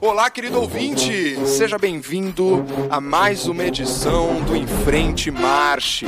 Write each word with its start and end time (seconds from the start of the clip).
Olá, 0.00 0.28
querido 0.28 0.60
ouvinte! 0.60 1.36
Seja 1.46 1.78
bem-vindo 1.78 2.64
a 2.90 3.00
mais 3.00 3.46
uma 3.46 3.64
edição 3.64 4.40
do 4.42 4.54
Enfrente 4.54 5.30
Marche. 5.30 6.06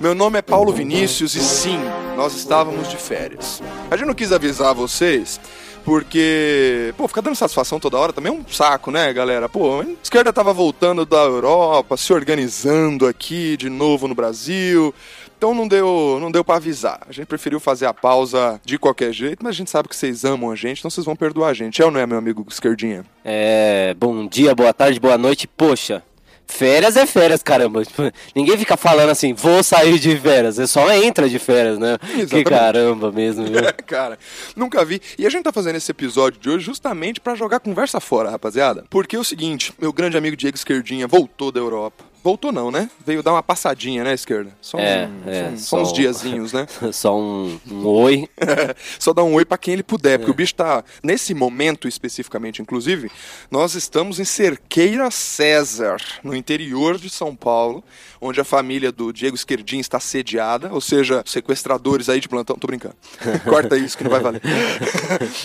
Meu 0.00 0.14
nome 0.14 0.38
é 0.38 0.42
Paulo 0.42 0.72
Vinícius 0.72 1.34
e 1.34 1.40
sim, 1.40 1.78
nós 2.16 2.34
estávamos 2.34 2.88
de 2.88 2.96
férias. 2.96 3.62
A 3.90 3.96
gente 3.96 4.06
não 4.06 4.14
quis 4.14 4.32
avisar 4.32 4.74
vocês 4.74 5.40
porque, 5.86 6.92
pô, 6.96 7.06
ficar 7.06 7.20
dando 7.20 7.36
satisfação 7.36 7.78
toda 7.78 7.96
hora 7.96 8.12
também 8.12 8.32
é 8.32 8.34
um 8.34 8.44
saco, 8.48 8.90
né, 8.90 9.12
galera? 9.12 9.48
Pô, 9.48 9.82
a 9.82 9.86
esquerda 10.02 10.32
tava 10.32 10.52
voltando 10.52 11.06
da 11.06 11.18
Europa, 11.18 11.96
se 11.96 12.12
organizando 12.12 13.06
aqui 13.06 13.56
de 13.56 13.70
novo 13.70 14.08
no 14.08 14.14
Brasil. 14.14 14.92
Então 15.38 15.54
não 15.54 15.68
deu, 15.68 16.18
não 16.20 16.32
deu 16.32 16.42
para 16.42 16.56
avisar. 16.56 17.02
A 17.08 17.12
gente 17.12 17.26
preferiu 17.26 17.60
fazer 17.60 17.86
a 17.86 17.94
pausa 17.94 18.60
de 18.64 18.76
qualquer 18.80 19.12
jeito, 19.12 19.44
mas 19.44 19.50
a 19.50 19.58
gente 19.58 19.70
sabe 19.70 19.88
que 19.88 19.94
vocês 19.94 20.24
amam 20.24 20.50
a 20.50 20.56
gente, 20.56 20.80
então 20.80 20.90
vocês 20.90 21.06
vão 21.06 21.14
perdoar 21.14 21.50
a 21.50 21.54
gente. 21.54 21.80
É 21.80 21.84
ou 21.84 21.92
não 21.92 22.00
é, 22.00 22.06
meu 22.06 22.18
amigo 22.18 22.44
esquerdinha? 22.50 23.04
É, 23.24 23.94
bom 23.96 24.26
dia, 24.26 24.56
boa 24.56 24.74
tarde, 24.74 24.98
boa 24.98 25.16
noite. 25.16 25.46
Poxa, 25.46 26.02
Férias 26.46 26.96
é 26.96 27.04
férias, 27.06 27.42
caramba. 27.42 27.84
Tipo, 27.84 28.10
ninguém 28.34 28.56
fica 28.56 28.76
falando 28.76 29.10
assim, 29.10 29.34
vou 29.34 29.62
sair 29.62 29.98
de 29.98 30.16
férias. 30.16 30.58
É 30.58 30.66
só 30.66 30.90
entra 30.92 31.28
de 31.28 31.38
férias, 31.38 31.78
né? 31.78 31.98
Exatamente. 32.02 32.28
Que 32.28 32.44
caramba 32.44 33.12
mesmo? 33.12 33.44
É, 33.58 33.72
cara, 33.86 34.18
nunca 34.54 34.84
vi. 34.84 35.00
E 35.18 35.26
a 35.26 35.30
gente 35.30 35.44
tá 35.44 35.52
fazendo 35.52 35.76
esse 35.76 35.90
episódio 35.90 36.40
de 36.40 36.48
hoje 36.48 36.64
justamente 36.64 37.20
para 37.20 37.34
jogar 37.34 37.60
conversa 37.60 38.00
fora, 38.00 38.30
rapaziada. 38.30 38.84
Porque 38.88 39.16
é 39.16 39.18
o 39.18 39.24
seguinte, 39.24 39.72
meu 39.78 39.92
grande 39.92 40.16
amigo 40.16 40.36
Diego 40.36 40.56
Esquerdinha 40.56 41.06
voltou 41.06 41.50
da 41.50 41.60
Europa. 41.60 42.04
Voltou 42.26 42.50
não, 42.50 42.72
né? 42.72 42.90
Veio 43.06 43.22
dar 43.22 43.30
uma 43.30 43.42
passadinha, 43.42 44.02
né, 44.02 44.12
esquerda? 44.12 44.50
Só, 44.60 44.80
é, 44.80 45.06
um, 45.06 45.30
é, 45.30 45.56
só, 45.56 45.76
só 45.76 45.82
uns 45.82 45.92
diazinhos, 45.92 46.52
né? 46.52 46.66
só 46.92 47.16
um, 47.16 47.56
um 47.70 47.86
oi. 47.86 48.28
só 48.98 49.12
dar 49.12 49.22
um 49.22 49.34
oi 49.34 49.44
para 49.44 49.56
quem 49.56 49.74
ele 49.74 49.84
puder, 49.84 50.18
porque 50.18 50.32
é. 50.32 50.34
o 50.34 50.36
bicho 50.36 50.56
tá. 50.56 50.82
Nesse 51.04 51.34
momento 51.34 51.86
especificamente, 51.86 52.60
inclusive, 52.60 53.12
nós 53.48 53.76
estamos 53.76 54.18
em 54.18 54.24
Cerqueira 54.24 55.08
César, 55.08 55.98
no 56.24 56.34
interior 56.34 56.98
de 56.98 57.08
São 57.08 57.36
Paulo, 57.36 57.84
onde 58.20 58.40
a 58.40 58.44
família 58.44 58.90
do 58.90 59.12
Diego 59.12 59.36
Esquerdinho 59.36 59.80
está 59.80 60.00
sediada, 60.00 60.72
ou 60.72 60.80
seja, 60.80 61.22
sequestradores 61.24 62.08
aí 62.08 62.18
de 62.18 62.28
plantão. 62.28 62.56
Tô 62.56 62.66
brincando. 62.66 62.96
Corta 63.48 63.78
isso 63.78 63.96
que 63.96 64.02
não 64.02 64.10
vai 64.10 64.18
valer. 64.18 64.42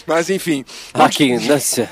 Mas 0.08 0.32
enfim. 0.32 0.66
Aqui, 0.96 1.38
nossa. 1.48 1.88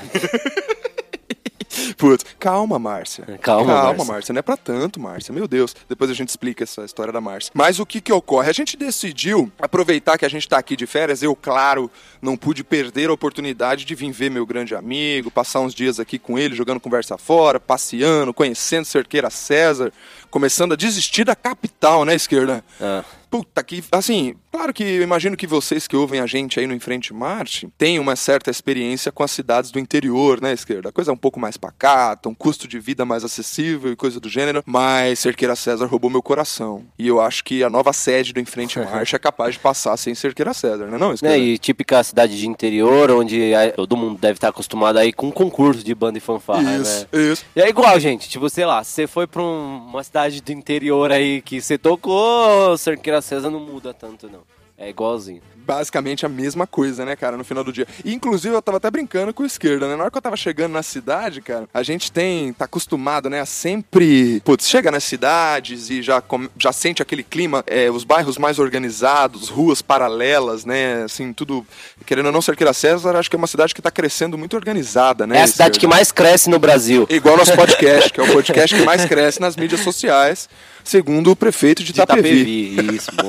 Putz, 1.96 2.24
calma, 2.38 2.78
Márcia. 2.78 3.24
Calma, 3.40 3.72
calma 3.72 3.92
Márcia. 3.92 4.12
Márcia. 4.12 4.32
Não 4.32 4.38
é 4.38 4.42
pra 4.42 4.56
tanto, 4.56 5.00
Márcia. 5.00 5.32
Meu 5.32 5.46
Deus. 5.46 5.74
Depois 5.88 6.10
a 6.10 6.14
gente 6.14 6.28
explica 6.28 6.64
essa 6.64 6.84
história 6.84 7.12
da 7.12 7.20
Márcia. 7.20 7.52
Mas 7.54 7.78
o 7.78 7.86
que 7.86 8.00
que 8.00 8.12
ocorre? 8.12 8.50
A 8.50 8.54
gente 8.54 8.76
decidiu 8.76 9.50
aproveitar 9.58 10.18
que 10.18 10.24
a 10.24 10.28
gente 10.28 10.48
tá 10.48 10.58
aqui 10.58 10.76
de 10.76 10.86
férias. 10.86 11.22
Eu, 11.22 11.34
claro, 11.36 11.90
não 12.20 12.36
pude 12.36 12.64
perder 12.64 13.10
a 13.10 13.12
oportunidade 13.12 13.84
de 13.84 13.94
vir 13.94 14.10
ver 14.10 14.30
meu 14.30 14.44
grande 14.44 14.74
amigo, 14.74 15.30
passar 15.30 15.60
uns 15.60 15.74
dias 15.74 16.00
aqui 16.00 16.18
com 16.18 16.38
ele, 16.38 16.54
jogando 16.54 16.80
conversa 16.80 17.16
fora, 17.16 17.60
passeando, 17.60 18.34
conhecendo 18.34 18.84
Cerqueira 18.84 19.30
César, 19.30 19.92
começando 20.30 20.72
a 20.72 20.76
desistir 20.76 21.24
da 21.24 21.36
capital, 21.36 22.04
né, 22.04 22.14
esquerda? 22.14 22.64
Ah. 22.80 23.04
Puta 23.30 23.62
que. 23.62 23.84
Assim, 23.92 24.34
claro 24.50 24.72
que 24.72 24.82
eu 24.82 25.02
imagino 25.02 25.36
que 25.36 25.46
vocês 25.46 25.86
que 25.86 25.96
ouvem 25.96 26.20
a 26.20 26.26
gente 26.26 26.60
aí 26.60 26.66
no 26.66 26.74
Enfrente 26.74 27.12
Marte 27.12 27.68
têm 27.78 27.98
uma 27.98 28.16
certa 28.16 28.50
experiência 28.50 29.10
com 29.12 29.22
as 29.22 29.30
cidades 29.30 29.70
do 29.70 29.78
interior, 29.78 30.40
né, 30.40 30.52
esquerda? 30.52 30.88
A 30.90 30.92
coisa 30.92 31.10
é 31.10 31.14
um 31.14 31.16
pouco 31.16 31.40
mais 31.40 31.56
pacata, 31.56 32.28
um 32.28 32.34
custo 32.34 32.68
de 32.68 32.78
vida 32.78 33.04
mais 33.04 33.24
acessível 33.24 33.92
e 33.92 33.96
coisa 33.96 34.20
do 34.20 34.28
gênero. 34.28 34.62
Mas 34.66 35.18
Cerqueira 35.18 35.56
César 35.56 35.86
roubou 35.86 36.10
meu 36.10 36.22
coração. 36.22 36.84
E 36.98 37.06
eu 37.08 37.20
acho 37.20 37.44
que 37.44 37.62
a 37.62 37.70
nova 37.70 37.92
sede 37.92 38.32
do 38.32 38.40
Enfrente 38.40 38.78
Marte 38.80 39.14
é 39.16 39.18
capaz 39.18 39.54
de 39.54 39.60
passar 39.60 39.96
sem 39.96 40.14
Cerqueira 40.14 40.52
César, 40.52 40.86
né, 40.86 40.98
não, 40.98 41.12
esquerda? 41.12 41.36
É, 41.36 41.38
e 41.38 41.58
típica 41.58 42.02
cidade 42.02 42.38
de 42.38 42.48
interior, 42.48 43.10
onde 43.10 43.52
todo 43.76 43.96
mundo 43.96 44.18
deve 44.18 44.34
estar 44.34 44.48
acostumado 44.48 44.98
aí 44.98 45.12
com 45.12 45.28
um 45.28 45.32
concurso 45.32 45.82
de 45.82 45.94
banda 45.94 46.18
e 46.18 46.20
fanfarra, 46.20 46.76
isso, 46.76 47.06
né? 47.12 47.32
Isso, 47.32 47.44
E 47.54 47.60
é 47.60 47.68
igual, 47.68 47.98
gente. 47.98 48.28
Tipo, 48.28 48.48
sei 48.48 48.66
lá, 48.66 48.82
você 48.82 49.06
foi 49.06 49.26
pra 49.26 49.42
um, 49.42 49.86
uma 49.88 50.02
cidade 50.02 50.40
do 50.40 50.52
interior 50.52 51.12
aí 51.12 51.40
que 51.42 51.60
você 51.60 51.78
tocou, 51.78 52.76
Cerqueira 52.76 53.20
César 53.20 53.50
não 53.50 53.60
muda 53.60 53.92
tanto, 53.94 54.28
não. 54.28 54.39
É 54.80 54.88
igualzinho. 54.88 55.42
basicamente 55.62 56.26
a 56.26 56.28
mesma 56.28 56.66
coisa, 56.66 57.04
né, 57.04 57.14
cara, 57.14 57.36
no 57.36 57.44
final 57.44 57.62
do 57.62 57.72
dia. 57.72 57.86
E, 58.04 58.12
inclusive, 58.12 58.52
eu 58.52 58.60
tava 58.62 58.78
até 58.78 58.90
brincando 58.90 59.32
com 59.32 59.44
o 59.44 59.46
esquerda, 59.46 59.86
né? 59.86 59.94
Na 59.94 60.02
hora 60.02 60.10
que 60.10 60.16
eu 60.18 60.22
tava 60.22 60.36
chegando 60.36 60.72
na 60.72 60.82
cidade, 60.82 61.40
cara, 61.40 61.68
a 61.72 61.82
gente 61.84 62.10
tem, 62.10 62.52
tá 62.52 62.64
acostumado, 62.64 63.30
né, 63.30 63.40
a 63.40 63.46
sempre, 63.46 64.40
putz, 64.44 64.66
chega 64.68 64.90
nas 64.90 65.04
cidades 65.04 65.88
e 65.90 66.02
já, 66.02 66.20
com- 66.20 66.48
já 66.58 66.72
sente 66.72 67.00
aquele 67.02 67.22
clima, 67.22 67.62
é, 67.68 67.88
os 67.88 68.02
bairros 68.02 68.36
mais 68.36 68.58
organizados, 68.58 69.48
ruas 69.48 69.80
paralelas, 69.80 70.64
né, 70.64 71.04
assim, 71.04 71.32
tudo, 71.32 71.64
querendo 72.04 72.26
ou 72.26 72.32
não, 72.32 72.42
Cerqueira 72.42 72.72
César, 72.72 73.14
acho 73.16 73.30
que 73.30 73.36
é 73.36 73.38
uma 73.38 73.46
cidade 73.46 73.72
que 73.72 73.82
tá 73.82 73.92
crescendo 73.92 74.36
muito 74.36 74.56
organizada, 74.56 75.24
né? 75.24 75.38
É 75.38 75.42
a 75.42 75.46
cidade 75.46 75.72
que 75.78 75.84
esquerda? 75.86 75.94
mais 75.94 76.10
cresce 76.10 76.50
no 76.50 76.58
Brasil. 76.58 77.06
Igual 77.08 77.36
nosso 77.36 77.54
podcast, 77.54 78.12
que 78.12 78.18
é 78.20 78.24
o 78.24 78.32
podcast 78.32 78.74
que 78.76 78.82
mais 78.82 79.04
cresce 79.04 79.40
nas 79.40 79.54
mídias 79.56 79.82
sociais, 79.82 80.48
segundo 80.82 81.30
o 81.30 81.36
prefeito 81.36 81.84
de 81.84 81.92
De 81.92 82.00
Itapevi. 82.00 82.72
Itapevi, 82.72 82.96
isso, 82.96 83.10
bom. 83.14 83.28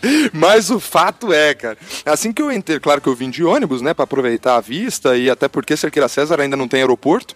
Mas 0.32 0.70
o 0.70 0.78
fato 0.80 1.32
é, 1.32 1.54
cara, 1.54 1.78
assim 2.04 2.32
que 2.32 2.42
eu 2.42 2.52
entrei, 2.52 2.78
claro 2.80 3.00
que 3.00 3.08
eu 3.08 3.14
vim 3.14 3.30
de 3.30 3.44
ônibus, 3.44 3.82
né, 3.82 3.94
pra 3.94 4.04
aproveitar 4.04 4.56
a 4.56 4.60
vista 4.60 5.16
e 5.16 5.30
até 5.30 5.48
porque 5.48 5.76
Cerqueira 5.76 6.08
César 6.08 6.40
ainda 6.40 6.56
não 6.56 6.68
tem 6.68 6.80
aeroporto. 6.80 7.34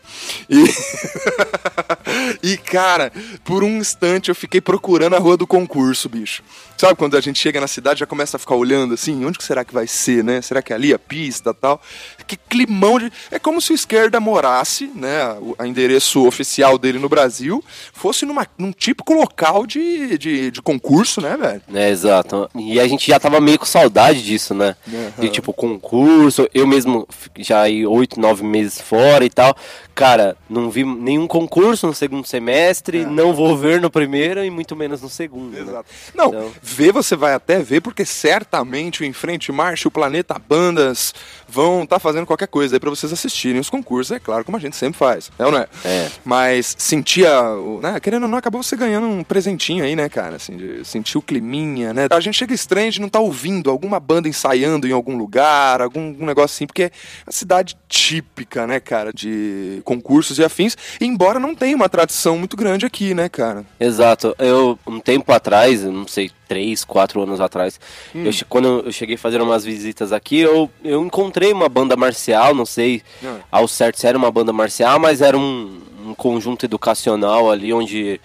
E 0.49 0.65
E 2.43 2.57
cara, 2.57 3.13
por 3.45 3.63
um 3.63 3.79
instante 3.79 4.29
eu 4.29 4.35
fiquei 4.35 4.61
procurando 4.61 5.17
a 5.17 5.19
rua 5.19 5.37
do 5.37 5.47
concurso, 5.47 6.09
bicho. 6.09 6.43
Sabe 6.81 6.95
quando 6.95 7.15
a 7.15 7.21
gente 7.21 7.39
chega 7.39 7.61
na 7.61 7.67
cidade 7.67 8.01
já 8.01 8.07
começa 8.07 8.39
a 8.39 8.41
ficar 8.41 8.55
olhando 8.55 8.95
assim, 8.95 9.23
onde 9.23 9.37
que 9.37 9.45
será 9.45 9.67
que 9.67 9.75
vai 9.75 9.87
ser, 9.87 10.25
né? 10.25 10.41
Será 10.41 10.63
que 10.63 10.73
é 10.73 10.77
ali 10.77 10.95
a 10.95 10.99
pista, 10.99 11.53
tal? 11.53 11.79
Que 12.27 12.39
climão 12.39 12.99
de 12.99 13.13
é 13.31 13.39
como 13.39 13.61
se 13.61 13.73
o 13.73 13.75
esquerda 13.75 14.19
morasse, 14.19 14.91
né, 14.95 15.31
o 15.43 15.63
endereço 15.63 16.27
oficial 16.27 16.79
dele 16.79 16.99
no 16.99 17.07
Brasil, 17.07 17.63
fosse 17.93 18.25
numa, 18.25 18.47
num 18.57 18.73
típico 18.73 19.13
local 19.13 19.67
de, 19.67 20.17
de, 20.17 20.51
de 20.51 20.63
concurso, 20.63 21.21
né, 21.21 21.37
velho? 21.37 21.61
É, 21.75 21.91
exato. 21.91 22.49
E 22.55 22.81
a 22.81 22.89
gente 22.89 23.07
já 23.09 23.21
tava 23.21 23.41
meio 23.43 23.59
com 23.59 23.67
saudade 23.67 24.23
disso, 24.25 24.55
né? 24.55 24.75
De 25.19 25.29
tipo, 25.29 25.53
concurso. 25.53 26.49
Eu 26.55 26.67
mesmo 26.67 27.07
já 27.41 27.61
aí 27.61 27.87
oito, 27.87 28.19
nove 28.19 28.43
meses 28.43 28.81
fora 28.81 29.23
e 29.23 29.29
tal. 29.29 29.55
Cara, 29.95 30.35
não 30.49 30.71
vi 30.71 30.83
nenhum 30.83 31.27
concurso 31.27 31.87
no 31.87 31.95
segundo 31.95 32.27
semestre, 32.27 33.05
não 33.05 33.35
vou 33.35 33.55
ver 33.55 33.83
no 33.83 33.91
primeiro 33.91 34.43
e 34.43 34.49
muito 34.49 34.75
menos 34.75 35.03
no 35.03 35.11
segundo. 35.11 35.53
né? 35.53 35.61
Exato. 35.61 35.85
Não, 36.15 36.29
Então- 36.29 36.53
ver 36.73 36.93
você 36.93 37.17
vai 37.17 37.35
até 37.35 37.59
ver, 37.61 37.81
porque 37.81 38.05
certamente 38.05 39.03
o 39.03 39.05
Enfrente 39.05 39.51
Marcha, 39.53 39.89
o 39.89 39.91
Planeta 39.91 40.39
Bandas 40.39 41.13
vão 41.49 41.83
estar 41.83 41.99
fazendo 41.99 42.27
qualquer 42.27 42.47
coisa 42.49 42.77
aí 42.77 42.81
pra 42.81 42.91
vocês 42.91 43.13
assistirem 43.13 43.61
os 43.61 43.69
concursos, 43.69 44.13
é 44.17 44.21
claro, 44.21 44.45
como 44.45 44.57
a 44.57 44.61
gente 44.61 44.77
sempre 44.77 44.99
faz. 44.99 45.31
É 45.39 45.45
ou 45.45 45.51
não 45.53 45.59
é? 45.59 45.67
É. 45.85 46.09
Mas 46.25 46.75
sentir 46.79 47.27
a. 47.27 47.51
o- 47.55 47.81
Né, 47.83 47.99
querendo 48.01 48.23
ou 48.25 48.29
não, 48.29 48.39
acabou 48.39 48.63
você 48.63 48.77
ganhando 48.77 49.07
um 49.07 49.25
presentinho 49.25 49.85
aí, 49.85 49.97
né, 49.97 50.09
cara? 50.09 50.37
Assim, 50.37 50.57
de 50.57 50.85
sentir 50.85 51.19
o 51.19 51.23
climinha, 51.23 51.93
né? 51.93 52.07
A 52.11 52.21
gente 52.21 52.37
chega 52.39 52.55
estranho 52.55 52.91
de 52.93 53.01
não 53.01 53.07
estar 53.09 53.21
ouvindo 53.21 53.71
alguma 53.71 53.99
banda 53.99 54.29
ensaiando 54.29 54.87
em 54.87 54.93
algum 54.93 55.17
lugar, 55.17 55.81
algum, 55.83 56.09
algum 56.09 56.27
negócio 56.27 56.55
assim, 56.55 56.67
porque 56.67 56.85
é 56.85 56.91
a 57.27 57.33
cidade 57.33 57.77
típica, 57.89 58.67
né, 58.67 58.79
cara, 58.81 59.13
de 59.13 59.81
concursos 59.85 60.39
e 60.39 60.45
afins, 60.45 60.77
embora 61.01 61.41
não 61.41 61.55
tenha 61.55 61.75
uma 61.75 61.89
tradição 61.89 62.39
muito 62.39 62.57
grande 62.57 62.87
aqui, 62.87 63.15
né, 63.15 63.29
cara? 63.29 63.65
Exato. 63.79 64.35
Eu, 64.39 64.79
um 64.87 65.01
tempo 65.01 65.33
atrás, 65.33 65.83
não 65.83 66.07
sei, 66.07 66.31
três, 66.51 66.85
quatro 66.85 67.23
anos 67.23 67.41
atrás, 67.41 67.79
eu 68.13 68.33
che- 68.33 68.45
quando 68.49 68.83
eu 68.87 68.91
cheguei 68.91 69.17
fazendo 69.17 69.45
umas 69.45 69.65
visitas 69.65 70.13
aqui, 70.13 70.41
eu, 70.41 70.69
eu 70.83 71.01
encontrei 71.05 71.53
uma 71.53 71.69
banda 71.69 71.97
marcial, 71.97 72.53
não 72.53 72.67
sei 72.67 73.03
Ah. 73.25 73.37
ao 73.53 73.69
certo 73.69 74.01
se 74.01 74.07
era 74.09 74.19
uma 74.19 74.33
banda 74.33 74.53
marcial, 74.53 74.99
mas 74.99 75.21
era 75.23 75.39
um, 75.39 75.81
um 76.07 76.13
conjunto 76.15 76.65
educacional 76.67 77.49
ali 77.49 77.73
onde 77.73 78.21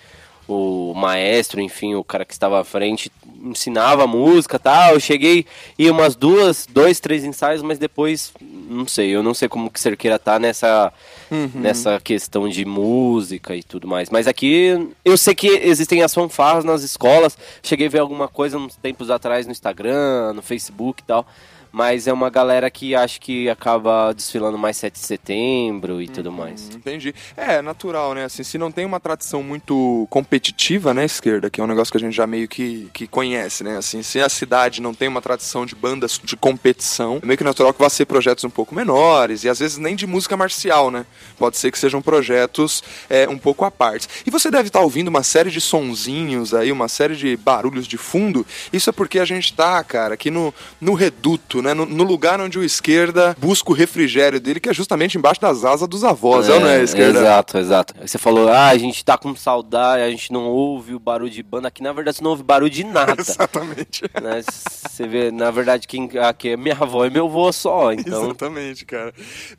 o 0.47 0.93
maestro, 0.95 1.59
enfim, 1.59 1.95
o 1.95 2.03
cara 2.03 2.25
que 2.25 2.33
estava 2.33 2.59
à 2.59 2.63
frente, 2.63 3.11
ensinava 3.43 4.05
música 4.07 4.59
tal. 4.59 4.93
Eu 4.93 4.99
cheguei 4.99 5.45
e 5.77 5.89
umas 5.89 6.15
duas, 6.15 6.67
dois, 6.69 6.99
três 6.99 7.23
ensaios, 7.23 7.61
mas 7.61 7.77
depois, 7.77 8.31
não 8.41 8.87
sei, 8.87 9.09
eu 9.09 9.23
não 9.23 9.33
sei 9.33 9.47
como 9.47 9.69
que 9.69 9.79
Cerqueira 9.79 10.19
tá 10.19 10.39
nessa, 10.39 10.93
nessa 11.53 11.99
questão 11.99 12.47
de 12.47 12.65
música 12.65 13.55
e 13.55 13.63
tudo 13.63 13.87
mais. 13.87 14.09
Mas 14.09 14.27
aqui 14.27 14.89
eu 15.03 15.17
sei 15.17 15.33
que 15.33 15.47
existem 15.47 16.03
as 16.03 16.13
fanfarras 16.13 16.63
nas 16.63 16.83
escolas. 16.83 17.37
Cheguei 17.63 17.87
a 17.87 17.89
ver 17.89 17.99
alguma 17.99 18.27
coisa 18.27 18.57
uns 18.57 18.75
tempos 18.75 19.09
atrás 19.09 19.45
no 19.45 19.51
Instagram, 19.51 20.33
no 20.33 20.41
Facebook 20.41 21.01
e 21.01 21.05
tal. 21.05 21.27
Mas 21.75 22.07
é 22.07 22.13
uma 22.13 22.29
galera 22.29 22.71
que 22.71 22.95
acho 22.95 23.19
que 23.19 23.49
acaba 23.49 24.13
desfilando 24.13 24.57
mais 24.57 24.77
7 24.77 24.93
de 24.93 24.99
setembro 24.99 26.01
e 26.01 26.07
tudo 26.07 26.31
mais. 26.31 26.69
Entendi. 26.73 27.13
É, 27.35 27.61
natural, 27.61 28.13
né? 28.13 28.23
Assim, 28.23 28.43
se 28.43 28.57
não 28.57 28.71
tem 28.71 28.85
uma 28.85 28.97
tradição 28.97 29.43
muito 29.43 30.07
competitiva, 30.09 30.93
né, 30.93 31.03
esquerda, 31.03 31.49
que 31.49 31.59
é 31.59 31.63
um 31.65 31.67
negócio 31.67 31.91
que 31.91 31.97
a 31.97 31.99
gente 31.99 32.15
já 32.15 32.25
meio 32.25 32.47
que, 32.47 32.89
que 32.93 33.05
conhece, 33.05 33.61
né? 33.61 33.75
Assim, 33.75 34.01
se 34.01 34.21
a 34.21 34.29
cidade 34.29 34.81
não 34.81 34.93
tem 34.93 35.09
uma 35.09 35.21
tradição 35.21 35.65
de 35.65 35.75
bandas 35.75 36.17
de 36.23 36.37
competição, 36.37 37.19
é 37.21 37.25
meio 37.25 37.37
que 37.37 37.43
natural 37.43 37.73
que 37.73 37.81
vá 37.81 37.89
ser 37.89 38.05
projetos 38.05 38.45
um 38.45 38.49
pouco 38.49 38.73
menores 38.73 39.43
e 39.43 39.49
às 39.49 39.59
vezes 39.59 39.77
nem 39.77 39.97
de 39.97 40.07
música 40.07 40.37
marcial, 40.37 40.89
né? 40.89 41.05
Pode 41.37 41.57
ser 41.57 41.73
que 41.73 41.77
sejam 41.77 42.01
projetos 42.01 42.81
é, 43.09 43.27
um 43.27 43.37
pouco 43.37 43.65
à 43.65 43.69
parte. 43.69 44.07
E 44.25 44.31
você 44.31 44.49
deve 44.49 44.69
estar 44.69 44.79
ouvindo 44.79 45.09
uma 45.09 45.23
série 45.23 45.51
de 45.51 45.59
sonzinhos 45.59 46.53
aí, 46.53 46.71
uma 46.71 46.87
série 46.87 47.17
de 47.17 47.35
barulhos 47.35 47.85
de 47.85 47.97
fundo. 47.97 48.47
Isso 48.71 48.89
é 48.89 48.93
porque 48.93 49.19
a 49.19 49.25
gente 49.25 49.53
tá, 49.53 49.83
cara, 49.83 50.13
aqui 50.13 50.31
no, 50.31 50.53
no 50.79 50.93
reduto, 50.93 51.64
né? 51.65 51.73
No, 51.73 51.85
no 51.85 52.03
lugar 52.03 52.39
onde 52.39 52.57
o 52.57 52.63
esquerda 52.63 53.35
busca 53.39 53.71
o 53.71 53.73
refrigério 53.73 54.39
dele, 54.39 54.59
que 54.59 54.69
é 54.69 54.73
justamente 54.73 55.17
embaixo 55.17 55.41
das 55.41 55.65
asas 55.65 55.87
dos 55.87 56.03
avós, 56.03 56.47
é, 56.47 56.59
não 56.59 56.67
é, 56.67 56.83
esquerda? 56.83 57.19
Exato, 57.19 57.57
exato. 57.57 57.93
Você 58.05 58.17
falou, 58.17 58.49
ah, 58.49 58.67
a 58.67 58.77
gente 58.77 59.03
tá 59.03 59.17
com 59.17 59.35
saudade, 59.35 60.03
a 60.03 60.09
gente 60.09 60.31
não 60.31 60.45
ouve 60.45 60.93
o 60.93 60.99
barulho 60.99 61.29
de 61.29 61.43
banda. 61.43 61.67
Aqui, 61.67 61.81
na 61.81 61.91
verdade, 61.91 62.17
você 62.17 62.23
não 62.23 62.31
ouve 62.31 62.43
barulho 62.43 62.69
de 62.69 62.83
nada. 62.83 63.15
Exatamente. 63.19 64.03
Né? 64.21 64.41
Você 64.87 65.07
vê, 65.07 65.31
na 65.31 65.51
verdade, 65.51 65.87
quem 65.87 66.09
aqui 66.19 66.49
é 66.49 66.57
minha 66.57 66.77
avó 66.79 67.05
e 67.05 67.09
meu 67.09 67.25
avô 67.25 67.51
só, 67.51 67.91
então... 67.91 68.25
Exatamente, 68.25 68.85
cara. 68.85 69.13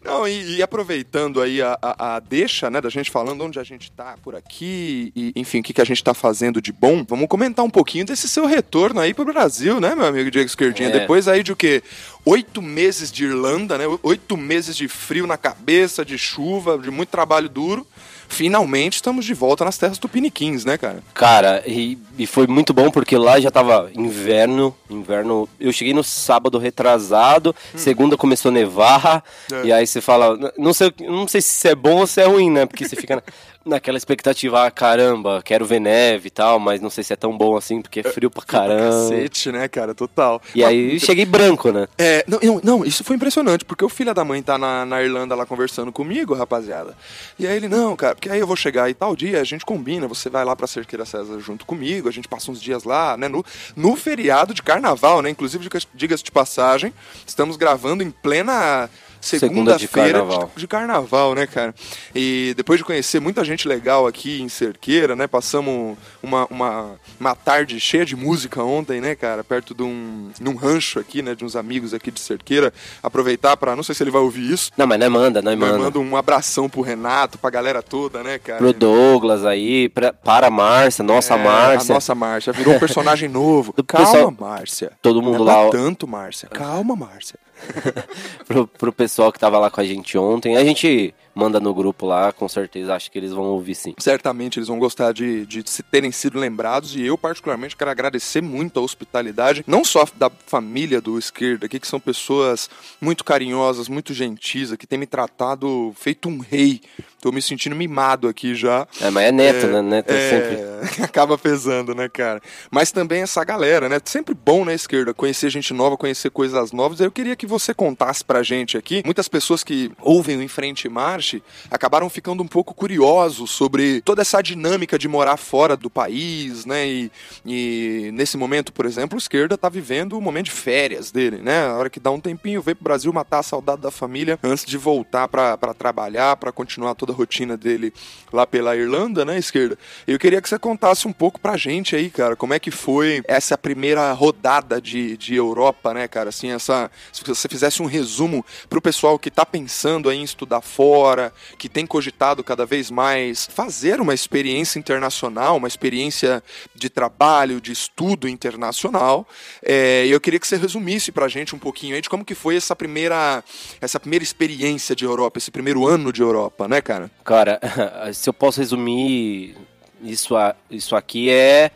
Não, 0.05 0.27
e, 0.27 0.57
e 0.57 0.63
aproveitando 0.63 1.43
aí 1.43 1.61
a, 1.61 1.77
a, 1.83 2.17
a, 2.17 2.21
deixa, 2.21 2.71
né, 2.71 2.81
da 2.81 2.89
gente 2.89 3.11
falando 3.11 3.43
onde 3.45 3.59
a 3.59 3.65
gente 3.65 3.91
tá 3.91 4.15
por 4.23 4.37
aqui, 4.37 5.13
e 5.17 5.33
enfim, 5.35 5.61
o 5.61 5.63
que, 5.63 5.73
que 5.73 5.81
a 5.81 5.85
gente 5.85 6.03
tá 6.03 6.15
fazendo 6.15 6.61
de 6.61 6.73
bom, 6.73 7.05
vamos 7.09 7.27
comentar 7.27 7.65
um 7.65 7.71
pouquinho 7.71 8.05
desse 8.05 8.29
seu 8.29 8.47
retorno 8.47 9.01
aí 9.01 9.13
pro 9.13 9.25
Brasil, 9.25 9.81
né, 9.81 9.95
meu 9.95 10.07
amigo 10.07 10.31
Diego 10.31 10.47
Esquerdinha? 10.47 10.89
É. 10.89 10.93
Depois 10.93 11.27
aí 11.27 11.43
de 11.43 11.53
o 11.53 11.57
quê? 11.57 11.83
Oito 12.25 12.61
meses 12.61 13.13
de 13.13 13.25
Irlanda, 13.25 13.79
né? 13.79 13.85
Oito 14.03 14.37
meses 14.37 14.77
de 14.77 14.89
frio 14.89 15.27
na 15.27 15.37
cabeça, 15.37 16.05
de 16.05 16.19
chuva, 16.19 16.79
de 16.79 16.91
muito 16.91 17.11
trabalho 17.11 17.49
duro 17.49 17.87
finalmente 18.29 18.95
estamos 18.95 19.25
de 19.25 19.35
volta 19.35 19.65
nas 19.65 19.79
terras 19.79 19.99
tupiniquins, 19.99 20.65
né, 20.65 20.77
cara? 20.77 21.03
Cara, 21.15 21.63
e, 21.67 21.99
e, 22.19 22.27
foi 22.27 22.47
muito 22.47 22.73
bom 22.73 22.91
porque 22.91 23.17
lá 23.17 23.41
já 23.41 23.51
tava 23.51 23.91
inverno, 23.95 24.75
inverno. 24.91 25.49
Eu 25.59 25.73
cheguei 25.73 25.95
no 25.95 26.05
sábado 26.05 26.59
retrasado, 26.59 27.55
hum. 27.75 27.79
segunda 27.79 28.17
começou 28.17 28.51
a 28.51 28.53
nevar, 28.53 29.25
é. 29.53 29.67
e 29.67 29.73
aí 29.73 29.87
você 29.87 30.01
fala, 30.01 30.53
não 30.59 30.73
sei, 30.73 30.93
não 31.01 31.27
sei 31.29 31.41
se 31.41 31.53
isso 31.53 31.69
é 31.69 31.75
bom 31.75 32.01
ou 32.01 32.07
se 32.07 32.21
é 32.21 32.27
ruim, 32.27 32.51
né? 32.51 32.67
Porque 32.67 32.87
você 32.87 32.97
fica 32.97 33.23
naquela 33.67 33.99
expectativa, 33.99 34.65
ah, 34.65 34.71
caramba, 34.71 35.43
quero 35.45 35.67
ver 35.67 35.81
neve 35.81 36.29
e 36.29 36.31
tal, 36.31 36.59
mas 36.59 36.81
não 36.81 36.89
sei 36.89 37.03
se 37.03 37.13
é 37.13 37.17
tão 37.17 37.37
bom 37.37 37.57
assim, 37.57 37.83
porque 37.83 38.01
é 38.01 38.03
frio 38.05 38.31
pra 38.31 38.43
caramba. 38.43 39.11
Cacete, 39.11 39.51
né, 39.51 39.69
cara, 39.69 39.95
total. 39.95 40.41
E 40.55 40.63
mas, 40.63 40.71
aí 40.71 41.01
cheguei 41.01 41.25
branco, 41.25 41.73
né? 41.73 41.89
É, 41.99 42.25
não, 42.29 42.39
não, 42.43 42.61
não, 42.63 42.85
isso 42.85 43.03
foi 43.03 43.17
impressionante, 43.17 43.65
porque 43.65 43.85
o 43.85 43.89
filho 43.89 44.15
da 44.15 44.25
mãe 44.25 44.43
tá 44.43 44.57
na, 44.57 44.87
na 44.87 45.03
Irlanda 45.03 45.35
lá 45.35 45.45
conversando 45.45 45.91
comigo, 45.91 46.33
rapaziada. 46.35 46.97
E 47.39 47.47
aí 47.47 47.57
ele, 47.57 47.69
não, 47.69 47.97
cara, 47.97 48.15
porque 48.15 48.31
aí 48.31 48.39
eu 48.39 48.47
vou 48.47 48.57
chegar 48.57 48.85
aí 48.85 48.95
tal 48.95 49.17
dia, 49.17 49.41
a 49.41 49.45
gente 49.45 49.67
combina, 49.67 50.07
você 50.07 50.31
vai 50.31 50.45
lá 50.45 50.55
pra 50.55 50.67
Cerqueira 50.67 51.05
César 51.05 51.39
junto 51.41 51.67
comigo, 51.67 52.09
a 52.09 52.13
gente 52.13 52.29
passa 52.29 52.51
uns 52.51 52.63
dias 52.63 52.85
lá, 52.85 53.17
né, 53.17 53.27
no, 53.27 53.45
no 53.75 53.97
feriado 53.97 54.55
de 54.55 54.63
carnaval, 54.63 55.21
né, 55.21 55.31
inclusive, 55.31 55.69
diga-se 55.93 56.23
de 56.23 56.31
passagem, 56.31 56.95
estamos 57.27 57.57
gravando 57.57 58.03
em 58.03 58.11
plena 58.11 58.89
segunda-feira 59.27 60.19
segunda 60.21 60.47
de, 60.47 60.61
de, 60.61 60.67
carnaval, 60.67 61.35
né, 61.35 61.47
cara? 61.47 61.75
E 62.15 62.55
depois 62.57 62.79
de 62.79 62.85
conhecer 62.85 63.21
muita 63.21 63.45
gente 63.45 63.67
legal 63.67 64.07
aqui 64.07 64.41
em 64.41 64.49
Cerqueira, 64.49 65.17
né? 65.17 65.27
Passamos 65.27 65.97
uma, 66.23 66.47
uma, 66.47 66.91
uma 67.19 67.35
tarde 67.35 67.79
cheia 67.81 68.05
de 68.05 68.15
música 68.15 68.63
ontem, 68.63 69.01
né, 69.01 69.15
cara? 69.15 69.43
Perto 69.43 69.75
de 69.75 69.83
um, 69.83 70.31
num 70.41 70.55
rancho 70.55 70.99
aqui, 70.99 71.23
né? 71.23 71.35
De 71.35 71.45
uns 71.45 71.57
amigos 71.57 71.93
aqui 71.93 72.11
de 72.11 72.21
Cerqueira. 72.21 72.73
Aproveitar 73.03 73.57
para 73.57 73.75
não 73.75 73.83
sei 73.83 73.95
se 73.95 74.03
ele 74.03 74.11
vai 74.11 74.23
ouvir 74.23 74.53
isso. 74.53 74.71
Não, 74.77 74.87
mas 74.87 74.99
não 74.99 75.07
é 75.07 75.09
manda, 75.09 75.43
não 75.43 75.53
é 75.53 75.57
manda. 75.57 75.79
Manda 75.79 75.99
um 75.99 76.17
abração 76.17 76.69
pro 76.69 76.81
Renato, 76.81 77.39
pra 77.39 77.51
galera 77.51 77.83
toda, 77.83 78.23
né, 78.23 78.39
cara? 78.39 78.59
Pro 78.59 78.73
Douglas 78.73 79.45
aí, 79.45 79.89
pra, 79.89 80.13
para 80.13 80.47
a 80.47 80.51
Márcia, 80.51 81.03
nossa 81.05 81.35
é, 81.35 81.43
Márcia. 81.43 81.93
A 81.93 81.95
nossa 81.95 82.15
Márcia, 82.15 82.53
virou 82.53 82.75
um 82.75 82.79
personagem 82.79 83.29
novo. 83.29 83.73
Calma, 83.87 84.07
pessoal, 84.07 84.35
Márcia. 84.39 84.93
Todo 85.03 85.23
mundo 85.23 85.39
não 85.39 85.45
lá. 85.45 85.71
tanto, 85.71 86.07
Márcia. 86.07 86.49
Calma, 86.49 86.95
Márcia. 86.97 87.39
pro, 88.47 88.67
pro 88.67 88.93
pessoal 88.93 89.33
que 89.33 89.39
tava 89.39 89.59
lá 89.59 89.71
com 89.71 89.81
a 89.81 89.85
gente 89.85 90.17
ontem. 90.17 90.57
A 90.57 90.65
gente 90.65 91.15
manda 91.37 91.61
no 91.61 91.75
grupo 91.75 92.07
lá, 92.07 92.33
com 92.33 92.49
certeza 92.49 92.95
acho 92.95 93.11
que 93.11 93.19
eles 93.19 93.31
vão 93.31 93.45
ouvir 93.45 93.75
sim. 93.75 93.95
Certamente 93.99 94.59
eles 94.59 94.69
vão 94.69 94.79
gostar 94.79 95.13
de, 95.13 95.45
de 95.45 95.63
se 95.69 95.83
terem 95.83 96.11
sido 96.11 96.39
lembrados 96.39 96.97
e 96.97 97.03
eu 97.03 97.19
particularmente 97.19 97.77
quero 97.77 97.91
agradecer 97.91 98.41
muito 98.41 98.81
a 98.81 98.83
hospitalidade, 98.83 99.63
não 99.67 99.85
só 99.85 100.07
da 100.17 100.31
família 100.47 100.99
do 100.99 101.19
esquerda 101.19 101.67
aqui, 101.67 101.79
que 101.79 101.87
são 101.87 102.01
pessoas 102.01 102.71
muito 102.99 103.23
carinhosas, 103.23 103.87
muito 103.87 104.15
gentis, 104.15 104.75
que 104.77 104.87
têm 104.87 104.99
me 104.99 105.07
tratado 105.07 105.93
feito 105.95 106.27
um 106.27 106.39
rei. 106.39 106.81
Tô 107.21 107.31
me 107.31 107.43
sentindo 107.43 107.77
mimado 107.77 108.29
aqui 108.29 108.55
já. 108.55 108.87
É, 109.01 109.11
mas 109.11 109.25
é 109.25 109.33
neto, 109.33 109.67
é, 109.67 109.73
né? 109.73 109.83
Neto 109.83 110.11
é, 110.11 110.31
sempre. 110.31 111.03
Acaba 111.05 111.37
pesando, 111.37 111.95
né, 111.95 112.09
cara? 112.09 112.41
Mas 112.71 112.93
também 112.93 113.23
essa 113.23 113.43
galera, 113.45 113.89
né? 113.89 114.01
Sempre 114.05 114.35
bom 114.35 114.65
na 114.65 114.73
esquerda 114.73 115.13
conhecer 115.13 115.51
gente 115.51 115.75
nova, 115.75 115.97
conhecer 115.97 116.31
coisas 116.31 116.73
novas. 116.73 117.01
Eu 117.01 117.11
queria 117.11 117.35
que 117.35 117.47
você 117.47 117.75
contasse 117.75 118.25
pra 118.25 118.43
gente 118.43 118.79
aqui. 118.79 119.03
Muitas 119.05 119.29
pessoas 119.29 119.65
que 119.65 119.91
ouvem 120.01 120.37
o 120.37 120.43
Em 120.43 120.49
Frente 120.49 120.89
Marcha 120.89 121.26
acabaram 121.71 122.09
ficando 122.09 122.43
um 122.43 122.47
pouco 122.47 122.75
curiosos 122.75 123.51
sobre 123.51 124.01
toda 124.03 124.23
essa 124.23 124.43
dinâmica 124.43 124.99
de 124.99 125.09
morar 125.09 125.37
fora 125.37 125.77
do 125.77 125.91
país, 125.91 126.65
né? 126.65 126.87
E, 126.87 127.13
e 127.45 128.11
nesse 128.13 128.37
momento, 128.37 128.73
por 128.73 128.87
exemplo, 128.87 129.17
o 129.17 129.19
esquerda 129.19 129.55
está 129.55 129.69
vivendo 129.69 130.17
o 130.17 130.21
momento 130.21 130.47
de 130.47 130.51
férias 130.53 131.11
dele, 131.11 131.39
né? 131.39 131.67
A 131.67 131.75
hora 131.75 131.91
que 131.91 132.01
dá 132.01 132.11
um 132.11 132.21
tempinho, 132.21 132.63
veio 132.63 132.77
pro 132.77 132.85
Brasil 132.85 133.13
matar 133.13 133.41
a 133.41 133.43
saudade 133.43 133.83
da 133.83 133.91
família 133.91 134.39
antes 134.43 134.65
de 134.65 134.79
voltar 134.79 135.29
para 135.29 135.75
trabalhar, 135.75 136.37
para 136.37 136.53
continuar 136.53 136.95
toda 136.95 137.13
a 137.13 137.17
rotina 137.17 137.57
dele 137.57 137.93
lá 138.33 138.47
pela 138.47 138.77
Irlanda, 138.77 139.25
né, 139.25 139.39
esquerda? 139.39 139.79
Eu 140.07 140.19
queria 140.19 140.41
que 140.41 140.49
você 140.49 140.59
contasse 140.59 141.09
um 141.09 141.13
pouco 141.13 141.41
pra 141.41 141.57
gente 141.57 141.97
aí, 141.97 142.11
cara, 142.11 142.37
como 142.37 142.55
é 142.55 142.59
que 142.59 142.71
foi 142.71 143.23
essa 143.27 143.57
primeira 143.57 144.13
rodada 144.13 144.81
de, 144.81 145.17
de 145.17 145.35
Europa, 145.35 145.93
né, 145.95 146.07
cara? 146.07 146.29
Assim, 146.29 146.51
essa. 146.51 146.91
Se 147.13 147.23
você 147.25 147.49
fizesse 147.49 147.83
um 147.83 147.87
resumo 147.87 148.45
pro 148.69 148.81
pessoal 148.81 149.19
que 149.19 149.31
tá 149.31 149.45
pensando 149.45 150.09
aí 150.09 150.19
em 150.19 150.23
estudar 150.23 150.61
fora, 150.61 151.16
que 151.59 151.69
tem 151.69 151.87
cogitado 151.87 152.43
cada 152.45 152.65
vez 152.65 152.91
mais 152.91 153.47
fazer 153.47 154.01
uma 154.01 154.15
experiência 154.15 154.79
internacional, 154.79 155.57
uma 155.57 155.69
experiência 155.69 156.43
de 156.75 156.89
trabalho, 156.89 157.61
de 157.61 157.73
estudo 157.73 158.29
internacional. 158.29 159.27
É, 159.63 160.07
eu 160.07 160.21
queria 160.21 160.39
que 160.39 160.47
você 160.47 160.57
resumisse 160.57 161.11
para 161.13 161.27
a 161.27 161.29
gente 161.29 161.55
um 161.55 161.59
pouquinho 161.59 161.95
aí 161.95 162.01
de 162.01 162.09
como 162.09 162.25
que 162.25 162.35
foi 162.35 162.57
essa 162.57 162.75
primeira, 162.75 163.43
essa 163.81 163.99
primeira 164.01 164.23
experiência 164.23 164.95
de 164.95 165.05
Europa, 165.05 165.39
esse 165.39 165.51
primeiro 165.51 165.87
ano 165.87 166.13
de 166.13 166.23
Europa, 166.23 166.69
né, 166.69 166.81
cara? 166.81 167.11
Cara, 167.25 167.61
se 168.13 168.29
eu 168.29 168.33
posso 168.33 168.61
resumir 168.61 169.57
isso, 170.03 170.35
isso 170.71 170.95
aqui 170.95 171.31
é 171.31 171.71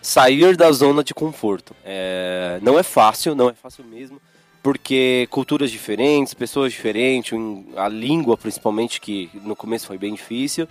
sair 0.00 0.56
da 0.56 0.70
zona 0.72 1.02
de 1.02 1.12
conforto. 1.12 1.74
É, 1.84 2.58
não 2.62 2.78
é 2.78 2.82
fácil, 2.82 3.34
não 3.34 3.48
é 3.50 3.54
fácil 3.54 3.84
mesmo 3.84 4.20
porque 4.68 5.26
culturas 5.30 5.70
diferentes, 5.70 6.34
pessoas 6.34 6.74
diferentes, 6.74 7.32
a 7.74 7.88
língua 7.88 8.36
principalmente, 8.36 9.00
que 9.00 9.30
no 9.42 9.56
começo 9.56 9.86
foi 9.86 9.96
bem 9.96 10.12
difícil. 10.12 10.68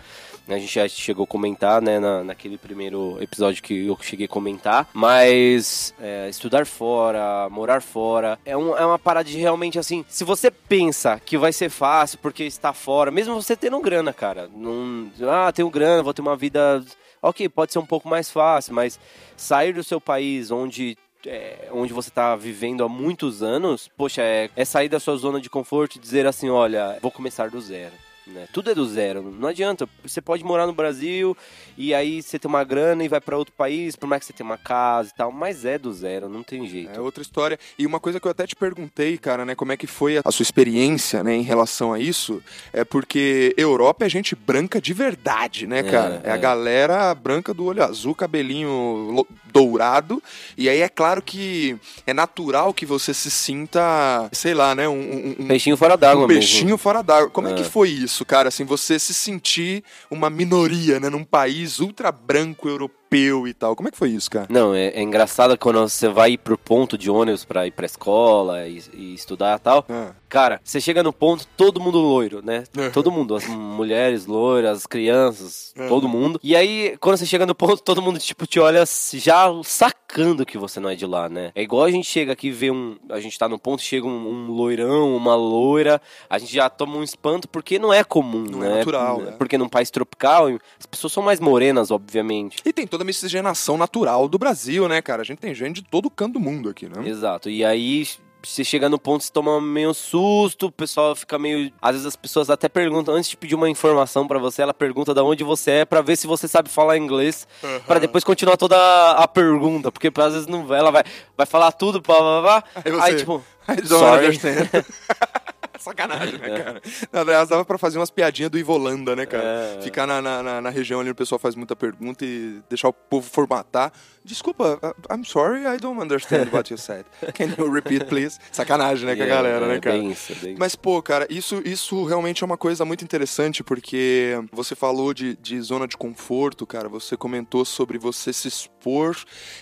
A 0.47 0.59
gente 0.59 0.71
já 0.71 0.87
chegou 0.87 1.23
a 1.23 1.27
comentar, 1.27 1.81
né, 1.81 1.99
na, 1.99 2.23
naquele 2.23 2.59
primeiro 2.59 3.17
episódio 3.19 3.63
que 3.63 3.87
eu 3.87 3.97
cheguei 3.99 4.27
a 4.27 4.29
comentar. 4.29 4.87
Mas 4.93 5.95
é, 5.99 6.29
estudar 6.29 6.67
fora, 6.67 7.49
morar 7.49 7.81
fora, 7.81 8.37
é, 8.45 8.55
um, 8.55 8.77
é 8.77 8.85
uma 8.85 8.99
parada 8.99 9.27
de 9.27 9.39
realmente 9.39 9.79
assim. 9.79 10.05
Se 10.07 10.23
você 10.23 10.51
pensa 10.51 11.19
que 11.25 11.35
vai 11.35 11.51
ser 11.51 11.71
fácil 11.71 12.19
porque 12.21 12.43
está 12.43 12.73
fora, 12.73 13.09
mesmo 13.09 13.33
você 13.33 13.55
tendo 13.55 13.81
grana, 13.81 14.13
cara. 14.13 14.47
Não, 14.55 15.09
ah, 15.27 15.51
tenho 15.51 15.71
grana, 15.71 16.03
vou 16.03 16.13
ter 16.13 16.21
uma 16.21 16.35
vida. 16.35 16.85
Ok, 17.19 17.49
pode 17.49 17.73
ser 17.73 17.79
um 17.79 17.85
pouco 17.85 18.07
mais 18.07 18.29
fácil, 18.29 18.75
mas 18.75 18.99
sair 19.35 19.73
do 19.73 19.83
seu 19.83 19.99
país 19.99 20.51
onde 20.51 20.95
é, 21.27 21.69
onde 21.71 21.93
você 21.93 22.09
está 22.09 22.35
vivendo 22.35 22.83
há 22.83 22.89
muitos 22.89 23.43
anos, 23.43 23.89
poxa, 23.95 24.21
é, 24.21 24.49
é 24.55 24.65
sair 24.65 24.89
da 24.89 24.99
sua 24.99 25.15
zona 25.17 25.39
de 25.39 25.49
conforto 25.49 25.95
e 25.95 25.99
dizer 25.99 26.25
assim, 26.25 26.49
olha, 26.49 26.97
vou 27.01 27.11
começar 27.11 27.49
do 27.49 27.61
zero. 27.61 27.93
Né? 28.27 28.47
Tudo 28.51 28.71
é 28.71 28.75
do 28.75 28.85
zero. 28.85 29.21
Não 29.21 29.47
adianta. 29.47 29.87
Você 30.03 30.21
pode 30.21 30.43
morar 30.43 30.67
no 30.67 30.73
Brasil 30.73 31.35
e 31.77 31.93
aí 31.93 32.21
você 32.21 32.39
tem 32.39 32.49
uma 32.49 32.63
grana 32.63 33.03
e 33.03 33.07
vai 33.07 33.21
para 33.21 33.37
outro 33.37 33.53
país, 33.53 33.95
por 33.95 34.07
mais 34.07 34.21
que 34.21 34.27
você 34.27 34.33
tenha 34.33 34.49
uma 34.49 34.57
casa 34.57 35.11
e 35.13 35.17
tal, 35.17 35.31
mas 35.31 35.63
é 35.63 35.77
do 35.77 35.93
zero, 35.93 36.27
não 36.27 36.41
tem 36.41 36.67
jeito. 36.67 36.89
É 36.91 36.99
outra 36.99 37.21
história. 37.21 37.59
E 37.77 37.85
uma 37.85 37.99
coisa 37.99 38.19
que 38.19 38.27
eu 38.27 38.31
até 38.31 38.47
te 38.47 38.55
perguntei, 38.55 39.17
cara, 39.17 39.45
né, 39.45 39.53
como 39.53 39.71
é 39.71 39.77
que 39.77 39.85
foi 39.85 40.19
a 40.23 40.31
sua 40.31 40.43
experiência, 40.43 41.23
né, 41.23 41.35
em 41.35 41.43
relação 41.43 41.93
a 41.93 41.99
isso, 41.99 42.41
é 42.73 42.83
porque 42.83 43.53
Europa 43.55 44.05
é 44.05 44.09
gente 44.09 44.35
branca 44.35 44.81
de 44.81 44.93
verdade, 44.93 45.67
né, 45.67 45.79
é, 45.79 45.83
cara? 45.83 46.21
É, 46.23 46.29
é 46.29 46.31
a 46.31 46.37
galera 46.37 47.13
branca 47.13 47.53
do 47.53 47.65
olho 47.65 47.83
azul, 47.83 48.15
cabelinho 48.15 49.25
dourado, 49.53 50.21
e 50.57 50.67
aí 50.67 50.81
é 50.81 50.89
claro 50.89 51.21
que 51.21 51.77
é 52.05 52.13
natural 52.13 52.73
que 52.73 52.85
você 52.85 53.13
se 53.13 53.29
sinta, 53.29 54.29
sei 54.31 54.53
lá, 54.53 54.73
né, 54.73 54.87
um, 54.87 55.35
um 55.39 55.47
peixinho 55.47 55.77
fora 55.77 55.95
d'água, 55.95 56.25
um 56.25 56.27
peixinho 56.27 56.77
fora 56.77 57.03
d'água. 57.03 57.29
Como 57.29 57.47
é. 57.47 57.51
é 57.51 57.55
que 57.55 57.63
foi 57.63 57.89
isso? 57.89 58.16
Isso, 58.17 58.25
cara, 58.25 58.49
assim, 58.49 58.63
você 58.63 58.97
se 58.97 59.13
sentir 59.13 59.83
uma 60.09 60.29
minoria, 60.29 60.99
né, 60.99 61.07
num 61.07 61.23
país 61.23 61.79
ultra 61.79 62.11
branco 62.11 62.67
europeu 62.67 62.96
europeu 63.11 63.47
e 63.47 63.53
tal. 63.53 63.75
Como 63.75 63.87
é 63.87 63.91
que 63.91 63.97
foi 63.97 64.09
isso, 64.09 64.29
cara? 64.29 64.47
Não, 64.49 64.73
é, 64.73 64.87
é 64.87 65.01
engraçado 65.01 65.57
quando 65.57 65.79
você 65.79 66.07
vai 66.07 66.37
pro 66.37 66.57
ponto 66.57 66.97
de 66.97 67.09
ônibus 67.09 67.45
pra 67.45 67.65
ir 67.65 67.71
pra 67.71 67.85
escola 67.85 68.67
e, 68.67 68.81
e 68.93 69.13
estudar 69.13 69.57
e 69.57 69.61
tal. 69.61 69.85
É. 69.89 70.11
Cara, 70.29 70.59
você 70.63 70.81
chega 70.81 71.01
no 71.01 71.13
ponto, 71.13 71.47
todo 71.55 71.79
mundo 71.79 71.99
loiro, 71.99 72.41
né? 72.43 72.63
É. 72.77 72.89
Todo 72.89 73.11
mundo, 73.11 73.35
as 73.35 73.47
mulheres 73.47 74.27
loiras, 74.27 74.77
as 74.77 74.85
crianças, 74.85 75.73
todo 75.87 76.07
mundo. 76.07 76.39
E 76.43 76.55
aí, 76.55 76.95
quando 76.99 77.17
você 77.17 77.25
chega 77.25 77.43
no 77.43 77.55
ponto, 77.55 77.81
todo 77.81 78.03
mundo, 78.03 78.19
tipo, 78.19 78.45
te 78.45 78.59
olha 78.59 78.83
já 79.13 79.47
sacando 79.63 80.45
que 80.45 80.59
você 80.59 80.79
não 80.79 80.89
é 80.89 80.95
de 80.95 81.05
lá, 81.07 81.27
né? 81.27 81.51
É 81.55 81.61
igual 81.63 81.83
a 81.85 81.91
gente 81.91 82.07
chega 82.07 82.33
aqui 82.33 82.47
e 82.47 82.51
vê 82.51 82.69
um. 82.69 82.97
A 83.09 83.19
gente 83.19 83.37
tá 83.37 83.49
no 83.49 83.57
ponto, 83.57 83.81
chega 83.81 84.05
um, 84.05 84.29
um 84.29 84.51
loirão, 84.51 85.15
uma 85.15 85.35
loira, 85.35 85.99
a 86.29 86.37
gente 86.37 86.53
já 86.53 86.69
toma 86.69 86.97
um 86.97 87.03
espanto 87.03 87.47
porque 87.47 87.79
não 87.79 87.91
é 87.91 88.03
comum, 88.03 88.43
não 88.43 88.63
é 88.63 88.67
né? 88.67 88.73
É 88.73 88.77
natural, 88.77 89.21
né? 89.21 89.31
Porque 89.31 89.57
num 89.57 89.69
país 89.69 89.89
tropical, 89.89 90.47
as 90.79 90.85
pessoas 90.85 91.13
são 91.13 91.23
mais 91.23 91.39
morenas, 91.39 91.89
obviamente. 91.89 92.57
E 92.63 92.71
tem 92.71 92.85
toda 92.97 93.03
a 93.03 93.05
miscigenação 93.05 93.77
natural 93.77 94.27
do 94.27 94.39
Brasil, 94.39 94.87
né, 94.87 95.01
cara? 95.01 95.21
A 95.21 95.25
gente 95.25 95.37
tem 95.37 95.53
gente 95.53 95.81
de 95.81 95.83
todo 95.83 96.09
canto 96.09 96.33
do 96.33 96.39
mundo 96.39 96.69
aqui, 96.69 96.89
né? 96.89 97.07
Exato. 97.07 97.49
E 97.49 97.63
aí 97.63 98.07
você 98.43 98.63
chega 98.63 98.89
no 98.89 98.97
ponto, 98.97 99.23
você 99.23 99.31
toma 99.31 99.61
meio 99.61 99.93
susto, 99.93 100.67
o 100.67 100.71
pessoal 100.71 101.15
fica 101.15 101.37
meio. 101.37 101.71
Às 101.79 101.91
vezes 101.91 102.07
as 102.07 102.15
pessoas 102.15 102.49
até 102.49 102.67
perguntam, 102.67 103.13
antes 103.13 103.29
de 103.29 103.37
pedir 103.37 103.53
uma 103.53 103.69
informação 103.69 104.27
para 104.27 104.39
você, 104.39 104.63
ela 104.63 104.73
pergunta 104.73 105.13
de 105.13 105.21
onde 105.21 105.43
você 105.43 105.71
é 105.71 105.85
para 105.85 106.01
ver 106.01 106.15
se 106.15 106.25
você 106.25 106.47
sabe 106.47 106.69
falar 106.69 106.97
inglês, 106.97 107.47
uhum. 107.63 107.79
para 107.81 107.99
depois 107.99 108.23
continuar 108.23 108.57
toda 108.57 108.75
a 109.11 109.27
pergunta, 109.27 109.91
porque 109.91 110.11
às 110.15 110.33
vezes 110.33 110.47
não 110.47 110.73
ela 110.73 110.89
vai, 110.89 111.03
vai 111.35 111.45
falar 111.45 111.71
tudo, 111.71 112.01
blá 112.01 112.17
blá 112.17 112.41
blá. 112.41 112.63
Aí, 112.83 112.91
você, 112.91 113.01
aí 113.01 113.15
tipo. 113.17 113.43
I 113.69 113.75
don't 113.75 113.87
sorry. 113.89 114.25
understand. 114.27 114.69
Sacanagem, 115.81 116.37
né, 116.37 116.49
é. 116.49 116.63
cara? 116.63 116.81
Na 117.11 117.23
verdade, 117.23 117.49
dava 117.49 117.65
pra 117.65 117.77
fazer 117.77 117.97
umas 117.97 118.09
piadinhas 118.09 118.51
do 118.51 118.57
Ivolanda, 118.57 119.15
né, 119.15 119.25
cara? 119.25 119.43
É. 119.43 119.81
Ficar 119.81 120.07
na, 120.07 120.21
na, 120.21 120.61
na, 120.61 120.69
região 120.69 120.99
ali 120.99 121.09
o 121.09 121.15
pessoal 121.15 121.39
faz 121.39 121.55
muita 121.55 121.75
pergunta 121.75 122.25
e 122.25 122.61
deixar 122.69 122.89
o 122.89 122.93
povo 122.93 123.27
formatar. 123.29 123.91
Desculpa, 124.23 124.79
I'm 125.09 125.23
sorry, 125.23 125.65
I 125.65 125.77
don't 125.77 126.01
understand 126.01 126.49
what 126.51 126.71
you 126.71 126.77
said. 126.77 127.05
Can 127.33 127.55
you 127.57 127.71
repeat, 127.71 128.05
please? 128.05 128.37
Sacanagem, 128.51 129.05
né, 129.05 129.13
yeah, 129.13 129.25
com 129.25 129.31
a 129.31 129.35
galera, 129.35 129.67
né, 129.67 129.79
cara? 129.79 129.97
Bem 129.97 130.11
isso, 130.11 130.35
bem 130.41 130.55
Mas, 130.59 130.75
pô, 130.75 131.01
cara, 131.01 131.25
isso, 131.29 131.61
isso 131.63 132.03
realmente 132.05 132.43
é 132.43 132.45
uma 132.45 132.57
coisa 132.57 132.83
muito 132.83 133.03
interessante, 133.03 133.63
porque 133.63 134.37
você 134.51 134.75
falou 134.75 135.13
de, 135.13 135.35
de 135.37 135.61
zona 135.61 135.87
de 135.87 135.95
conforto, 135.95 136.65
cara. 136.65 136.89
Você 136.89 137.15
comentou 137.15 137.63
sobre 137.63 137.97
você 137.97 138.33
se 138.33 138.47
expor 138.47 138.76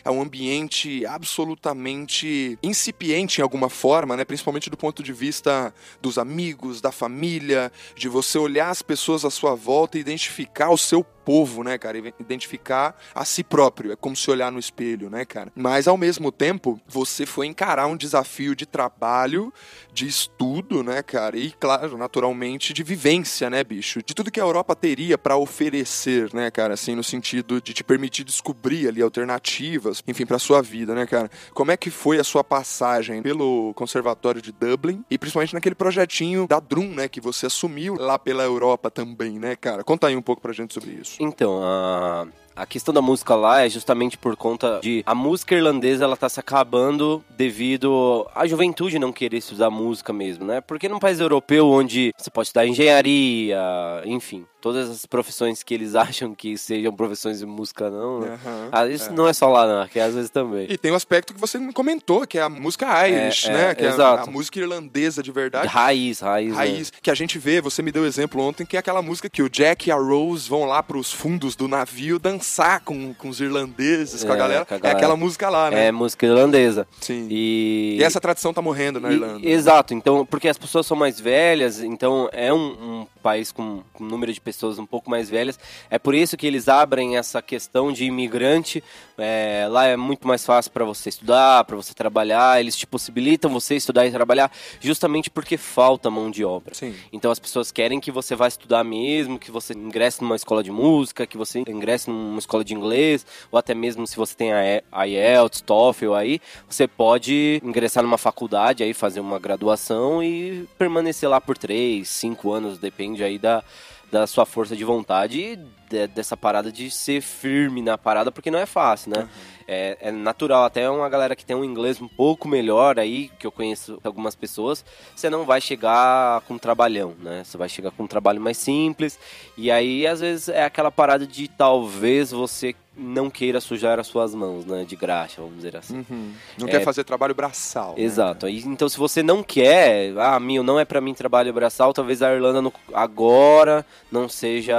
a 0.03 0.12
um 0.12 0.22
ambiente 0.22 1.05
absolutamente 1.05 2.58
incipiente 2.62 3.39
em 3.39 3.44
alguma 3.44 3.70
forma, 3.70 4.15
né? 4.15 4.25
Principalmente 4.25 4.70
do 4.70 4.77
ponto 4.77 5.01
de 5.01 5.13
vista 5.13 5.74
dos 6.01 6.17
amigos, 6.17 6.82
da 6.82 6.91
família, 6.91 7.72
de 7.96 8.08
você 8.08 8.38
olhar 8.38 8.70
as 8.70 8.82
pessoas 8.82 9.25
à 9.25 9.29
sua 9.29 9.55
volta 9.55 9.98
e 9.98 10.01
identificar 10.01 10.70
o 10.70 10.77
seu 10.77 11.05
povo, 11.25 11.63
né, 11.63 11.77
cara? 11.77 11.98
Identificar 11.98 12.96
a 13.13 13.25
si 13.25 13.44
próprio. 13.44 13.91
É 13.91 13.96
como 13.96 14.15
se 14.15 14.29
olhar 14.29 14.51
no 14.51 14.60
espelho, 14.60 15.10
né, 15.10 15.25
cara? 15.25 15.51
Mas 15.55 15.88
ao 15.88 15.98
mesmo 15.98 16.32
tempo, 16.32 16.79
você 16.88 17.25
foi 17.25 17.48
encarar 17.48 17.88
um 17.88 17.98
desafio 17.98 18.55
de 18.55 18.65
trabalho, 18.65 19.51
de 19.91 20.08
estudo, 20.08 20.84
né, 20.84 21.01
cara? 21.01 21.36
E 21.38 21.51
claro, 21.51 21.98
naturalmente, 21.98 22.72
de 22.74 22.84
vivência, 22.84 23.50
né, 23.50 23.63
bicho? 23.63 24.01
De 24.05 24.13
tudo 24.13 24.32
que 24.32 24.39
a 24.39 24.44
Europa 24.44 24.75
teria 24.75 25.17
para 25.17 25.36
oferecer, 25.36 26.34
né, 26.34 26.51
cara? 26.51 26.75
Assim, 26.75 26.96
no 26.96 27.03
sentido 27.03 27.60
de 27.60 27.74
te 27.74 27.84
permitir 27.84 28.24
descobrir 28.24 28.88
ali 28.88 29.01
alternativas, 29.01 30.03
enfim, 30.08 30.25
para 30.25 30.38
sua 30.38 30.62
vida, 30.62 30.94
né, 30.94 31.05
cara? 31.05 31.29
Como 31.53 31.72
é 31.72 31.77
que 31.77 31.89
foi 31.89 32.20
a 32.20 32.24
sua 32.24 32.44
passagem 32.44 33.22
pelo 33.24 33.74
Conservatório 33.74 34.41
de 34.41 34.51
Dublin 34.51 35.03
e 35.10 35.17
principalmente 35.17 35.53
naquele 35.53 35.75
projetinho 35.75 36.48
da 36.48 36.60
Drum, 36.60 36.89
né, 36.89 37.08
que 37.08 37.20
você 37.20 37.48
assumiu 37.48 37.96
lá 37.98 38.20
pela 38.20 38.44
Europa 38.44 38.91
também, 38.91 39.39
né, 39.39 39.55
cara? 39.55 39.84
Conta 39.84 40.08
aí 40.08 40.15
um 40.15 40.22
pouco 40.22 40.41
pra 40.41 40.53
gente 40.53 40.74
sobre 40.74 40.91
isso. 40.91 41.14
Então, 41.19 41.62
a. 41.63 42.27
A 42.56 42.66
questão 42.66 42.94
da 42.94 43.02
música 43.02 43.36
lá 43.36 43.66
é 43.66 43.70
justamente 43.70 44.18
por 44.18 44.38
conta 44.38 44.80
de 44.82 45.04
a 45.06 45.14
música 45.14 45.54
irlandesa 45.54 46.06
ela 46.06 46.16
tá 46.16 46.30
se 46.30 46.40
acabando 46.40 47.22
devido 47.30 48.26
à 48.34 48.48
juventude 48.48 48.98
não 48.98 49.12
querer 49.12 49.38
estudar 49.38 49.70
música 49.70 50.14
mesmo, 50.14 50.46
né? 50.46 50.62
Porque 50.62 50.88
num 50.88 50.98
país 50.98 51.20
europeu 51.20 51.68
onde 51.68 52.14
você 52.18 52.30
pode 52.30 52.48
estudar 52.48 52.66
engenharia, 52.66 53.60
enfim, 54.06 54.46
todas 54.62 54.90
as 54.90 55.06
profissões 55.06 55.64
que 55.64 55.74
eles 55.74 55.96
acham 55.96 56.34
que 56.34 56.58
sejam 56.58 56.94
profissões 56.94 57.40
de 57.40 57.46
música, 57.46 57.90
não. 57.90 58.22
Né? 58.22 58.40
Uhum, 58.46 58.70
ah, 58.72 58.88
isso 58.88 59.10
é. 59.10 59.12
não 59.12 59.28
é 59.28 59.34
só 59.34 59.50
lá, 59.50 59.68
não, 59.68 59.88
que 59.88 60.00
às 60.00 60.16
vezes 60.16 60.30
também. 60.30 60.66
E 60.70 60.78
tem 60.78 60.92
o 60.92 60.94
um 60.94 60.98
aspecto 60.98 61.34
que 61.34 61.40
você 61.40 61.60
comentou, 61.74 62.26
que 62.26 62.38
é 62.38 62.42
a 62.42 62.50
música 62.50 63.06
Irish, 63.06 63.50
é, 63.50 63.54
né? 63.54 63.70
É, 63.72 63.76
que 63.76 63.84
exato. 63.84 64.02
é 64.02 64.22
a, 64.22 64.24
a, 64.24 64.32
música 64.32 64.60
irlandesa 64.60 65.22
de 65.22 65.32
verdade. 65.32 65.68
Raiz, 65.68 66.22
raiz. 66.22 66.52
Né? 66.52 66.56
Raiz. 66.56 66.92
Né? 66.92 66.98
Que 67.02 67.12
a 67.12 67.16
gente 67.16 67.38
vê, 67.38 67.60
você 67.60 67.82
me 67.82 67.92
deu 67.92 68.06
exemplo 68.06 68.42
ontem, 68.42 68.66
que 68.66 68.78
é 68.78 68.80
aquela 68.80 69.02
música 69.02 69.30
que 69.30 69.44
o 69.44 69.50
Jack 69.50 69.90
e 69.90 69.92
a 69.92 69.98
Rose 69.98 70.48
vão 70.48 70.64
lá 70.64 70.82
pros 70.82 71.12
fundos 71.12 71.56
do 71.56 71.68
navio 71.68 72.18
dançar 72.18 72.45
com, 72.84 73.14
com 73.14 73.30
os 73.30 73.40
irlandeses, 73.40 74.24
com 74.24 74.32
a, 74.32 74.36
é, 74.36 74.38
galera. 74.38 74.66
com, 74.66 74.74
a, 74.74 74.78
galera. 74.78 74.96
É 74.96 74.98
aquela 74.98 75.16
música 75.16 75.50
lá, 75.50 75.72
né? 75.72 75.88
É 75.88 75.92
música 75.92 76.25
irlandesa. 76.25 76.88
Sim. 77.02 77.28
E, 77.30 77.98
e 78.00 78.04
essa 78.04 78.20
tradição 78.20 78.54
tá 78.54 78.62
morrendo 78.62 79.00
na 79.00 79.12
e, 79.12 79.14
Irlanda. 79.14 79.48
Exato, 79.48 79.94
então, 79.94 80.25
porque 80.25 80.48
as 80.48 80.58
pessoas 80.58 80.86
são 80.86 80.96
mais 80.98 81.20
velhas, 81.20 81.82
então 81.82 82.30
é 82.32 82.54
um, 82.54 82.58
um 83.02 83.08
país 83.25 83.52
com, 83.52 83.82
com 83.92 84.04
um 84.04 84.08
número 84.08 84.32
de 84.32 84.40
pessoas 84.40 84.78
um 84.78 84.86
pouco 84.86 85.10
mais 85.10 85.30
velhas. 85.32 85.60
É 85.90 85.98
por 85.98 86.14
isso 86.14 86.38
que 86.38 86.46
eles 86.46 86.70
abrem 86.70 87.18
essa 87.18 87.42
questão 87.42 87.92
de 87.92 88.06
imigrante. 88.06 88.84
É, 89.18 89.66
lá 89.68 89.86
é 89.88 89.98
muito 89.98 90.28
mais 90.28 90.46
fácil 90.46 90.72
para 90.72 90.86
você 90.86 91.10
estudar, 91.10 91.64
para 91.64 91.75
você 91.75 91.92
trabalhar. 91.96 92.60
Eles 92.60 92.75
te 92.75 92.86
possibilitam 92.86 93.52
você 93.52 93.75
estudar 93.75 94.06
e 94.06 94.12
trabalhar 94.12 94.52
justamente 94.80 95.32
porque 95.32 95.58
falta 95.58 96.12
mão 96.12 96.30
de 96.30 96.46
obra. 96.46 96.75
Sim. 96.75 96.94
Então 97.12 97.32
as 97.32 97.40
pessoas 97.40 97.72
querem 97.72 98.00
que 98.00 98.12
você 98.12 98.36
vá 98.36 98.48
estudar 98.48 98.84
mesmo, 98.84 99.40
que 99.40 99.50
você 99.50 99.74
ingresse 99.74 100.22
numa 100.22 100.36
escola 100.36 100.64
de 100.64 100.72
música, 100.72 101.25
que 101.25 101.38
você 101.38 101.64
ingresse 101.68 102.12
numa 102.36 102.39
escola 102.39 102.63
de 102.63 102.74
inglês, 102.74 103.25
ou 103.51 103.58
até 103.58 103.74
mesmo 103.74 104.06
se 104.06 104.15
você 104.15 104.36
tem 104.36 104.51
a 104.92 105.06
IELTS, 105.06 105.62
TOEFL 105.62 106.13
aí, 106.13 106.42
você 106.70 106.88
pode 106.88 107.62
ingressar 107.63 108.04
numa 108.04 108.18
faculdade 108.18 108.84
aí, 108.84 108.94
fazer 108.94 109.22
uma 109.22 109.39
graduação 109.39 110.22
e 110.22 110.68
permanecer 110.77 111.30
lá 111.30 111.39
por 111.39 111.58
três, 111.58 112.10
cinco 112.10 112.51
anos, 112.51 112.77
depende 112.77 113.24
aí 113.24 113.39
da 113.39 113.63
da 114.12 114.27
sua 114.27 114.46
força 114.46 114.75
de 114.75 114.84
vontade 114.84 115.39
e 115.39 115.56
de, 115.89 116.08
dessa 116.08 116.38
parada 116.38 116.72
de 116.72 116.89
ser 116.89 117.22
firme 117.22 117.82
na 117.82 117.98
parada, 117.98 118.32
porque 118.32 118.51
não 118.51 118.60
é 118.60 118.65
fácil, 118.65 119.12
né? 119.12 119.24
Uhum. 119.24 119.27
É, 119.67 119.98
é, 120.00 120.12
natural, 120.12 120.63
até 120.63 120.88
uma 120.88 121.10
galera 121.10 121.36
que 121.36 121.43
tem 121.43 121.55
um 121.55 121.63
inglês 121.63 122.00
um 122.00 122.07
pouco 122.07 122.48
melhor 122.48 123.00
aí, 123.00 123.29
que 123.39 123.48
eu 123.48 123.51
conheço 123.51 124.00
algumas 124.03 124.36
pessoas, 124.36 124.86
você 125.15 125.27
não 125.27 125.43
vai 125.43 125.60
chegar 125.60 126.41
com 126.41 126.53
um 126.53 126.57
trabalhão, 126.60 127.15
né? 127.19 127.43
Você 127.43 127.57
vai 127.57 127.67
chegar 127.67 127.89
com 127.89 128.03
um 128.03 128.07
trabalho 128.07 128.39
mais 128.39 128.57
simples, 128.57 129.17
e 129.57 129.72
aí 129.72 130.05
às 130.05 130.19
vezes 130.19 130.50
é 130.50 130.63
aquela 130.63 130.91
parada 130.91 131.25
de 131.25 131.48
talvez 131.48 132.29
você 132.29 132.75
não 132.98 133.29
queira 133.29 133.60
sujar 133.60 134.00
as 134.00 134.07
suas 134.07 134.34
mãos, 134.34 134.65
né? 134.65 134.86
De 134.86 134.95
graxa, 134.95 135.41
vamos 135.41 135.57
dizer 135.57 135.75
assim. 135.75 136.05
Uhum. 136.10 136.31
Não 136.57 136.67
é, 136.67 136.72
quer 136.72 136.84
fazer 136.84 137.03
trabalho 137.03 137.36
braçal. 137.36 137.95
Né, 137.98 138.03
Exato. 138.03 138.45
Né? 138.45 138.53
então, 138.65 138.88
se 138.88 138.98
você 138.98 139.22
não 139.22 139.43
quer, 139.43 140.13
ah, 140.17 140.39
meu, 140.39 140.63
não 140.63 140.79
é 140.79 140.86
para 140.86 141.01
mim 141.01 141.13
trabalho 141.13 141.51
braçal, 141.51 141.91
talvez 141.91 142.22
a 142.22 142.34
Irlanda 142.34 142.62
no, 142.62 142.72
agora 142.93 143.86
não 144.12 144.29
seja. 144.29 144.75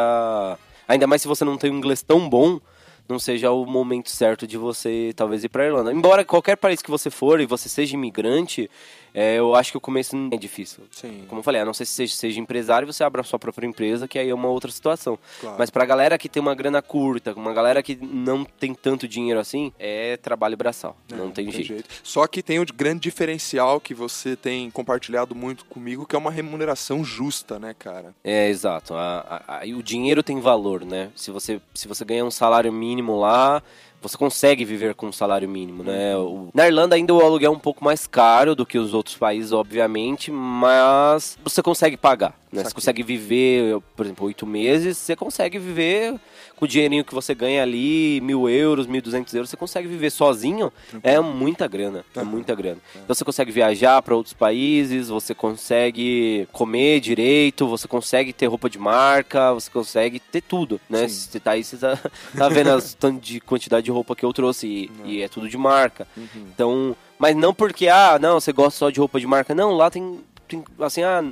Ainda 0.89 1.07
mais 1.07 1.23
se 1.23 1.29
você 1.29 1.45
não 1.45 1.59
tem 1.59 1.71
um 1.71 1.77
inglês 1.77 2.03
tão 2.03 2.29
bom, 2.29 2.61
não 3.09 3.19
seja 3.19 3.51
o 3.51 3.65
momento 3.65 4.11
certo 4.11 4.47
de 4.47 4.57
você 4.57 5.13
talvez 5.15 5.45
ir 5.45 5.49
para 5.49 5.67
Irlanda. 5.67 5.93
Embora 5.93 6.25
qualquer 6.25 6.57
país 6.57 6.83
que 6.83 6.91
você 6.91 7.11
for 7.11 7.41
e 7.41 7.47
você 7.47 7.69
seja 7.69 7.95
imigrante, 7.95 8.71
é, 9.19 9.39
eu 9.39 9.55
acho 9.55 9.71
que 9.71 9.79
o 9.79 9.81
começo 9.81 10.15
é 10.31 10.37
difícil. 10.37 10.85
Sim. 10.91 11.25
Como 11.27 11.39
eu 11.39 11.43
falei, 11.43 11.63
a 11.63 11.65
não 11.65 11.73
ser 11.73 11.87
se 11.87 11.93
seja, 11.93 12.15
seja 12.15 12.39
empresário, 12.39 12.87
você 12.87 13.03
abre 13.03 13.19
a 13.19 13.25
sua 13.25 13.39
própria 13.39 13.67
empresa, 13.67 14.07
que 14.07 14.19
aí 14.19 14.29
é 14.29 14.35
uma 14.35 14.49
outra 14.49 14.71
situação. 14.71 15.19
Claro. 15.41 15.57
Mas 15.59 15.71
pra 15.71 15.87
galera 15.87 16.19
que 16.19 16.29
tem 16.29 16.43
uma 16.43 16.55
grana 16.55 16.83
curta, 16.83 17.33
uma 17.33 17.55
galera 17.55 17.83
que 17.83 17.97
não 17.97 18.45
tem 18.45 18.75
tanto 18.75 19.09
dinheiro 19.09 19.41
assim, 19.41 19.73
é 19.79 20.19
trabalho 20.19 20.55
braçal. 20.55 20.95
É, 21.11 21.17
não 21.17 21.31
tem, 21.31 21.47
tem 21.47 21.55
jeito. 21.55 21.69
jeito. 21.69 21.89
Só 22.03 22.27
que 22.27 22.43
tem 22.43 22.59
o 22.61 22.67
grande 22.67 23.01
diferencial 23.01 23.81
que 23.81 23.95
você 23.95 24.37
tem 24.37 24.71
compartilhado 24.71 25.35
muito 25.35 25.65
comigo, 25.65 26.05
que 26.05 26.15
é 26.15 26.19
uma 26.19 26.31
remuneração 26.31 27.03
justa, 27.03 27.59
né, 27.59 27.75
cara? 27.79 28.15
É, 28.23 28.51
exato. 28.51 28.93
A, 28.93 29.43
a, 29.49 29.63
a, 29.63 29.65
o 29.65 29.83
dinheiro 29.83 30.23
tem 30.23 30.41
valor, 30.41 30.85
né? 30.85 31.11
Se 31.17 31.31
você, 31.31 31.59
se 31.73 31.89
você 31.89 32.05
ganha 32.05 32.23
um 32.23 32.31
salário 32.31 32.71
mínimo 32.71 33.19
lá, 33.19 33.63
você 34.01 34.17
consegue 34.17 34.65
viver 34.65 34.95
com 34.95 35.07
um 35.07 35.13
salário 35.13 35.49
mínimo, 35.49 35.83
né? 35.83 36.17
O, 36.17 36.49
na 36.55 36.67
Irlanda 36.67 36.95
ainda 36.97 37.15
o 37.15 37.21
aluguel 37.21 37.53
é 37.53 37.57
um 37.57 37.59
pouco 37.59 37.85
mais 37.85 38.07
caro 38.07 38.55
do 38.55 38.67
que 38.67 38.79
os 38.79 38.95
outros 38.95 39.17
países, 39.17 39.53
obviamente, 39.53 40.31
mas 40.31 41.39
você 41.43 41.63
consegue 41.63 41.97
pagar, 41.97 42.35
né? 42.57 42.65
Você 42.65 42.75
consegue 42.75 43.03
viver, 43.03 43.81
por 43.95 44.07
exemplo, 44.07 44.27
oito 44.27 44.47
meses, 44.47 44.97
você 44.97 45.15
consegue 45.15 45.59
viver 45.59 46.19
com 46.57 46.65
o 46.65 46.69
dinheirinho 46.69 47.05
que 47.05 47.15
você 47.15 47.35
ganha 47.35 47.63
ali, 47.63 48.21
mil 48.23 48.49
euros, 48.49 48.87
mil 48.87 49.03
duzentos 49.03 49.33
euros, 49.35 49.51
você 49.51 49.57
consegue 49.57 49.87
viver 49.87 50.11
sozinho, 50.11 50.73
é 51.03 51.21
muita 51.21 51.69
grana, 51.69 52.05
é 52.15 52.23
muita 52.23 52.55
grana. 52.55 52.79
Então 52.95 53.15
você 53.15 53.25
consegue 53.25 53.53
viajar 53.53 54.01
para 54.03 54.15
outros 54.17 54.33
países, 54.33 55.09
você 55.09 55.35
consegue 55.35 56.49
comer 56.53 57.01
direito, 57.01 57.69
você 57.69 57.87
consegue 57.87 58.33
ter 58.33 58.47
roupa 58.47 58.71
de 58.71 58.79
marca, 58.79 59.53
você 59.53 59.71
consegue 59.71 60.19
ter 60.19 60.41
tudo, 60.41 60.81
né? 60.89 61.07
Sim. 61.09 61.31
Você 61.31 61.41
tá 61.41 61.51
aí, 61.53 61.63
você 61.63 61.77
tá, 61.77 61.99
tá 62.37 62.49
vendo 62.49 62.71
a 62.71 62.81
tanto 62.99 63.21
de 63.21 63.39
quantidade 63.39 63.85
de 63.85 63.91
roupa 63.91 64.17
que 64.17 64.25
eu 64.25 64.33
trouxe 64.33 64.67
e, 64.67 64.91
e 65.05 65.23
é 65.23 65.29
tudo 65.29 65.49
de 65.49 65.59
marca. 65.59 66.09
Uhum. 66.17 66.47
Então, 66.55 66.97
mas 67.19 67.37
não 67.37 67.53
porque, 67.53 67.89
ah, 67.89 68.19
não, 68.19 68.41
você 68.41 68.53
gosta 68.53 68.79
só 68.79 68.91
de 68.91 68.99
roupa 68.99 69.21
de 69.21 69.27
marca. 69.27 69.55
Não, 69.55 69.73
lá 69.73 69.91
tem, 69.91 70.21
tem 70.49 70.65
assim, 70.81 71.03
ah 71.03 71.23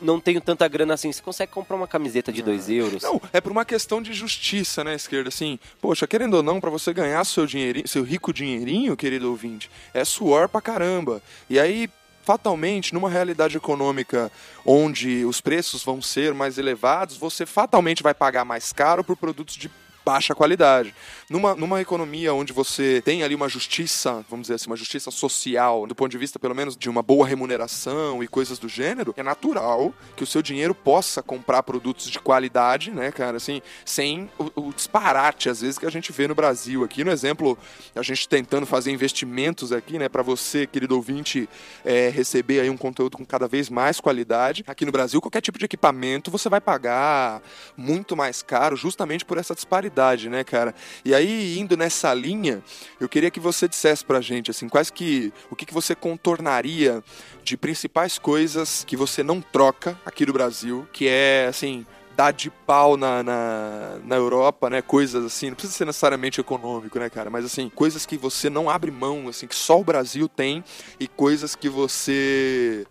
não 0.00 0.20
tenho 0.20 0.40
tanta 0.40 0.66
grana 0.68 0.94
assim. 0.94 1.12
Você 1.12 1.22
consegue 1.22 1.52
comprar 1.52 1.76
uma 1.76 1.86
camiseta 1.86 2.32
de 2.32 2.42
2 2.42 2.68
ah. 2.68 2.72
euros? 2.72 3.02
Não, 3.02 3.20
é 3.32 3.40
por 3.40 3.52
uma 3.52 3.64
questão 3.64 4.02
de 4.02 4.12
justiça, 4.12 4.82
né, 4.82 4.94
esquerda? 4.94 5.28
Assim, 5.28 5.58
poxa, 5.80 6.06
querendo 6.06 6.34
ou 6.34 6.42
não, 6.42 6.60
para 6.60 6.70
você 6.70 6.92
ganhar 6.92 7.24
seu 7.24 7.46
dinheirinho, 7.46 7.88
seu 7.88 8.02
rico 8.02 8.32
dinheirinho, 8.32 8.96
querido 8.96 9.30
ouvinte, 9.30 9.70
é 9.94 10.04
suor 10.04 10.48
pra 10.48 10.60
caramba. 10.60 11.22
E 11.48 11.58
aí, 11.58 11.88
fatalmente, 12.22 12.92
numa 12.92 13.08
realidade 13.08 13.56
econômica 13.56 14.30
onde 14.64 15.24
os 15.24 15.40
preços 15.40 15.82
vão 15.82 16.02
ser 16.02 16.34
mais 16.34 16.58
elevados, 16.58 17.16
você 17.16 17.46
fatalmente 17.46 18.02
vai 18.02 18.14
pagar 18.14 18.44
mais 18.44 18.72
caro 18.72 19.02
por 19.02 19.16
produtos 19.16 19.54
de 19.56 19.70
baixa 20.08 20.34
qualidade. 20.34 20.94
Numa, 21.28 21.54
numa 21.54 21.82
economia 21.82 22.32
onde 22.32 22.50
você 22.50 23.02
tem 23.04 23.22
ali 23.22 23.34
uma 23.34 23.46
justiça, 23.46 24.24
vamos 24.30 24.44
dizer 24.44 24.54
assim, 24.54 24.70
uma 24.70 24.76
justiça 24.76 25.10
social, 25.10 25.86
do 25.86 25.94
ponto 25.94 26.10
de 26.10 26.16
vista, 26.16 26.38
pelo 26.38 26.54
menos, 26.54 26.74
de 26.74 26.88
uma 26.88 27.02
boa 27.02 27.26
remuneração 27.26 28.22
e 28.24 28.26
coisas 28.26 28.58
do 28.58 28.70
gênero, 28.70 29.12
é 29.18 29.22
natural 29.22 29.92
que 30.16 30.22
o 30.24 30.26
seu 30.26 30.40
dinheiro 30.40 30.74
possa 30.74 31.22
comprar 31.22 31.62
produtos 31.62 32.08
de 32.08 32.18
qualidade, 32.18 32.90
né, 32.90 33.12
cara, 33.12 33.36
assim, 33.36 33.60
sem 33.84 34.30
o, 34.38 34.68
o 34.68 34.72
disparate, 34.72 35.50
às 35.50 35.60
vezes, 35.60 35.78
que 35.78 35.84
a 35.84 35.90
gente 35.90 36.10
vê 36.10 36.26
no 36.26 36.34
Brasil 36.34 36.82
aqui. 36.82 37.04
No 37.04 37.10
exemplo, 37.10 37.58
a 37.94 38.02
gente 38.02 38.26
tentando 38.26 38.64
fazer 38.64 38.90
investimentos 38.90 39.72
aqui, 39.72 39.98
né, 39.98 40.08
para 40.08 40.22
você, 40.22 40.66
querido 40.66 40.96
ouvinte, 40.96 41.46
é, 41.84 42.08
receber 42.08 42.60
aí 42.60 42.70
um 42.70 42.78
conteúdo 42.78 43.18
com 43.18 43.26
cada 43.26 43.46
vez 43.46 43.68
mais 43.68 44.00
qualidade. 44.00 44.64
Aqui 44.66 44.86
no 44.86 44.92
Brasil, 44.92 45.20
qualquer 45.20 45.42
tipo 45.42 45.58
de 45.58 45.66
equipamento 45.66 46.30
você 46.30 46.48
vai 46.48 46.62
pagar 46.62 47.42
muito 47.76 48.16
mais 48.16 48.40
caro, 48.40 48.74
justamente 48.74 49.22
por 49.26 49.36
essa 49.36 49.54
disparidade, 49.54 49.97
né, 50.28 50.44
cara? 50.44 50.74
E 51.04 51.14
aí, 51.14 51.58
indo 51.58 51.76
nessa 51.76 52.12
linha, 52.14 52.62
eu 53.00 53.08
queria 53.08 53.30
que 53.30 53.40
você 53.40 53.68
dissesse 53.68 54.04
pra 54.04 54.20
gente, 54.20 54.50
assim, 54.50 54.68
quais 54.68 54.90
que. 54.90 55.32
o 55.50 55.56
que, 55.56 55.66
que 55.66 55.74
você 55.74 55.94
contornaria 55.94 57.02
de 57.42 57.56
principais 57.56 58.18
coisas 58.18 58.84
que 58.84 58.96
você 58.96 59.22
não 59.22 59.40
troca 59.40 59.98
aqui 60.04 60.24
no 60.24 60.32
Brasil, 60.32 60.86
que 60.92 61.08
é, 61.08 61.46
assim, 61.48 61.86
dar 62.16 62.32
de 62.32 62.50
pau 62.50 62.96
na, 62.96 63.22
na, 63.22 63.98
na, 64.04 64.16
Europa, 64.16 64.68
né? 64.68 64.82
Coisas 64.82 65.24
assim, 65.24 65.50
não 65.50 65.54
precisa 65.54 65.72
ser 65.72 65.84
necessariamente 65.84 66.40
econômico, 66.40 66.98
né, 66.98 67.08
cara? 67.08 67.30
Mas 67.30 67.44
assim, 67.44 67.68
coisas 67.68 68.04
que 68.04 68.16
você 68.16 68.50
não 68.50 68.68
abre 68.68 68.90
mão, 68.90 69.28
assim, 69.28 69.46
que 69.46 69.54
só 69.54 69.78
o 69.78 69.84
Brasil 69.84 70.28
tem 70.28 70.64
e 70.98 71.06
coisas 71.06 71.54
que 71.54 71.68
você 71.68 72.84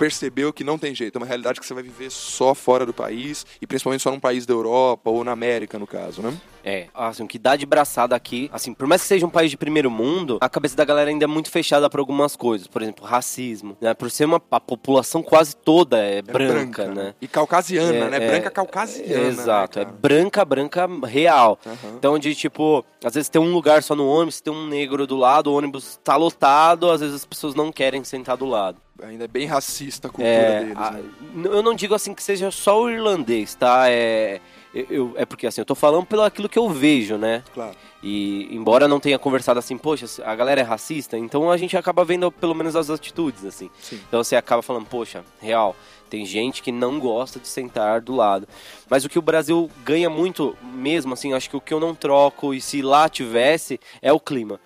percebeu 0.00 0.50
que 0.50 0.64
não 0.64 0.78
tem 0.78 0.94
jeito, 0.94 1.16
é 1.16 1.18
uma 1.18 1.26
realidade 1.26 1.60
que 1.60 1.66
você 1.66 1.74
vai 1.74 1.82
viver 1.82 2.10
só 2.10 2.54
fora 2.54 2.86
do 2.86 2.92
país 2.94 3.44
e 3.60 3.66
principalmente 3.66 4.00
só 4.00 4.10
num 4.10 4.18
país 4.18 4.46
da 4.46 4.54
Europa 4.54 5.10
ou 5.10 5.22
na 5.22 5.32
América, 5.32 5.78
no 5.78 5.86
caso, 5.86 6.22
né? 6.22 6.34
É, 6.64 6.88
assim, 6.94 7.22
o 7.22 7.28
que 7.28 7.38
dá 7.38 7.56
de 7.56 7.66
braçada 7.66 8.14
aqui, 8.14 8.50
assim, 8.52 8.72
por 8.74 8.86
mais 8.86 9.02
que 9.02 9.08
seja 9.08 9.26
um 9.26 9.30
país 9.30 9.50
de 9.50 9.56
primeiro 9.56 9.90
mundo, 9.90 10.38
a 10.40 10.48
cabeça 10.48 10.76
da 10.76 10.84
galera 10.84 11.10
ainda 11.10 11.24
é 11.24 11.26
muito 11.26 11.50
fechada 11.50 11.88
para 11.88 12.00
algumas 12.00 12.36
coisas, 12.36 12.66
por 12.66 12.82
exemplo, 12.82 13.04
racismo, 13.04 13.76
né? 13.80 13.94
Por 13.94 14.10
ser 14.10 14.24
uma 14.24 14.40
a 14.50 14.60
população 14.60 15.22
quase 15.22 15.56
toda 15.56 15.98
é, 15.98 16.18
é 16.18 16.22
branca, 16.22 16.84
branca, 16.84 16.94
né? 16.94 17.14
E 17.20 17.28
caucasiana, 17.28 17.94
é, 17.94 18.10
né? 18.10 18.16
É, 18.16 18.30
branca 18.30 18.50
caucasiana. 18.50 19.22
Né, 19.22 19.28
exato, 19.28 19.78
né, 19.78 19.84
é 19.84 19.88
branca, 19.88 20.44
branca 20.44 20.88
real. 21.06 21.58
Uhum. 21.64 21.94
Então, 21.96 22.18
de 22.18 22.34
tipo, 22.34 22.84
às 23.04 23.14
vezes 23.14 23.28
tem 23.28 23.40
um 23.40 23.52
lugar 23.52 23.82
só 23.82 23.94
no 23.94 24.08
ônibus, 24.08 24.40
tem 24.40 24.52
um 24.52 24.66
negro 24.66 25.06
do 25.06 25.16
lado, 25.16 25.50
o 25.50 25.56
ônibus 25.56 25.98
tá 26.02 26.16
lotado, 26.16 26.90
às 26.90 27.00
vezes 27.00 27.16
as 27.16 27.24
pessoas 27.24 27.54
não 27.54 27.72
querem 27.72 28.04
sentar 28.04 28.36
do 28.36 28.46
lado 28.46 28.78
ainda 29.02 29.24
é 29.24 29.28
bem 29.28 29.46
racista 29.46 30.08
a 30.08 30.10
cultura 30.10 30.28
é, 30.28 30.60
deles. 30.60 30.76
A, 30.76 30.90
né? 30.90 31.02
Eu 31.34 31.62
não 31.62 31.74
digo 31.74 31.94
assim 31.94 32.14
que 32.14 32.22
seja 32.22 32.50
só 32.50 32.82
o 32.82 32.90
irlandês, 32.90 33.54
tá? 33.54 33.88
É, 33.88 34.40
eu, 34.72 35.12
é 35.16 35.24
porque 35.24 35.46
assim, 35.46 35.60
eu 35.60 35.64
tô 35.64 35.74
falando 35.74 36.06
pelo 36.06 36.22
aquilo 36.22 36.48
que 36.48 36.58
eu 36.58 36.68
vejo, 36.68 37.16
né? 37.16 37.42
Claro. 37.52 37.76
E 38.02 38.48
embora 38.54 38.86
não 38.86 39.00
tenha 39.00 39.18
conversado 39.18 39.58
assim, 39.58 39.76
poxa, 39.76 40.06
a 40.24 40.34
galera 40.34 40.60
é 40.60 40.64
racista, 40.64 41.18
então 41.18 41.50
a 41.50 41.56
gente 41.56 41.76
acaba 41.76 42.04
vendo 42.04 42.30
pelo 42.30 42.54
menos 42.54 42.76
as 42.76 42.88
atitudes, 42.88 43.44
assim. 43.44 43.70
Sim. 43.80 44.00
Então 44.06 44.22
você 44.22 44.36
acaba 44.36 44.62
falando, 44.62 44.86
poxa, 44.86 45.24
real, 45.40 45.74
tem 46.08 46.24
gente 46.24 46.62
que 46.62 46.72
não 46.72 46.98
gosta 46.98 47.38
de 47.38 47.48
sentar 47.48 48.00
do 48.00 48.14
lado. 48.14 48.48
Mas 48.88 49.04
o 49.04 49.08
que 49.08 49.18
o 49.18 49.22
Brasil 49.22 49.70
ganha 49.84 50.08
muito 50.08 50.56
mesmo, 50.62 51.14
assim, 51.14 51.32
acho 51.32 51.50
que 51.50 51.56
o 51.56 51.60
que 51.60 51.74
eu 51.74 51.80
não 51.80 51.94
troco, 51.94 52.54
e 52.54 52.60
se 52.60 52.80
lá 52.80 53.08
tivesse, 53.08 53.80
é 54.00 54.12
o 54.12 54.20
clima. 54.20 54.60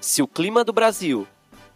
Se 0.00 0.22
o 0.22 0.28
clima 0.28 0.64
do 0.64 0.72
Brasil 0.72 1.26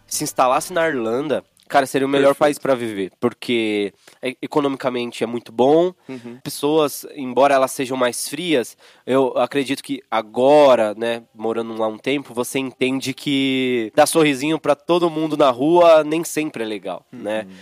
se 0.06 0.24
instalasse 0.24 0.72
na 0.72 0.88
Irlanda, 0.88 1.44
Cara, 1.70 1.86
seria 1.86 2.04
o 2.04 2.10
melhor 2.10 2.34
Perfeito. 2.34 2.38
país 2.40 2.58
para 2.58 2.74
viver, 2.74 3.12
porque 3.20 3.94
é, 4.20 4.34
economicamente 4.42 5.22
é 5.22 5.26
muito 5.26 5.52
bom. 5.52 5.94
Uhum. 6.08 6.38
Pessoas, 6.42 7.06
embora 7.14 7.54
elas 7.54 7.70
sejam 7.70 7.96
mais 7.96 8.28
frias, 8.28 8.76
eu 9.06 9.38
acredito 9.38 9.80
que 9.80 10.02
agora, 10.10 10.94
né, 10.96 11.22
morando 11.32 11.78
lá 11.78 11.86
um 11.86 11.96
tempo, 11.96 12.34
você 12.34 12.58
entende 12.58 13.14
que 13.14 13.92
dar 13.94 14.06
sorrisinho 14.06 14.58
para 14.58 14.74
todo 14.74 15.08
mundo 15.08 15.36
na 15.36 15.48
rua 15.48 16.02
nem 16.02 16.24
sempre 16.24 16.64
é 16.64 16.66
legal, 16.66 17.06
né? 17.12 17.42
uhum. 17.42 17.48
né? 17.48 17.56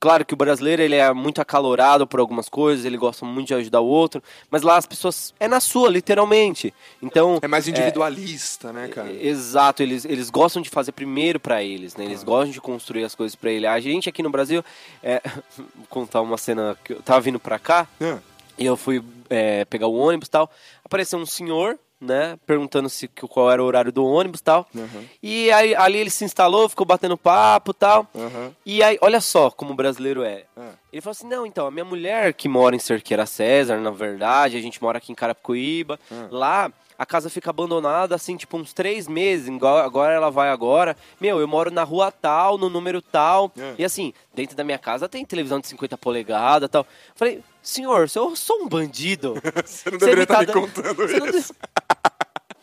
Claro 0.00 0.24
que 0.24 0.32
o 0.32 0.36
brasileiro 0.36 0.80
ele 0.80 0.94
é 0.94 1.12
muito 1.12 1.40
acalorado 1.40 2.06
por 2.06 2.20
algumas 2.20 2.48
coisas, 2.48 2.84
ele 2.84 2.96
gosta 2.96 3.26
muito 3.26 3.48
de 3.48 3.54
ajudar 3.54 3.80
o 3.80 3.86
outro, 3.86 4.22
mas 4.48 4.62
lá 4.62 4.76
as 4.76 4.86
pessoas 4.86 5.34
é 5.40 5.48
na 5.48 5.58
sua, 5.58 5.88
literalmente. 5.88 6.72
Então 7.02 7.38
é 7.42 7.48
mais 7.48 7.66
individualista, 7.66 8.68
é, 8.68 8.72
né, 8.72 8.88
cara? 8.88 9.12
Exato, 9.12 9.82
eles, 9.82 10.04
eles 10.04 10.30
gostam 10.30 10.62
de 10.62 10.70
fazer 10.70 10.92
primeiro 10.92 11.40
para 11.40 11.64
eles, 11.64 11.96
né? 11.96 12.04
Eles 12.04 12.22
ah. 12.22 12.24
gostam 12.24 12.52
de 12.52 12.60
construir 12.60 13.02
as 13.02 13.14
coisas 13.14 13.34
para 13.34 13.50
ele. 13.50 13.66
A 13.66 13.80
gente 13.80 14.08
aqui 14.08 14.22
no 14.22 14.30
Brasil, 14.30 14.64
é, 15.02 15.20
vou 15.56 15.86
contar 15.88 16.20
uma 16.20 16.38
cena 16.38 16.78
que 16.84 16.92
eu 16.92 17.02
tava 17.02 17.20
vindo 17.20 17.40
para 17.40 17.58
cá 17.58 17.88
é. 18.00 18.18
e 18.56 18.64
eu 18.64 18.76
fui 18.76 19.02
é, 19.28 19.64
pegar 19.64 19.88
o 19.88 19.94
ônibus 19.94 20.28
e 20.28 20.30
tal, 20.30 20.48
apareceu 20.84 21.18
um 21.18 21.26
senhor 21.26 21.76
né? 22.00 22.38
Perguntando 22.46 22.88
se 22.88 23.08
qual 23.08 23.50
era 23.50 23.62
o 23.62 23.66
horário 23.66 23.92
do 23.92 24.04
ônibus 24.04 24.40
e 24.40 24.44
tal. 24.44 24.66
Uhum. 24.74 25.04
E 25.22 25.50
aí 25.50 25.74
ali 25.74 25.98
ele 25.98 26.10
se 26.10 26.24
instalou, 26.24 26.68
ficou 26.68 26.86
batendo 26.86 27.16
papo 27.16 27.72
e 27.72 27.74
tal. 27.74 28.06
Uhum. 28.14 28.52
E 28.64 28.82
aí, 28.82 28.98
olha 29.00 29.20
só 29.20 29.50
como 29.50 29.72
o 29.72 29.76
brasileiro 29.76 30.22
é. 30.22 30.44
Uhum. 30.56 30.70
Ele 30.92 31.02
falou 31.02 31.12
assim: 31.12 31.28
não, 31.28 31.46
então, 31.46 31.66
a 31.66 31.70
minha 31.70 31.84
mulher 31.84 32.32
que 32.32 32.48
mora 32.48 32.76
em 32.76 32.78
Cerqueira 32.78 33.26
César, 33.26 33.78
na 33.78 33.90
verdade, 33.90 34.56
a 34.56 34.60
gente 34.60 34.82
mora 34.82 34.98
aqui 34.98 35.12
em 35.12 35.14
Carapicuíba. 35.14 35.98
Lá 36.30 36.72
a 36.98 37.06
casa 37.06 37.30
fica 37.30 37.50
abandonada, 37.50 38.16
assim, 38.16 38.36
tipo, 38.36 38.56
uns 38.56 38.72
três 38.72 39.06
meses, 39.06 39.48
agora 39.84 40.12
ela 40.12 40.32
vai 40.32 40.50
agora. 40.50 40.96
Meu, 41.20 41.38
eu 41.38 41.46
moro 41.46 41.70
na 41.70 41.84
rua 41.84 42.10
tal, 42.10 42.58
no 42.58 42.68
número 42.68 43.00
tal. 43.00 43.52
É. 43.56 43.74
E 43.78 43.84
assim, 43.84 44.12
dentro 44.34 44.56
da 44.56 44.64
minha 44.64 44.78
casa 44.78 45.08
tem 45.08 45.24
televisão 45.24 45.60
de 45.60 45.68
50 45.68 45.96
polegadas 45.96 46.68
tal. 46.68 46.84
Falei, 47.14 47.40
senhor, 47.62 48.08
se 48.08 48.18
eu 48.18 48.34
sou 48.34 48.62
um 48.62 48.68
bandido. 48.68 49.34
você 49.64 49.92
não 49.92 49.98
deveria 49.98 50.24
estar 50.24 50.44
tá 50.44 50.46
me 50.46 50.52
contando 50.52 51.04
isso. 51.36 51.54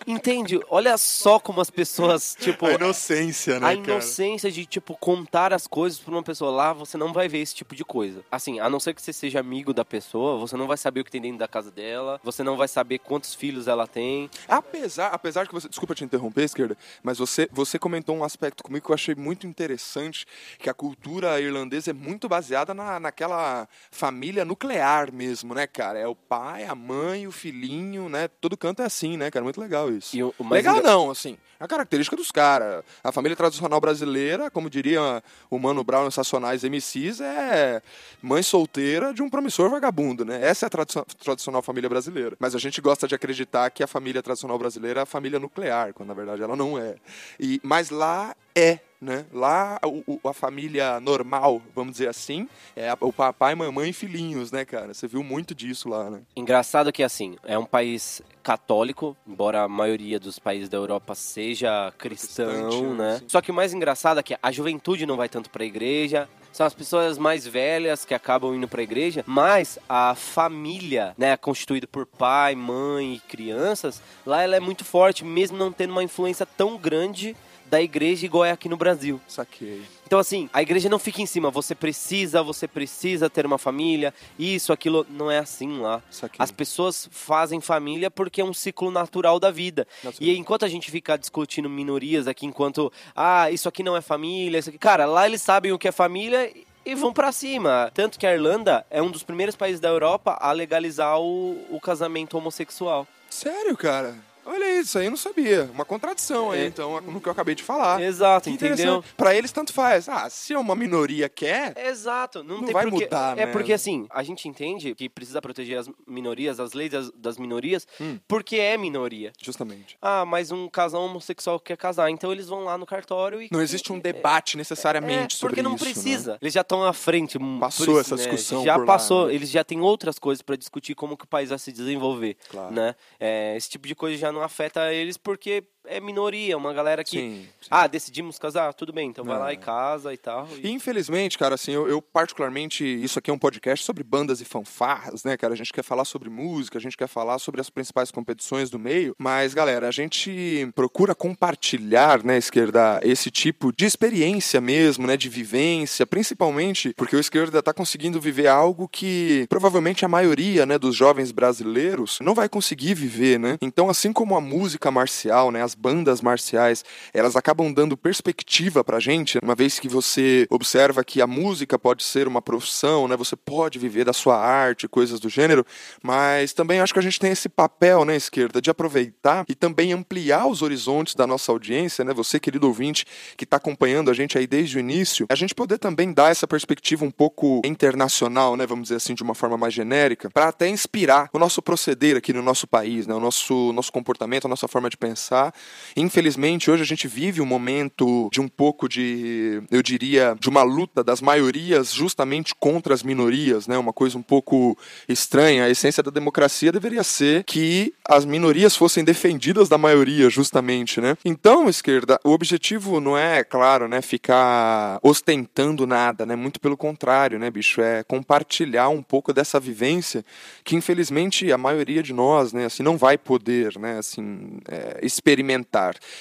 Entende? 0.07 0.59
Olha 0.69 0.97
só 0.97 1.39
como 1.39 1.59
as 1.61 1.69
pessoas, 1.69 2.35
tipo. 2.39 2.65
A 2.65 2.73
inocência, 2.73 3.59
né? 3.59 3.67
A 3.67 3.73
inocência 3.73 4.49
cara? 4.49 4.61
de, 4.61 4.65
tipo, 4.65 4.95
contar 4.97 5.51
as 5.53 5.65
coisas 5.65 5.99
pra 5.99 6.13
uma 6.13 6.23
pessoa 6.23 6.51
lá, 6.51 6.73
você 6.73 6.97
não 6.97 7.11
vai 7.11 7.27
ver 7.27 7.39
esse 7.39 7.55
tipo 7.55 7.75
de 7.75 7.83
coisa. 7.83 8.23
Assim, 8.31 8.59
a 8.59 8.69
não 8.69 8.79
ser 8.79 8.93
que 8.93 9.01
você 9.01 9.11
seja 9.11 9.39
amigo 9.39 9.73
da 9.73 9.83
pessoa, 9.83 10.37
você 10.37 10.55
não 10.55 10.67
vai 10.67 10.77
saber 10.77 10.99
o 11.01 11.03
que 11.03 11.11
tem 11.11 11.21
dentro 11.21 11.39
da 11.39 11.47
casa 11.47 11.71
dela, 11.71 12.19
você 12.23 12.43
não 12.43 12.55
vai 12.55 12.67
saber 12.67 12.99
quantos 12.99 13.33
filhos 13.33 13.67
ela 13.67 13.87
tem. 13.87 14.29
Apesar, 14.47 15.07
apesar 15.07 15.47
que 15.47 15.53
você. 15.53 15.67
Desculpa 15.67 15.95
te 15.95 16.03
interromper, 16.03 16.43
esquerda, 16.43 16.77
mas 17.01 17.17
você, 17.17 17.49
você 17.51 17.79
comentou 17.79 18.15
um 18.15 18.23
aspecto 18.23 18.63
comigo 18.63 18.85
que 18.85 18.91
eu 18.91 18.95
achei 18.95 19.15
muito 19.15 19.47
interessante, 19.47 20.25
que 20.59 20.69
a 20.69 20.73
cultura 20.73 21.39
irlandesa 21.41 21.89
é 21.89 21.93
muito 21.93 22.29
baseada 22.29 22.73
na, 22.73 22.99
naquela 22.99 23.67
família 23.89 24.45
nuclear 24.45 25.11
mesmo, 25.11 25.55
né, 25.55 25.65
cara? 25.65 25.97
É 25.97 26.07
o 26.07 26.15
pai, 26.15 26.65
a 26.65 26.75
mãe, 26.75 27.27
o 27.27 27.31
filhinho, 27.31 28.07
né? 28.07 28.27
Todo 28.27 28.55
canto 28.55 28.81
é 28.81 28.85
assim, 28.85 29.17
né, 29.17 29.31
cara? 29.31 29.43
Muito 29.43 29.59
legal 29.59 29.89
isso. 29.89 29.94
O, 30.23 30.33
o 30.37 30.49
Legal 30.49 30.77
ainda... 30.77 30.89
não, 30.89 31.11
assim. 31.11 31.37
É 31.59 31.63
a 31.63 31.67
característica 31.67 32.17
dos 32.17 32.31
caras. 32.31 32.83
A 33.03 33.11
família 33.11 33.35
tradicional 33.35 33.79
brasileira, 33.79 34.51
como 34.51 34.69
diria 34.69 35.23
o 35.49 35.57
Mano 35.57 35.83
Brown 35.83 36.03
nos 36.03 36.13
Sacionais 36.13 36.63
MCs, 36.63 37.21
é 37.21 37.81
mãe 38.21 38.43
solteira 38.43 39.13
de 39.13 39.21
um 39.21 39.29
promissor 39.29 39.69
vagabundo, 39.69 40.25
né? 40.25 40.39
Essa 40.45 40.65
é 40.65 40.67
a 40.67 41.05
tradicional 41.23 41.61
família 41.61 41.89
brasileira. 41.89 42.35
Mas 42.39 42.55
a 42.55 42.59
gente 42.59 42.81
gosta 42.81 43.07
de 43.07 43.15
acreditar 43.15 43.69
que 43.69 43.83
a 43.83 43.87
família 43.87 44.21
tradicional 44.21 44.59
brasileira 44.59 45.01
é 45.01 45.03
a 45.03 45.05
família 45.05 45.39
nuclear, 45.39 45.93
quando 45.93 46.09
na 46.09 46.13
verdade 46.13 46.41
ela 46.41 46.55
não 46.55 46.77
é. 46.77 46.95
E, 47.39 47.61
mas 47.63 47.89
lá 47.89 48.35
é 48.53 48.79
né? 49.05 49.25
Lá 49.31 49.79
o, 49.85 50.19
a 50.27 50.33
família 50.33 50.99
normal, 50.99 51.61
vamos 51.73 51.93
dizer 51.93 52.09
assim, 52.09 52.49
é 52.75 52.91
o 52.99 53.13
papai, 53.13 53.55
mamãe 53.55 53.91
e 53.91 53.93
filhinhos, 53.93 54.51
né, 54.51 54.65
cara? 54.65 54.93
Você 54.93 55.07
viu 55.07 55.23
muito 55.23 55.55
disso 55.55 55.87
lá, 55.87 56.09
né? 56.09 56.21
Engraçado 56.35 56.91
que 56.91 57.03
assim, 57.03 57.37
é 57.43 57.57
um 57.57 57.65
país 57.65 58.21
católico, 58.43 59.15
embora 59.27 59.63
a 59.63 59.67
maioria 59.67 60.19
dos 60.19 60.37
países 60.37 60.69
da 60.69 60.77
Europa 60.77 61.15
seja 61.15 61.93
cristão, 61.97 62.93
né? 62.93 63.19
Sim. 63.19 63.25
Só 63.27 63.41
que 63.41 63.51
o 63.51 63.53
mais 63.53 63.73
engraçado 63.73 64.19
é 64.19 64.23
que 64.23 64.37
a 64.41 64.51
juventude 64.51 65.05
não 65.05 65.15
vai 65.15 65.29
tanto 65.29 65.49
para 65.49 65.63
a 65.63 65.65
igreja, 65.65 66.27
são 66.55 66.65
as 66.65 66.73
pessoas 66.73 67.17
mais 67.17 67.45
velhas 67.45 68.05
que 68.05 68.13
acabam 68.13 68.55
indo 68.55 68.65
para 68.65 68.79
a 68.79 68.83
igreja, 68.83 69.25
mas 69.27 69.77
a 69.89 70.15
família, 70.15 71.13
né, 71.17 71.35
constituída 71.35 71.85
por 71.85 72.05
pai, 72.05 72.55
mãe 72.55 73.15
e 73.15 73.19
crianças, 73.19 74.01
lá 74.25 74.41
ela 74.41 74.55
é 74.55 74.59
muito 74.61 74.85
forte, 74.85 75.25
mesmo 75.25 75.57
não 75.57 75.69
tendo 75.69 75.91
uma 75.91 76.01
influência 76.01 76.45
tão 76.45 76.77
grande 76.77 77.35
da 77.65 77.81
igreja 77.81 78.25
igual 78.25 78.45
é 78.45 78.51
aqui 78.51 78.69
no 78.69 78.77
Brasil. 78.77 79.19
Saquei. 79.27 79.81
Então, 80.05 80.19
assim, 80.19 80.49
a 80.53 80.61
igreja 80.61 80.87
não 80.87 80.99
fica 80.99 81.21
em 81.21 81.25
cima. 81.25 81.49
Você 81.49 81.73
precisa, 81.73 82.43
você 82.43 82.67
precisa 82.67 83.29
ter 83.29 83.45
uma 83.45 83.57
família. 83.57 84.13
Isso, 84.37 84.71
aquilo. 84.71 85.05
Não 85.09 85.31
é 85.31 85.39
assim 85.39 85.79
lá. 85.79 86.01
Saquei. 86.11 86.37
As 86.37 86.51
pessoas 86.51 87.09
fazem 87.11 87.59
família 87.59 88.11
porque 88.11 88.41
é 88.41 88.45
um 88.45 88.53
ciclo 88.53 88.91
natural 88.91 89.39
da 89.39 89.49
vida. 89.49 89.87
E 90.19 90.35
enquanto 90.37 90.63
a 90.63 90.67
gente 90.67 90.91
fica 90.91 91.17
discutindo 91.17 91.69
minorias 91.69 92.27
aqui, 92.27 92.45
enquanto. 92.45 92.91
Ah, 93.15 93.49
isso 93.49 93.67
aqui 93.67 93.81
não 93.81 93.97
é 93.97 94.01
família. 94.01 94.59
Isso 94.59 94.69
aqui... 94.69 94.77
Cara, 94.77 95.05
lá 95.05 95.25
eles 95.25 95.41
sabem 95.41 95.71
o 95.71 95.79
que 95.79 95.87
é 95.87 95.91
família 95.91 96.51
e 96.85 96.93
vão 96.93 97.11
para 97.11 97.31
cima. 97.31 97.91
Tanto 97.93 98.19
que 98.19 98.27
a 98.27 98.33
Irlanda 98.33 98.85
é 98.91 99.01
um 99.01 99.09
dos 99.09 99.23
primeiros 99.23 99.55
países 99.55 99.79
da 99.79 99.89
Europa 99.89 100.37
a 100.39 100.51
legalizar 100.51 101.19
o, 101.19 101.65
o 101.71 101.79
casamento 101.81 102.37
homossexual. 102.37 103.07
Sério, 103.29 103.75
cara? 103.75 104.15
Olha 104.45 104.79
isso 104.79 104.97
aí 104.99 105.05
eu 105.05 105.09
não 105.11 105.17
sabia. 105.17 105.69
Uma 105.73 105.83
contradição 105.85 106.51
aí, 106.51 106.61
É. 106.61 106.65
então, 106.67 106.99
no 107.01 107.19
que 107.19 107.27
eu 107.27 107.31
acabei 107.31 107.55
de 107.55 107.63
falar. 107.63 108.01
Exato, 108.01 108.49
entendeu? 108.49 109.03
Pra 109.17 109.33
eles, 109.35 109.51
tanto 109.51 109.73
faz. 109.73 110.07
Ah, 110.07 110.29
se 110.29 110.53
uma 110.55 110.75
minoria 110.75 111.27
quer, 111.27 111.73
Exato, 111.77 112.43
não, 112.43 112.57
Não 112.57 112.63
tem 112.65 112.73
vai 112.73 112.83
porque, 112.87 113.05
mudar, 113.05 113.37
É 113.37 113.45
né? 113.47 113.51
porque 113.51 113.73
assim, 113.73 114.05
a 114.09 114.21
gente 114.23 114.47
entende 114.47 114.93
que 114.95 115.09
precisa 115.09 115.41
proteger 115.41 115.77
as 115.79 115.89
minorias, 116.07 116.59
as 116.59 116.73
leis 116.73 116.91
das, 116.91 117.11
das 117.11 117.37
minorias, 117.37 117.87
Hum. 117.99 118.19
porque 118.27 118.57
é 118.57 118.77
minoria. 118.77 119.33
justamente. 119.41 119.97
Ah, 120.01 120.25
mas 120.25 120.51
um 120.51 120.67
casal 120.69 121.03
homossexual 121.03 121.59
quer 121.59 121.77
casar, 121.77 122.09
então 122.09 122.31
eles 122.31 122.47
vão 122.47 122.63
lá 122.63 122.77
no 122.77 122.85
cartório 122.85 123.41
e 123.41 123.49
Não 123.51 123.61
existe 123.61 123.91
um 123.91 123.99
debate 123.99 124.57
necessariamente 124.57 125.35
é, 125.35 125.39
sobre 125.39 125.55
porque 125.55 125.61
não 125.63 125.75
isso, 125.75 125.85
né? 125.85 125.91
precisa. 125.91 126.37
Eles 126.41 126.53
já 126.53 126.61
estão 126.61 126.83
à 126.83 126.93
frente. 126.93 127.37
hum, 127.37 127.59
Passou 127.59 127.85
por 127.85 128.01
essa 128.01 128.15
discussão 128.15 128.63
Já 128.63 128.73
por 128.75 128.81
lá, 128.81 128.85
passou. 128.85 129.27
né? 129.27 129.33
Eles 129.35 129.49
já 129.49 129.63
têm 129.63 129.79
outras 129.81 130.19
coisas 130.19 130.41
para 130.41 130.55
discutir 130.55 130.93
como 130.95 131.17
que 131.17 131.23
o 131.25 131.27
país 131.27 131.49
vai 131.49 131.57
se 131.59 131.71
desenvolver, 131.71 132.37
Claro. 132.49 132.73
né? 132.73 132.95
É, 133.19 133.55
esse 133.57 133.69
tipo 133.69 133.87
de 133.87 133.95
coisa 133.95 134.17
já 134.17 134.31
não 134.35 134.43
afeta 134.43 134.93
eles 134.93 135.17
porque 135.17 135.67
é 135.87 135.99
minoria, 135.99 136.57
uma 136.57 136.73
galera 136.73 137.03
que 137.03 137.17
Sim, 137.17 137.47
sim. 137.61 137.67
ah, 137.69 137.87
decidimos 137.87 138.37
casar, 138.39 138.73
tudo 138.73 138.91
bem, 138.93 139.09
então 139.09 139.23
vai 139.25 139.35
É. 139.35 139.39
lá 139.39 139.53
e 139.53 139.57
casa 139.57 140.13
e 140.13 140.17
tal. 140.17 140.47
E 140.61 140.67
E... 140.67 140.71
infelizmente, 140.71 141.37
cara, 141.37 141.55
assim, 141.55 141.71
eu, 141.71 141.87
eu 141.87 142.01
particularmente, 142.01 142.83
isso 142.83 143.19
aqui 143.19 143.29
é 143.29 143.33
um 143.33 143.37
podcast 143.37 143.85
sobre 143.85 144.03
bandas 144.03 144.41
e 144.41 144.45
fanfarras, 144.45 145.23
né, 145.23 145.37
cara? 145.37 145.53
A 145.53 145.57
gente 145.57 145.71
quer 145.71 145.83
falar 145.83 146.05
sobre 146.05 146.29
música, 146.29 146.77
a 146.77 146.81
gente 146.81 146.97
quer 146.97 147.07
falar 147.07 147.37
sobre 147.39 147.61
as 147.61 147.69
principais 147.69 148.11
competições 148.11 148.69
do 148.69 148.79
meio, 148.79 149.15
mas, 149.17 149.53
galera, 149.53 149.87
a 149.87 149.91
gente 149.91 150.69
procura 150.75 151.13
compartilhar, 151.15 152.23
né, 152.23 152.37
esquerda, 152.37 152.99
esse 153.03 153.29
tipo 153.29 153.71
de 153.71 153.85
experiência 153.85 154.59
mesmo, 154.59 155.05
né, 155.05 155.15
de 155.15 155.29
vivência, 155.29 156.05
principalmente 156.05 156.93
porque 156.95 157.15
o 157.15 157.19
esquerda 157.19 157.61
tá 157.61 157.73
conseguindo 157.73 158.19
viver 158.19 158.47
algo 158.47 158.87
que 158.87 159.45
provavelmente 159.49 160.03
a 160.03 160.07
maioria, 160.07 160.65
né, 160.65 160.77
dos 160.77 160.95
jovens 160.95 161.31
brasileiros 161.31 162.19
não 162.21 162.33
vai 162.33 162.49
conseguir 162.49 162.93
viver, 162.93 163.39
né? 163.39 163.57
Então, 163.61 163.89
assim 163.89 164.11
como 164.11 164.35
a 164.35 164.41
música 164.41 164.89
marcial, 164.89 165.51
né, 165.51 165.61
as 165.61 165.74
bandas 165.75 166.21
marciais, 166.21 166.83
elas 167.13 167.35
acabam 167.35 167.71
dando 167.71 167.95
perspectiva 167.97 168.83
pra 168.83 168.99
gente, 168.99 169.37
uma 169.43 169.55
vez 169.55 169.79
que 169.79 169.87
você 169.87 170.47
observa 170.49 171.03
que 171.03 171.21
a 171.21 171.27
música 171.27 171.77
pode 171.77 172.03
ser 172.03 172.27
uma 172.27 172.41
profissão, 172.41 173.07
né? 173.07 173.15
Você 173.17 173.35
pode 173.35 173.77
viver 173.77 174.05
da 174.05 174.13
sua 174.13 174.37
arte, 174.37 174.87
coisas 174.87 175.19
do 175.19 175.29
gênero, 175.29 175.65
mas 176.01 176.53
também 176.53 176.79
acho 176.79 176.93
que 176.93 176.99
a 176.99 177.03
gente 177.03 177.19
tem 177.19 177.31
esse 177.31 177.49
papel, 177.49 178.05
né, 178.05 178.15
esquerda, 178.15 178.61
de 178.61 178.69
aproveitar 178.69 179.45
e 179.47 179.55
também 179.55 179.93
ampliar 179.93 180.47
os 180.47 180.61
horizontes 180.61 181.15
da 181.15 181.27
nossa 181.27 181.51
audiência, 181.51 182.03
né? 182.03 182.13
Você, 182.13 182.39
querido 182.39 182.67
ouvinte, 182.67 183.05
que 183.37 183.43
está 183.43 183.57
acompanhando 183.57 184.09
a 184.09 184.13
gente 184.13 184.37
aí 184.37 184.47
desde 184.47 184.77
o 184.77 184.79
início, 184.79 185.25
a 185.29 185.35
gente 185.35 185.53
poder 185.53 185.77
também 185.77 186.13
dar 186.13 186.31
essa 186.31 186.47
perspectiva 186.47 187.05
um 187.05 187.11
pouco 187.11 187.61
internacional, 187.65 188.55
né? 188.55 188.65
Vamos 188.65 188.83
dizer 188.83 188.95
assim, 188.95 189.13
de 189.13 189.23
uma 189.23 189.35
forma 189.35 189.57
mais 189.57 189.73
genérica, 189.73 190.29
para 190.29 190.47
até 190.47 190.67
inspirar 190.67 191.29
o 191.33 191.39
nosso 191.39 191.61
proceder 191.61 192.15
aqui 192.17 192.33
no 192.33 192.41
nosso 192.41 192.67
país, 192.67 193.07
né? 193.07 193.13
O 193.13 193.19
nosso, 193.19 193.73
nosso 193.73 193.91
comportamento, 193.91 194.45
a 194.45 194.49
nossa 194.49 194.67
forma 194.67 194.89
de 194.89 194.97
pensar. 194.97 195.53
Infelizmente, 195.97 196.69
hoje 196.69 196.83
a 196.83 196.85
gente 196.85 197.07
vive 197.07 197.41
um 197.41 197.45
momento 197.45 198.29
de 198.31 198.41
um 198.41 198.49
pouco 198.49 198.89
de, 198.89 199.61
eu 199.71 199.81
diria, 199.81 200.35
de 200.37 200.49
uma 200.49 200.61
luta 200.61 201.01
das 201.01 201.21
maiorias 201.21 201.93
justamente 201.93 202.53
contra 202.53 202.93
as 202.93 203.01
minorias, 203.01 203.65
né? 203.65 203.77
Uma 203.77 203.93
coisa 203.93 204.17
um 204.17 204.21
pouco 204.21 204.77
estranha. 205.07 205.63
A 205.63 205.69
essência 205.69 206.03
da 206.03 206.11
democracia 206.11 206.69
deveria 206.69 207.03
ser 207.03 207.45
que 207.45 207.93
as 208.07 208.25
minorias 208.25 208.75
fossem 208.75 209.05
defendidas 209.05 209.69
da 209.69 209.77
maioria, 209.77 210.29
justamente, 210.29 210.99
né? 210.99 211.17
Então, 211.23 211.69
esquerda, 211.69 212.19
o 212.25 212.31
objetivo 212.31 212.99
não 212.99 213.17
é, 213.17 213.41
claro, 213.43 213.87
né, 213.87 214.01
ficar 214.01 214.99
ostentando 215.01 215.87
nada, 215.87 216.25
né? 216.25 216.35
Muito 216.35 216.59
pelo 216.59 216.75
contrário, 216.75 217.39
né, 217.39 217.49
bicho, 217.49 217.79
é 217.79 218.03
compartilhar 218.03 218.89
um 218.89 219.01
pouco 219.01 219.31
dessa 219.31 219.61
vivência 219.61 220.25
que 220.63 220.75
infelizmente 220.75 221.51
a 221.53 221.57
maioria 221.57 222.03
de 222.03 222.11
nós, 222.11 222.51
né, 222.51 222.65
assim, 222.65 222.83
não 222.83 222.97
vai 222.97 223.17
poder, 223.17 223.79
né, 223.79 223.99
assim, 223.99 224.57
é, 224.67 224.99
experimentar. 225.01 225.54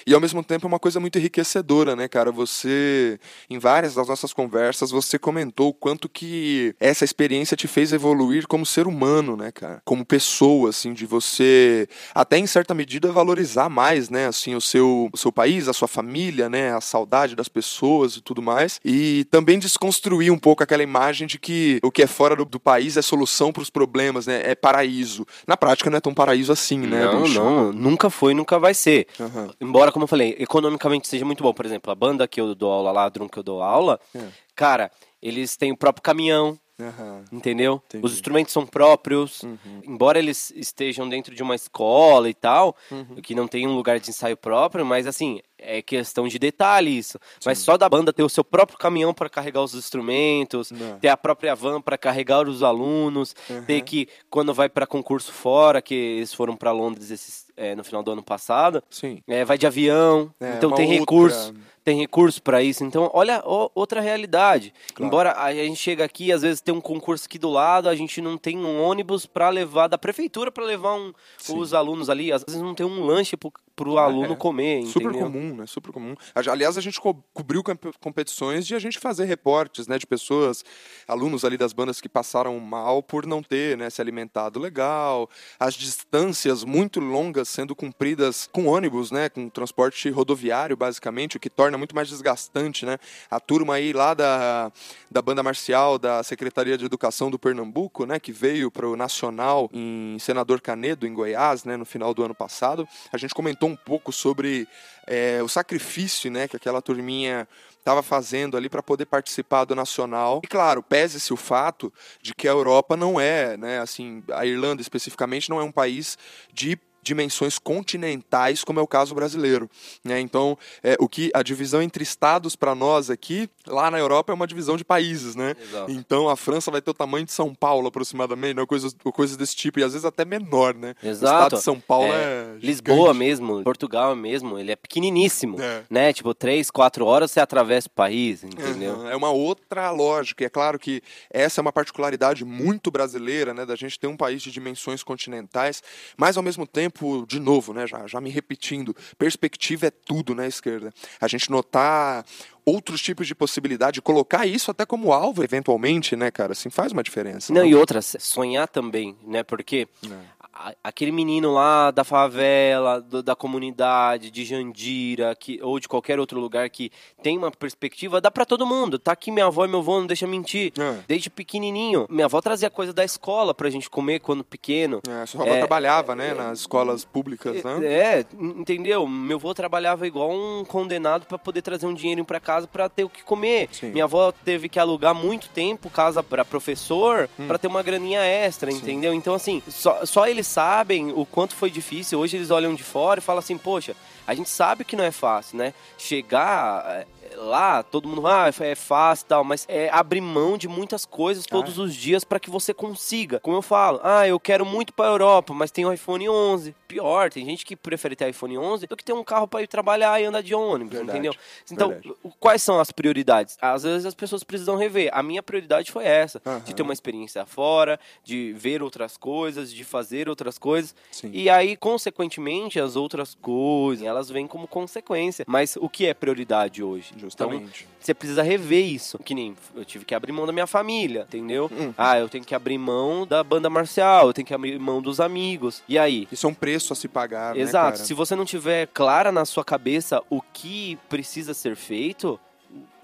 E 0.07 0.15
ao 0.15 0.21
mesmo 0.21 0.43
tempo 0.43 0.67
é 0.67 0.69
uma 0.69 0.79
coisa 0.79 1.01
muito 1.01 1.19
enriquecedora, 1.19 1.97
né, 1.97 2.09
cara? 2.09 2.31
Você, 2.33 3.19
em 3.49 3.59
várias 3.59 3.95
das 3.95 4.09
nossas 4.09 4.33
conversas, 4.33 4.91
você 4.91 5.19
comentou 5.19 5.69
o 5.69 5.75
quanto 5.75 6.09
que 6.09 6.75
essa 6.79 7.05
experiência 7.05 7.57
te 7.57 7.67
fez 7.67 7.93
evoluir 7.93 8.47
como 8.47 8.67
ser 8.67 8.87
humano, 8.87 9.37
né, 9.37 9.51
cara? 9.51 9.81
Como 9.85 10.05
pessoa, 10.05 10.71
assim, 10.71 10.93
de 10.93 11.07
você, 11.07 11.89
até 12.15 12.39
em 12.39 12.47
certa 12.47 12.75
medida, 12.75 13.13
valorizar 13.13 13.69
mais, 13.69 14.11
né, 14.11 14.27
assim, 14.27 14.55
o 14.55 14.61
seu, 14.61 15.09
o 15.13 15.17
seu 15.17 15.33
país, 15.33 15.69
a 15.69 15.73
sua 15.73 15.89
família, 15.89 16.49
né, 16.49 16.73
a 16.73 16.81
saudade 16.81 17.37
das 17.37 17.49
pessoas 17.49 18.17
e 18.17 18.21
tudo 18.21 18.43
mais. 18.43 18.81
E 18.85 19.25
também 19.31 19.59
desconstruir 19.59 20.31
um 20.31 20.39
pouco 20.39 20.63
aquela 20.63 20.83
imagem 20.83 21.27
de 21.27 21.39
que 21.39 21.79
o 21.83 21.91
que 21.91 22.03
é 22.03 22.07
fora 22.07 22.37
do, 22.37 22.45
do 22.45 22.61
país 22.61 22.97
é 22.97 23.03
solução 23.03 23.53
para 23.53 23.63
os 23.63 23.71
problemas, 23.71 24.27
né? 24.27 24.43
É 24.45 24.55
paraíso. 24.55 25.27
Na 25.47 25.57
prática 25.57 25.91
não 25.91 25.99
é 25.99 26.01
tão 26.01 26.15
paraíso 26.15 26.53
assim, 26.53 26.79
né? 26.79 27.05
Não, 27.05 27.29
não, 27.29 27.73
nunca 27.73 28.11
foi, 28.11 28.35
nunca 28.35 28.59
vai 28.59 28.75
ser. 28.75 29.07
Aham. 29.25 29.51
Embora, 29.61 29.91
como 29.93 30.05
eu 30.05 30.09
falei, 30.09 30.37
economicamente 30.39 31.09
seja 31.09 31.25
muito 31.25 31.43
bom. 31.43 31.53
Por 31.53 31.65
exemplo, 31.67 31.91
a 31.91 31.95
banda 31.95 32.27
que 32.29 32.41
eu 32.41 32.55
dou 32.55 32.71
aula 32.73 32.93
lá, 32.93 33.05
a 33.05 33.09
Drum 33.09 33.29
que 33.29 33.39
eu 33.39 33.43
dou 33.43 33.63
aula, 33.63 33.99
É. 34.15 34.21
cara, 34.55 34.91
eles 35.25 35.57
têm 35.57 35.73
o 35.73 35.77
próprio 35.77 36.03
caminhão, 36.03 36.59
Aham. 36.79 37.25
entendeu? 37.33 37.81
Entendi. 37.87 38.05
Os 38.05 38.13
instrumentos 38.13 38.53
são 38.53 38.67
próprios. 38.67 39.43
Uhum. 39.43 39.81
Embora 39.85 40.19
eles 40.19 40.53
estejam 40.55 41.09
dentro 41.09 41.35
de 41.35 41.43
uma 41.43 41.55
escola 41.55 42.29
e 42.29 42.35
tal, 42.35 42.77
Uhum. 42.91 43.17
que 43.23 43.35
não 43.35 43.49
tem 43.49 43.67
um 43.67 43.75
lugar 43.75 43.99
de 43.99 44.11
ensaio 44.11 44.37
próprio, 44.37 44.85
mas 44.85 45.07
assim, 45.07 45.41
é 45.59 45.81
questão 45.81 46.29
de 46.29 46.39
detalhe 46.39 46.99
isso. 46.99 47.19
Mas 47.47 47.59
só 47.61 47.77
da 47.79 47.89
banda 47.89 48.13
ter 48.13 48.23
o 48.23 48.29
seu 48.29 48.45
próprio 48.45 48.77
caminhão 48.77 49.15
para 49.15 49.31
carregar 49.31 49.63
os 49.63 49.75
instrumentos, 49.75 50.71
Não. 50.71 50.99
ter 50.99 51.09
a 51.09 51.17
própria 51.17 51.55
van 51.55 51.81
para 51.81 51.97
carregar 51.97 52.47
os 52.49 52.63
alunos, 52.63 53.35
ter 53.67 53.81
que, 53.83 54.09
quando 54.29 54.53
vai 54.53 54.69
para 54.69 54.87
concurso 54.87 55.33
fora, 55.33 55.81
que 55.81 55.95
eles 55.95 56.35
foram 56.35 56.55
para 56.57 56.71
Londres 56.73 57.11
esses- 57.11 57.45
é, 57.57 57.75
no 57.77 57.85
final 57.85 58.03
do 58.03 58.11
ano 58.11 58.23
passado, 58.23 58.83
Sim. 58.91 59.23
é, 59.29 59.45
vai 59.45 59.57
de 59.57 59.65
avião, 59.67 60.35
É, 60.41 60.57
então 60.57 60.73
tem 60.73 60.87
outra- 60.87 60.99
recurso, 61.01 61.55
tem 61.85 61.99
recurso 61.99 62.43
para 62.43 62.63
isso. 62.63 62.83
Então, 62.83 63.11
olha 63.13 63.43
ó, 63.45 63.69
outra 63.75 64.01
realidade. 64.01 64.73
Claro. 64.95 65.07
Embora 65.07 65.33
a 65.39 65.53
gente 65.53 65.77
chega 65.77 66.03
aqui, 66.05 66.33
às 66.33 66.43
vezes 66.43 66.61
tem 66.63 66.75
um 66.75 66.81
concurso 66.81 67.27
aqui 67.27 67.39
do 67.39 67.51
lado, 67.51 67.89
a 67.89 67.95
gente 67.95 68.21
não 68.23 68.39
tem 68.39 68.57
um 68.59 68.81
ônibus 68.83 69.27
para 69.27 69.49
levar 69.51 69.89
da 69.89 69.99
prefeitura 69.99 70.51
para 70.51 70.65
levar 70.65 70.95
um- 70.95 71.13
os 71.51 71.75
alunos 71.75 72.09
ali, 72.09 72.33
às 72.33 72.43
vezes 72.43 72.61
não 72.63 72.75
tem 72.75 72.87
um 72.87 73.05
lanche 73.05 73.37
pro, 73.37 73.53
pro 73.77 73.99
aluno 73.99 74.33
é. 74.33 74.37
comer, 74.37 74.87
Super 74.87 75.09
entendeu? 75.11 75.21
comum, 75.31 75.55
né? 75.57 75.67
Super 75.67 75.93
comum. 75.93 76.15
Aliás, 76.35 76.79
a 76.79 76.81
gente 76.81 76.99
co- 77.01 77.23
cobriu 77.35 77.63
competições 78.01 78.67
de 78.67 78.75
a 78.75 78.79
gente 78.79 78.99
fazer 78.99 79.25
reportes, 79.25 79.87
né? 79.87 79.99
De 79.99 80.07
pessoas, 80.07 80.65
alunos 81.07 81.45
ali 81.45 81.59
das 81.59 81.73
bandas 81.73 82.01
que 82.01 82.09
passaram 82.09 82.59
mal 82.61 83.03
por 83.03 83.27
não 83.27 83.43
ter, 83.43 83.77
né? 83.77 83.91
Se 83.91 84.01
alimentado 84.01 84.59
legal. 84.59 85.29
As 85.59 85.75
distâncias 85.75 86.65
muito 86.65 87.01
longas 87.01 87.49
sendo 87.49 87.75
cumpridas 87.75 88.49
com 88.53 88.67
ônibus, 88.67 89.11
né? 89.11 89.29
Com 89.29 89.49
transporte 89.49 90.09
rodoviário, 90.09 90.77
basicamente, 90.77 91.37
o 91.37 91.41
que 91.41 91.51
torna 91.51 91.74
muito 91.77 91.95
mais 91.95 92.09
desgastante, 92.09 92.85
né? 92.85 92.99
A 93.31 93.41
turma 93.41 93.75
aí 93.75 93.93
lá 93.93 94.15
da, 94.15 94.73
da 95.11 95.23
banda 95.23 95.43
marcial 95.43 95.99
da 95.99 96.23
Secretaria 96.23 96.77
de 96.77 96.85
Educação 96.85 97.31
do 97.31 97.39
Pernambuco, 97.39 98.07
né? 98.07 98.19
Que 98.19 98.33
veio 98.33 98.71
para 98.71 98.89
o 98.89 98.97
Nacional 98.97 99.71
em 99.73 100.17
Senador 100.19 100.61
Canedo, 100.61 101.07
em 101.07 101.15
Goiás, 101.15 101.65
né? 101.65 101.77
No 101.77 101.85
final 101.85 102.15
do 102.15 102.25
ano 102.25 102.35
passado. 102.35 102.89
A 103.13 103.17
gente 103.17 103.35
comentou 103.35 103.69
um 103.69 103.77
pouco 103.77 104.13
sobre 104.13 104.69
é, 105.07 105.43
o 105.43 105.49
sacrifício, 105.49 106.31
né? 106.31 106.49
Que 106.49 106.57
aquela 106.57 106.81
turminha 106.83 107.47
estava 107.85 108.03
fazendo 108.03 108.57
ali 108.57 108.71
para 108.71 108.83
poder 108.83 109.05
participar 109.05 109.67
do 109.67 109.75
nacional. 109.75 110.41
E 110.43 110.47
claro, 110.47 110.83
pese-se 110.83 111.35
o 111.35 111.37
fato 111.37 111.93
de 112.23 112.35
que 112.35 112.49
a 112.49 112.51
Europa 112.51 112.97
não 112.97 113.21
é, 113.21 113.59
né, 113.59 113.79
assim, 113.79 114.25
a 114.33 114.47
Irlanda 114.47 114.81
especificamente 114.81 115.51
não 115.51 115.61
é 115.61 115.63
um 115.63 115.71
país 115.71 116.17
de 116.51 116.79
dimensões 117.05 117.59
continentais, 117.59 118.65
como 118.65 118.81
é 118.81 118.83
o 118.83 118.87
caso 118.87 119.15
brasileiro. 119.15 119.69
Né? 120.03 120.19
Então, 120.21 120.59
é, 120.83 120.97
o 120.99 121.09
que 121.09 121.31
a 121.35 121.43
divisão 121.43 121.83
entre 121.83 122.03
estados 122.03 122.57
para 122.57 122.75
nós 122.75 123.11
aqui, 123.11 123.49
lá 123.67 123.91
na 123.91 123.99
Europa, 123.99 124.33
é 124.33 124.35
uma 124.35 124.47
divisão 124.47 124.77
de 124.77 124.85
países. 124.85 125.37
Né? 125.37 125.55
Exato. 125.61 125.91
Então, 125.93 126.29
a 126.29 126.37
França 126.37 126.71
vai 126.71 126.81
ter 126.81 126.91
o 126.91 126.95
tamanho 126.95 127.25
de 127.27 127.33
São 127.33 127.55
Paulo, 127.55 127.89
aproximadamente, 127.89 128.57
né? 128.57 128.67
coisas, 128.67 128.97
coisas 129.13 129.37
desse 129.37 129.55
tipo, 129.55 129.79
e 129.79 129.85
às 129.85 129.93
vezes 129.93 130.05
até 130.05 130.25
menor. 130.25 130.75
Né? 130.75 130.95
O 131.03 131.07
estado 131.07 131.09
Exato. 131.11 131.57
de 131.57 131.63
São 131.63 131.79
Paulo 131.79 132.13
é. 132.13 132.25
É. 132.25 132.57
Lisboa 132.61 133.13
mesmo, 133.13 133.63
Portugal 133.63 134.17
mesmo, 134.17 134.59
ele 134.59 134.73
é 134.73 134.77
pequeniníssimo, 134.77 135.61
É. 135.61 135.83
né? 135.91 136.13
Tipo, 136.13 136.33
três, 136.35 136.71
quatro 136.71 137.05
horas 137.05 137.31
você 137.31 137.41
atravessa 137.41 137.89
o 137.89 137.91
país, 137.91 138.43
entendeu? 138.43 138.95
Uhum, 138.95 139.09
É 139.09 139.17
uma 139.17 139.31
outra 139.31 139.91
lógica. 139.91 140.43
E 140.43 140.47
é 140.47 140.49
claro 140.49 140.79
que 140.79 141.03
essa 141.31 141.61
é 141.61 141.63
uma 141.63 141.73
particularidade 141.73 142.45
muito 142.45 142.91
brasileira, 142.91 143.53
né? 143.53 143.67
Da 143.67 143.77
gente 143.77 143.99
ter 143.99 144.07
um 144.07 144.17
país 144.17 144.43
de 144.43 144.51
dimensões 144.51 145.03
continentais, 145.03 145.83
mas 146.17 146.37
ao 146.37 146.43
mesmo 146.43 146.67
tempo, 146.67 146.94
de 147.27 147.41
novo, 147.41 147.73
né? 147.73 147.87
Já, 147.87 148.07
já 148.07 148.21
me 148.21 148.31
repetindo, 148.31 148.95
perspectiva 149.19 149.87
é 149.87 149.91
tudo, 149.91 150.35
né, 150.35 150.47
esquerda? 150.47 150.93
A 151.21 151.29
gente 151.29 151.51
notar 151.51 152.25
outros 152.65 153.03
tipos 153.03 153.27
de 153.27 153.35
possibilidade, 153.35 154.01
colocar 154.01 154.47
isso 154.47 154.71
até 154.71 154.87
como 154.87 155.13
alvo, 155.13 155.43
eventualmente, 155.45 156.17
né, 156.17 156.31
cara? 156.31 156.53
Assim, 156.53 156.71
faz 156.71 156.93
uma 156.93 157.03
diferença. 157.03 157.53
Não, 157.53 157.63
não? 157.63 157.69
e 157.69 157.75
outra, 157.75 158.01
sonhar 158.03 158.69
também, 158.69 159.17
né? 159.27 159.43
Porque 159.43 159.89
É. 160.05 160.44
aquele 160.83 161.11
menino 161.13 161.53
lá 161.53 161.91
da 161.91 162.05
favela, 162.05 163.01
do- 163.01 163.23
da 163.23 163.35
comunidade, 163.35 164.31
de 164.31 164.45
Jandira, 164.45 165.35
que, 165.35 165.61
ou 165.63 165.79
de 165.81 165.89
qualquer 165.89 166.19
outro 166.21 166.39
lugar 166.41 166.69
que 166.71 166.91
tem 167.23 167.37
uma 167.37 167.51
perspectiva, 167.51 168.21
dá 168.21 168.31
pra 168.31 168.45
todo 168.45 168.67
mundo. 168.67 168.99
Tá 168.99 169.13
aqui 169.13 169.31
minha 169.31 169.47
avó 169.47 169.65
e 169.65 169.69
meu 169.69 169.81
avô, 169.81 169.99
não 170.01 170.07
deixa 170.07 170.27
mentir. 170.27 170.73
É. 170.79 170.99
Desde 171.09 171.29
pequenininho. 171.31 172.07
Minha 172.09 172.27
avó 172.27 172.41
trazia 172.41 172.71
coisa 172.71 172.93
da 172.93 173.05
escola 173.05 173.53
pra 173.55 173.69
gente 173.71 173.89
comer 173.91 174.21
quando 174.21 174.45
pequeno. 174.45 175.01
É, 175.09 175.27
sua 175.27 175.43
avó 175.43 175.53
É, 175.55 175.59
trabalhava, 175.59 176.15
né, 176.15 176.35
nas 176.35 176.61
escolas 176.61 177.05
públicas, 177.05 177.63
né? 177.63 177.87
É, 177.87 178.25
entendeu? 178.39 179.07
Meu 179.07 179.37
avô 179.37 179.53
trabalhava 179.55 180.07
igual 180.07 180.31
um 180.31 180.65
condenado 180.65 181.27
pra 181.27 181.39
poder 181.39 181.63
trazer 181.63 181.87
um 181.87 181.95
dinheirinho 181.95 182.25
pra 182.25 182.41
casa 182.41 182.67
pra 182.67 182.89
ter 182.89 183.05
o 183.05 183.09
que 183.09 183.23
comer. 183.23 183.69
Sim. 183.73 183.91
Minha 183.91 184.05
avó 184.05 184.33
teve 184.33 184.69
que 184.69 184.79
alugar 184.79 185.15
muito 185.15 185.49
tempo 185.49 185.91
casa 185.91 186.23
pra 186.23 186.45
professor 186.45 187.29
Hum. 187.39 187.47
pra 187.47 187.59
ter 187.59 187.67
uma 187.67 187.83
graninha 187.83 188.21
extra, 188.23 188.71
entendeu? 188.71 189.13
Então 189.15 189.35
assim, 189.35 189.63
só, 189.69 190.05
só 190.07 190.27
eles 190.27 190.44
sabem 190.45 191.13
o 191.13 191.27
quanto 191.27 191.55
foi 191.55 191.71
difícil. 191.71 192.19
Hoje 192.19 192.37
eles 192.37 192.51
olham 192.51 192.75
de 192.75 192.83
fora 192.83 193.21
e 193.21 193.23
falam 193.23 193.39
assim, 193.39 193.59
poxa, 193.59 193.97
a 194.27 194.35
gente 194.35 194.49
sabe 194.49 194.85
que 194.85 194.97
não 194.97 195.05
é 195.05 195.11
fácil, 195.11 195.59
né? 195.59 195.75
Chegar 195.99 196.85
é, 196.87 197.07
lá, 197.37 197.83
todo 197.83 198.09
mundo, 198.09 198.27
ah, 198.27 198.51
é 198.61 198.75
fácil 198.75 199.25
e 199.25 199.29
tal, 199.29 199.45
mas 199.45 199.65
é 199.69 199.89
abrir 199.91 200.21
mão 200.21 200.57
de 200.57 200.69
muitas 200.69 201.05
coisas 201.05 201.45
todos 201.47 201.79
os 201.79 201.95
dias 201.95 202.25
pra 202.25 202.41
que 202.41 202.51
você 202.51 202.73
consiga. 202.75 203.41
Como 203.41 203.57
eu 203.57 203.63
falo, 203.63 204.01
ah, 204.03 204.27
eu 204.27 204.39
quero 204.39 204.65
muito 204.65 204.93
pra 204.93 205.07
Europa, 205.07 205.53
mas 205.55 205.71
tem 205.71 205.85
o 205.85 205.93
iPhone 205.93 206.29
11. 206.29 206.75
Pior, 206.87 207.31
tem 207.31 207.45
gente 207.45 207.67
que 207.67 207.75
prefere 207.75 208.15
ter 208.15 208.29
iPhone 208.29 208.57
11 208.59 208.87
do 208.87 208.97
que 208.97 209.05
ter 209.05 209.13
um 209.13 209.25
carro 209.25 209.49
pra 209.49 209.63
ir 209.63 209.67
trabalhar 209.67 210.21
e 210.21 210.25
andar 210.25 210.43
de 210.43 210.55
ônibus, 210.55 210.95
Verdade, 210.97 211.19
entendeu? 211.19 211.35
Então, 211.71 211.89
verdade. 211.89 212.15
quais 212.39 212.63
são 212.63 212.79
as 212.79 212.93
prioridades? 212.93 213.59
Às 213.61 213.83
vezes 213.83 214.07
as 214.07 214.15
pessoas 214.15 214.45
precisam 214.45 214.77
rever. 214.77 215.11
A 215.13 215.23
minha 215.23 215.43
prioridade 215.43 215.91
foi 215.91 216.05
essa, 216.05 216.41
Aham. 216.47 216.61
de 216.61 216.75
ter 216.75 216.83
uma 216.83 216.93
experiência 216.93 217.45
fora, 217.45 217.99
de 218.23 218.53
ver 218.53 218.83
outras 218.83 219.17
coisas, 219.17 219.73
de 219.73 219.85
fazer 219.85 220.29
outras 220.29 220.59
coisas. 220.59 220.95
Sim. 221.11 221.31
E 221.33 221.51
aí, 221.51 221.77
consequentemente, 221.77 222.79
as 222.79 222.97
outras 222.97 223.35
coisas, 223.35 224.07
elas 224.07 224.31
vêm 224.31 224.47
como 224.47 224.69
consequência. 224.69 225.45
Mas 225.49 225.77
o 225.77 225.89
que 225.89 226.07
é 226.07 226.15
prioridade 226.15 226.83
hoje? 226.83 227.13
Justamente. 227.25 227.87
Então, 227.87 227.97
você 228.01 228.15
precisa 228.15 228.43
rever 228.43 228.85
isso. 228.85 229.19
Que 229.19 229.35
nem 229.35 229.57
eu 229.75 229.85
tive 229.85 230.05
que 230.05 230.15
abrir 230.15 230.33
mão 230.33 230.47
da 230.47 230.53
minha 230.53 230.67
família, 230.67 231.23
entendeu? 231.23 231.71
Uhum. 231.73 231.95
Ah, 231.97 232.19
eu 232.19 232.29
tenho 232.29 232.45
que 232.45 232.55
abrir 232.55 232.79
mão 232.79 233.27
da 233.27 233.43
banda 233.43 233.69
marcial, 233.71 234.29
eu 234.29 234.33
tenho 234.33 234.47
que 234.47 234.55
abrir 234.55 234.79
mão 234.79 235.01
dos 235.01 235.21
amigos. 235.21 235.83
E 235.89 235.99
aí? 235.99 236.29
Isso 236.31 236.47
é 236.47 236.51
um 236.51 236.55
preço 236.55 236.93
a 236.93 236.97
se 236.97 237.09
pagar, 237.09 237.55
né, 237.55 237.61
Exato. 237.61 237.93
cara? 237.97 238.05
Se 238.05 238.15
você 238.15 238.35
não 238.37 238.45
tiver 238.45 238.89
clara 238.89 239.33
na 239.33 239.45
sua 239.45 239.65
cabeça 239.65 240.23
o 240.29 240.41
que 240.41 240.99
precisa 241.09 241.55
ser 241.55 241.77
feito, 241.77 242.39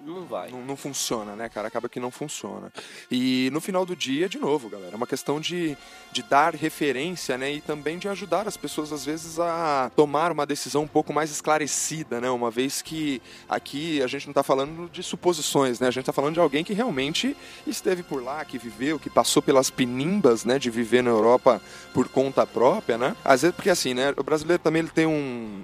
não 0.02 0.24
vai. 0.24 0.50
Não, 0.50 0.62
não 0.62 0.76
funciona, 0.76 1.34
né, 1.36 1.48
cara? 1.48 1.68
Acaba 1.68 1.88
que 1.88 2.00
não 2.00 2.10
funciona. 2.10 2.72
E 3.10 3.50
no 3.52 3.60
final 3.60 3.84
do 3.84 3.94
dia, 3.94 4.28
de 4.28 4.38
novo, 4.38 4.68
galera, 4.68 4.92
é 4.92 4.96
uma 4.96 5.06
questão 5.06 5.40
de, 5.40 5.76
de 6.12 6.22
dar 6.22 6.54
referência, 6.54 7.36
né? 7.36 7.52
E 7.52 7.60
também 7.60 7.98
de 7.98 8.08
ajudar 8.08 8.48
as 8.48 8.56
pessoas, 8.56 8.92
às 8.92 9.04
vezes, 9.04 9.38
a 9.38 9.90
tomar 9.94 10.32
uma 10.32 10.46
decisão 10.46 10.82
um 10.82 10.88
pouco 10.88 11.12
mais 11.12 11.30
esclarecida, 11.30 12.20
né? 12.20 12.30
Uma 12.30 12.50
vez 12.50 12.82
que 12.82 13.20
aqui 13.48 14.02
a 14.02 14.06
gente 14.06 14.26
não 14.26 14.34
tá 14.34 14.42
falando 14.42 14.90
de 14.90 15.02
suposições, 15.02 15.80
né? 15.80 15.88
A 15.88 15.90
gente 15.90 16.06
tá 16.06 16.12
falando 16.12 16.34
de 16.34 16.40
alguém 16.40 16.64
que 16.64 16.72
realmente 16.72 17.36
esteve 17.66 18.02
por 18.02 18.22
lá, 18.22 18.44
que 18.44 18.58
viveu, 18.58 18.98
que 18.98 19.10
passou 19.10 19.42
pelas 19.42 19.70
penimbas, 19.70 20.44
né? 20.44 20.58
De 20.58 20.70
viver 20.70 21.02
na 21.02 21.10
Europa 21.10 21.60
por 21.92 22.08
conta 22.08 22.46
própria, 22.46 22.96
né? 22.96 23.16
Às 23.24 23.42
vezes, 23.42 23.54
porque 23.54 23.70
assim, 23.70 23.94
né? 23.94 24.14
O 24.16 24.22
brasileiro 24.22 24.62
também 24.62 24.80
ele 24.80 24.90
tem 24.90 25.06
um. 25.06 25.62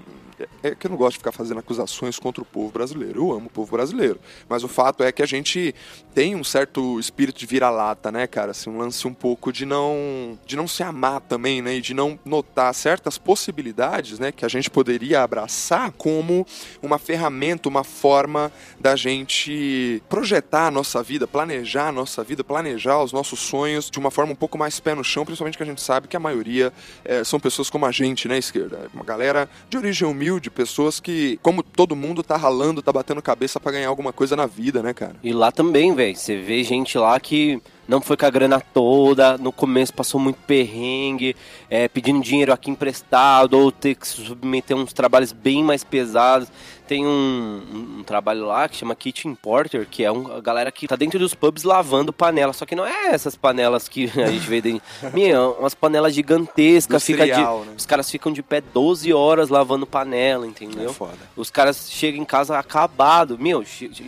É 0.63 0.75
que 0.75 0.87
eu 0.87 0.91
não 0.91 0.97
gosto 0.97 1.13
de 1.13 1.19
ficar 1.19 1.33
fazendo 1.33 1.59
acusações 1.59 2.19
contra 2.19 2.43
o 2.43 2.45
povo 2.45 2.71
brasileiro. 2.71 3.21
Eu 3.21 3.33
amo 3.33 3.47
o 3.47 3.51
povo 3.51 3.73
brasileiro. 3.73 4.21
Mas 4.49 4.65
o 4.65 4.69
fato 4.69 5.03
é 5.03 5.11
que 5.11 5.23
a 5.23 5.27
gente 5.27 5.75
tem 6.15 6.35
um 6.35 6.45
certo 6.45 6.99
espírito 7.01 7.39
de 7.39 7.47
vira-lata, 7.47 8.11
né, 8.13 8.27
cara? 8.27 8.51
Assim, 8.51 8.71
um 8.71 8.79
lance 8.79 9.07
um 9.07 9.15
pouco 9.15 9.53
de 9.53 9.65
não 9.65 10.39
de 10.47 10.57
não 10.57 10.69
se 10.69 10.83
amar 10.83 11.21
também, 11.21 11.63
né? 11.63 11.75
E 11.77 11.81
de 11.81 11.95
não 11.95 12.19
notar 12.25 12.75
certas 12.75 13.19
possibilidades, 13.19 14.19
né, 14.19 14.31
que 14.31 14.45
a 14.45 14.49
gente 14.49 14.71
poderia 14.71 15.23
abraçar 15.23 15.91
como 15.93 16.47
uma 16.83 16.99
ferramenta, 16.99 17.69
uma 17.69 17.85
forma 17.85 18.53
da 18.79 18.95
gente 18.97 20.03
projetar 20.09 20.67
a 20.67 20.71
nossa 20.71 21.03
vida, 21.03 21.27
planejar 21.27 21.89
a 21.89 21.93
nossa 21.93 22.23
vida, 22.23 22.45
planejar 22.45 23.03
os 23.03 23.13
nossos 23.13 23.41
sonhos 23.41 23.91
de 23.91 23.99
uma 23.99 24.11
forma 24.11 24.33
um 24.33 24.37
pouco 24.37 24.59
mais 24.59 24.79
pé 24.81 24.95
no 24.95 25.05
chão, 25.05 25.25
principalmente 25.25 25.57
que 25.57 25.63
a 25.63 25.67
gente 25.67 25.81
sabe 25.81 26.09
que 26.09 26.17
a 26.17 26.21
maioria 26.21 26.73
eh, 27.05 27.25
são 27.25 27.41
pessoas 27.41 27.71
como 27.71 27.87
a 27.87 27.93
gente, 27.93 28.29
né, 28.29 28.39
esquerda? 28.39 28.89
Uma 28.93 29.05
galera 29.05 29.49
de 29.69 29.77
origem 29.77 30.07
humilde, 30.07 30.26
pessoas 30.51 31.01
que, 31.01 31.39
como 31.43 31.63
todo 31.63 31.97
mundo, 31.97 32.23
tá 32.23 32.37
ralando, 32.37 32.83
tá 32.83 32.93
batendo 32.93 33.23
cabeça 33.23 33.61
pra 33.61 33.73
ganhar 33.73 33.89
alguma 33.89 34.13
coisa 34.13 34.37
na 34.37 34.47
vida, 34.47 34.83
né, 34.83 34.93
cara? 34.93 35.17
E 35.23 35.33
lá 35.33 35.53
também, 35.53 35.95
velho, 35.95 36.17
você 36.17 36.37
vê 36.37 36.63
gente 36.63 36.99
lá 36.99 37.19
que 37.19 37.61
não 37.89 38.01
foi 38.01 38.17
com 38.17 38.27
a 38.27 38.31
grana 38.31 38.61
toda, 38.61 39.37
no 39.39 39.53
começo 39.53 39.93
passou 39.95 40.21
muito 40.21 40.39
perrengue, 40.47 41.37
é, 41.71 41.89
pedindo 41.89 42.21
dinheiro 42.21 42.53
aqui 42.53 42.71
emprestado, 42.71 43.55
ou 43.55 43.71
ter 43.73 43.95
que 43.95 44.07
submeter 44.07 44.77
uns 44.77 44.93
trabalhos 44.93 45.33
bem 45.33 45.63
mais 45.63 45.83
pesados. 45.85 46.49
Tem 46.89 47.05
um, 47.05 47.99
um- 47.99 48.03
trabalho 48.05 48.47
lá 48.47 48.69
que 48.69 48.77
chama 48.77 48.95
Kitchen 48.95 49.35
Porter, 49.35 49.89
que 49.91 50.05
é 50.05 50.13
um, 50.13 50.33
a 50.37 50.41
galera 50.41 50.71
que 50.71 50.87
tá 50.87 50.95
dentro 50.95 51.19
dos 51.19 51.35
pubs 51.35 51.65
lavando 51.65 52.13
panela. 52.13 52.53
Só 52.53 52.65
que 52.65 52.77
não 52.77 52.87
é 52.87 53.09
essas 53.09 53.35
panelas 53.35 53.89
que 53.89 54.05
a 54.05 54.27
gente 54.31 54.47
vê 54.47 54.61
dentro. 54.61 54.83
Minha, 55.13 55.49
umas 55.49 55.75
panelas 55.75 56.15
gigantescas. 56.15 57.03
Fica 57.03 57.25
de, 57.27 57.33
né? 57.33 57.75
Os 57.77 57.85
caras 57.85 58.09
ficam 58.09 58.33
de 58.33 58.41
pé 58.41 58.61
12 58.61 59.13
horas 59.13 59.49
lavando 59.49 59.85
panela, 59.85 60.47
entendeu? 60.47 60.91
É 60.91 60.93
foda. 60.93 61.19
Os 61.37 61.51
caras 61.51 61.91
chegam 61.91 62.23
em 62.23 62.25
casa 62.25 62.57
acabado. 62.57 63.37
Meu, 63.37 63.65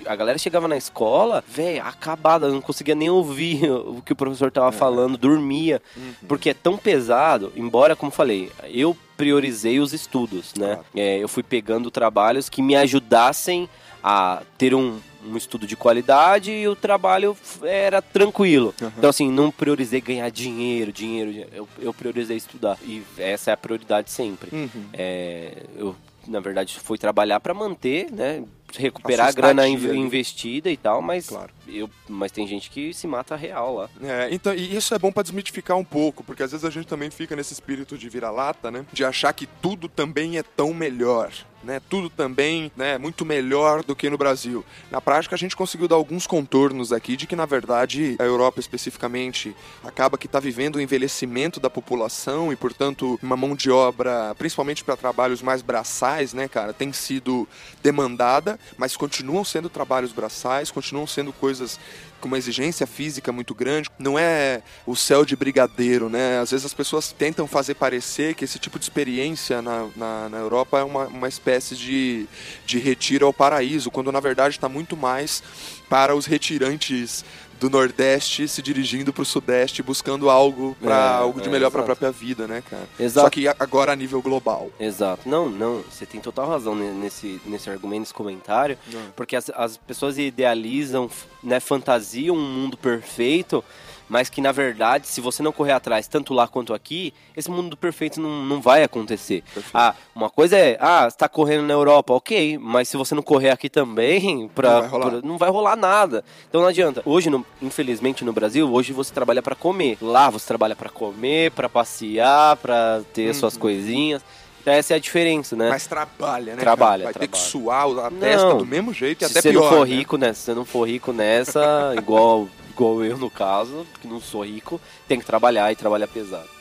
a 0.06 0.14
galera 0.14 0.38
chegava 0.38 0.68
na 0.68 0.76
escola, 0.76 1.42
velho, 1.48 1.82
acabada, 1.84 2.48
não 2.48 2.60
conseguia 2.60 2.94
nem 2.94 3.10
ouvir 3.10 3.67
o 3.70 4.02
que 4.04 4.12
o 4.12 4.16
professor 4.16 4.48
É. 4.48 4.50
tava 4.50 4.72
falando, 4.72 5.16
dormia. 5.18 5.80
Uhum. 5.96 6.12
Porque 6.26 6.50
é 6.50 6.54
tão 6.54 6.76
pesado, 6.76 7.52
embora, 7.56 7.94
como 7.96 8.10
falei, 8.10 8.50
eu 8.68 8.96
priorizei 9.16 9.80
os 9.80 9.92
estudos, 9.92 10.54
né? 10.56 10.74
Claro. 10.74 10.84
É, 10.94 11.18
eu 11.18 11.28
fui 11.28 11.42
pegando 11.42 11.90
trabalhos 11.90 12.48
que 12.48 12.62
me 12.62 12.76
ajudassem 12.76 13.68
a 14.02 14.42
ter 14.56 14.74
um, 14.74 14.98
um 15.26 15.36
estudo 15.36 15.66
de 15.66 15.74
qualidade 15.74 16.52
e 16.52 16.68
o 16.68 16.76
trabalho 16.76 17.36
era 17.62 18.00
tranquilo. 18.00 18.72
Uhum. 18.80 18.92
Então, 18.96 19.10
assim, 19.10 19.30
não 19.30 19.50
priorizei 19.50 20.00
ganhar 20.00 20.30
dinheiro, 20.30 20.92
dinheiro, 20.92 21.32
dinheiro. 21.32 21.50
Eu, 21.52 21.68
eu 21.80 21.92
priorizei 21.92 22.36
estudar. 22.36 22.78
E 22.84 23.02
essa 23.18 23.50
é 23.50 23.54
a 23.54 23.56
prioridade 23.56 24.10
sempre. 24.10 24.50
Uhum. 24.54 24.68
É, 24.92 25.64
eu, 25.76 25.96
na 26.28 26.38
verdade, 26.38 26.78
fui 26.78 26.96
trabalhar 26.96 27.40
para 27.40 27.52
manter, 27.52 28.10
né? 28.12 28.44
Recuperar 28.76 29.28
A 29.28 29.32
grana 29.32 29.66
estadia 29.66 29.90
ali. 29.90 29.98
investida 29.98 30.70
e 30.70 30.76
tal, 30.76 31.00
mas 31.00 31.28
Claro. 31.28 31.50
eu, 31.66 31.88
mas 32.08 32.30
tem 32.30 32.46
gente 32.46 32.70
que 32.70 32.92
se 32.92 33.06
mata 33.06 33.34
real 33.34 33.74
lá. 33.74 33.90
É, 34.02 34.28
então, 34.30 34.52
e 34.54 34.76
isso 34.76 34.94
é 34.94 34.98
bom 34.98 35.10
pra 35.10 35.22
desmitificar 35.22 35.76
um 35.76 35.84
pouco, 35.84 36.22
porque 36.22 36.42
às 36.42 36.50
vezes 36.52 36.64
a 36.64 36.70
gente 36.70 36.86
também 36.86 37.10
fica 37.10 37.34
nesse 37.34 37.52
espírito 37.54 37.96
de 37.96 38.08
vira-lata, 38.08 38.70
né? 38.70 38.84
De 38.92 39.04
achar 39.04 39.32
que 39.32 39.46
tudo 39.46 39.88
também 39.88 40.36
é 40.38 40.42
tão 40.42 40.74
melhor. 40.74 41.32
Né, 41.60 41.80
tudo 41.90 42.08
também 42.08 42.70
né, 42.76 42.96
muito 42.98 43.24
melhor 43.24 43.82
do 43.82 43.96
que 43.96 44.08
no 44.08 44.16
Brasil. 44.16 44.64
Na 44.92 45.00
prática, 45.00 45.34
a 45.34 45.38
gente 45.38 45.56
conseguiu 45.56 45.88
dar 45.88 45.96
alguns 45.96 46.24
contornos 46.24 46.92
aqui 46.92 47.16
de 47.16 47.26
que, 47.26 47.34
na 47.34 47.46
verdade, 47.46 48.14
a 48.20 48.22
Europa 48.22 48.60
especificamente 48.60 49.56
acaba 49.82 50.16
que 50.16 50.26
está 50.26 50.38
vivendo 50.38 50.76
o 50.76 50.80
envelhecimento 50.80 51.58
da 51.58 51.68
população 51.68 52.52
e, 52.52 52.56
portanto, 52.56 53.18
uma 53.20 53.36
mão 53.36 53.56
de 53.56 53.72
obra, 53.72 54.36
principalmente 54.38 54.84
para 54.84 54.96
trabalhos 54.96 55.42
mais 55.42 55.60
braçais, 55.60 56.32
né, 56.32 56.46
cara, 56.46 56.72
tem 56.72 56.92
sido 56.92 57.46
demandada, 57.82 58.58
mas 58.76 58.96
continuam 58.96 59.44
sendo 59.44 59.68
trabalhos 59.68 60.12
braçais, 60.12 60.70
continuam 60.70 61.08
sendo 61.08 61.32
coisas 61.32 61.78
com 62.20 62.28
uma 62.28 62.38
exigência 62.38 62.86
física 62.86 63.32
muito 63.32 63.54
grande. 63.54 63.88
Não 63.98 64.18
é 64.18 64.62
o 64.86 64.96
céu 64.96 65.24
de 65.24 65.36
brigadeiro, 65.36 66.08
né? 66.08 66.38
Às 66.38 66.50
vezes 66.50 66.66
as 66.66 66.74
pessoas 66.74 67.12
tentam 67.12 67.46
fazer 67.46 67.74
parecer 67.74 68.34
que 68.34 68.44
esse 68.44 68.58
tipo 68.58 68.78
de 68.78 68.84
experiência 68.84 69.62
na, 69.62 69.88
na, 69.96 70.28
na 70.28 70.38
Europa 70.38 70.78
é 70.78 70.84
uma, 70.84 71.06
uma 71.06 71.28
espécie 71.28 71.74
de, 71.74 72.26
de 72.66 72.78
retiro 72.78 73.26
ao 73.26 73.32
paraíso, 73.32 73.90
quando 73.90 74.12
na 74.12 74.20
verdade 74.20 74.56
está 74.56 74.68
muito 74.68 74.96
mais 74.96 75.42
para 75.88 76.14
os 76.14 76.26
retirantes 76.26 77.24
do 77.60 77.68
Nordeste 77.70 78.46
se 78.48 78.62
dirigindo 78.62 79.12
para 79.12 79.22
o 79.22 79.26
Sudeste 79.26 79.82
buscando 79.82 80.30
algo 80.30 80.76
para 80.80 80.94
É, 80.94 81.08
algo 81.18 81.40
de 81.40 81.48
é, 81.48 81.52
melhor 81.52 81.70
para 81.70 81.80
a 81.82 81.84
própria 81.84 82.10
vida, 82.10 82.46
né, 82.46 82.62
cara? 82.68 82.88
Exato. 82.98 83.26
Só 83.26 83.30
que 83.30 83.48
agora 83.48 83.92
a 83.92 83.96
nível 83.96 84.22
global. 84.22 84.70
Exato. 84.78 85.28
Não, 85.28 85.48
não, 85.48 85.82
você 85.90 86.06
tem 86.06 86.20
total 86.20 86.48
razão 86.48 86.74
ne- 86.74 86.92
nesse, 86.92 87.40
nesse 87.46 87.68
argumento, 87.68 88.00
nesse 88.00 88.14
comentário, 88.14 88.78
Não. 88.92 89.00
porque 89.16 89.34
as, 89.36 89.50
as 89.54 89.76
pessoas 89.76 90.18
idealizam, 90.18 91.10
né, 91.42 91.60
fantasiam 91.60 92.36
um 92.36 92.40
mundo 92.40 92.76
perfeito, 92.76 93.62
mas 94.08 94.28
que 94.28 94.40
na 94.40 94.52
verdade, 94.52 95.06
se 95.06 95.20
você 95.20 95.42
não 95.42 95.52
correr 95.52 95.72
atrás, 95.72 96.06
tanto 96.08 96.32
lá 96.34 96.48
quanto 96.48 96.72
aqui, 96.74 97.12
esse 97.36 97.50
mundo 97.50 97.76
perfeito 97.76 98.20
não, 98.20 98.44
não 98.44 98.60
vai 98.60 98.82
acontecer. 98.82 99.42
Perfeito. 99.54 99.70
Ah, 99.74 99.94
uma 100.14 100.30
coisa 100.30 100.56
é, 100.56 100.76
ah, 100.80 101.08
você 101.08 101.16
tá 101.16 101.28
correndo 101.28 101.66
na 101.66 101.74
Europa, 101.74 102.14
ok, 102.14 102.58
mas 102.58 102.88
se 102.88 102.96
você 102.96 103.14
não 103.14 103.22
correr 103.22 103.50
aqui 103.50 103.68
também, 103.68 104.48
pra, 104.54 104.70
Não 104.72 104.80
vai 104.80 104.88
rolar. 104.90 105.10
pra- 105.10 105.20
não 105.22 105.38
vai 105.38 105.50
rolar 105.50 105.76
nada. 105.76 106.24
Então 106.48 106.60
não 106.60 106.68
adianta. 106.68 107.02
Hoje, 107.04 107.28
no- 107.30 107.44
infelizmente, 107.60 108.24
no 108.24 108.32
Brasil, 108.32 108.70
hoje 108.72 108.92
você 108.92 109.12
trabalha 109.12 109.42
pra 109.42 109.54
comer. 109.54 109.98
Lá 110.00 110.30
você 110.30 110.46
trabalha 110.46 110.74
pra 110.76 110.88
comer, 110.90 111.50
pra 111.52 111.68
passear, 111.68 112.56
pra 112.56 113.00
ter 113.12 113.34
suas 113.34 113.56
coisinhas. 113.56 114.22
Então 114.60 114.72
essa 114.74 114.92
é 114.92 114.96
a 114.96 115.00
diferença, 115.00 115.56
né? 115.56 115.70
Mas 115.70 115.86
trabalha, 115.86 116.54
né? 116.54 116.60
Trabalha, 116.60 117.04
cara? 117.04 117.12
Vai 117.18 117.20
ter 117.20 117.28
que 117.28 117.38
trabalha. 117.38 117.50
suar 117.50 118.06
a 118.06 118.10
Não. 118.10 118.18
testa 118.18 118.54
do 118.54 118.66
mesmo 118.66 118.92
jeito 118.92 119.22
e 119.24 119.26
se 119.26 119.30
até 119.32 119.40
você 119.40 119.50
pior. 119.50 119.62
não 119.62 119.68
for 119.70 119.86
né? 119.88 119.94
rico 119.94 120.16
nessa, 120.18 120.34
se 120.40 120.44
você 120.46 120.54
não 120.54 120.64
for 120.64 120.88
rico 120.88 121.12
nessa, 121.12 121.94
igual, 121.96 122.48
igual 122.78 123.04
eu 123.04 123.18
no 123.18 123.28
caso, 123.28 123.84
que 124.00 124.06
não 124.06 124.20
sou 124.20 124.44
rico, 124.44 124.80
tem 125.08 125.18
que 125.18 125.26
trabalhar 125.26 125.72
e 125.72 125.76
trabalhar 125.76 126.06
pesado. 126.06 126.57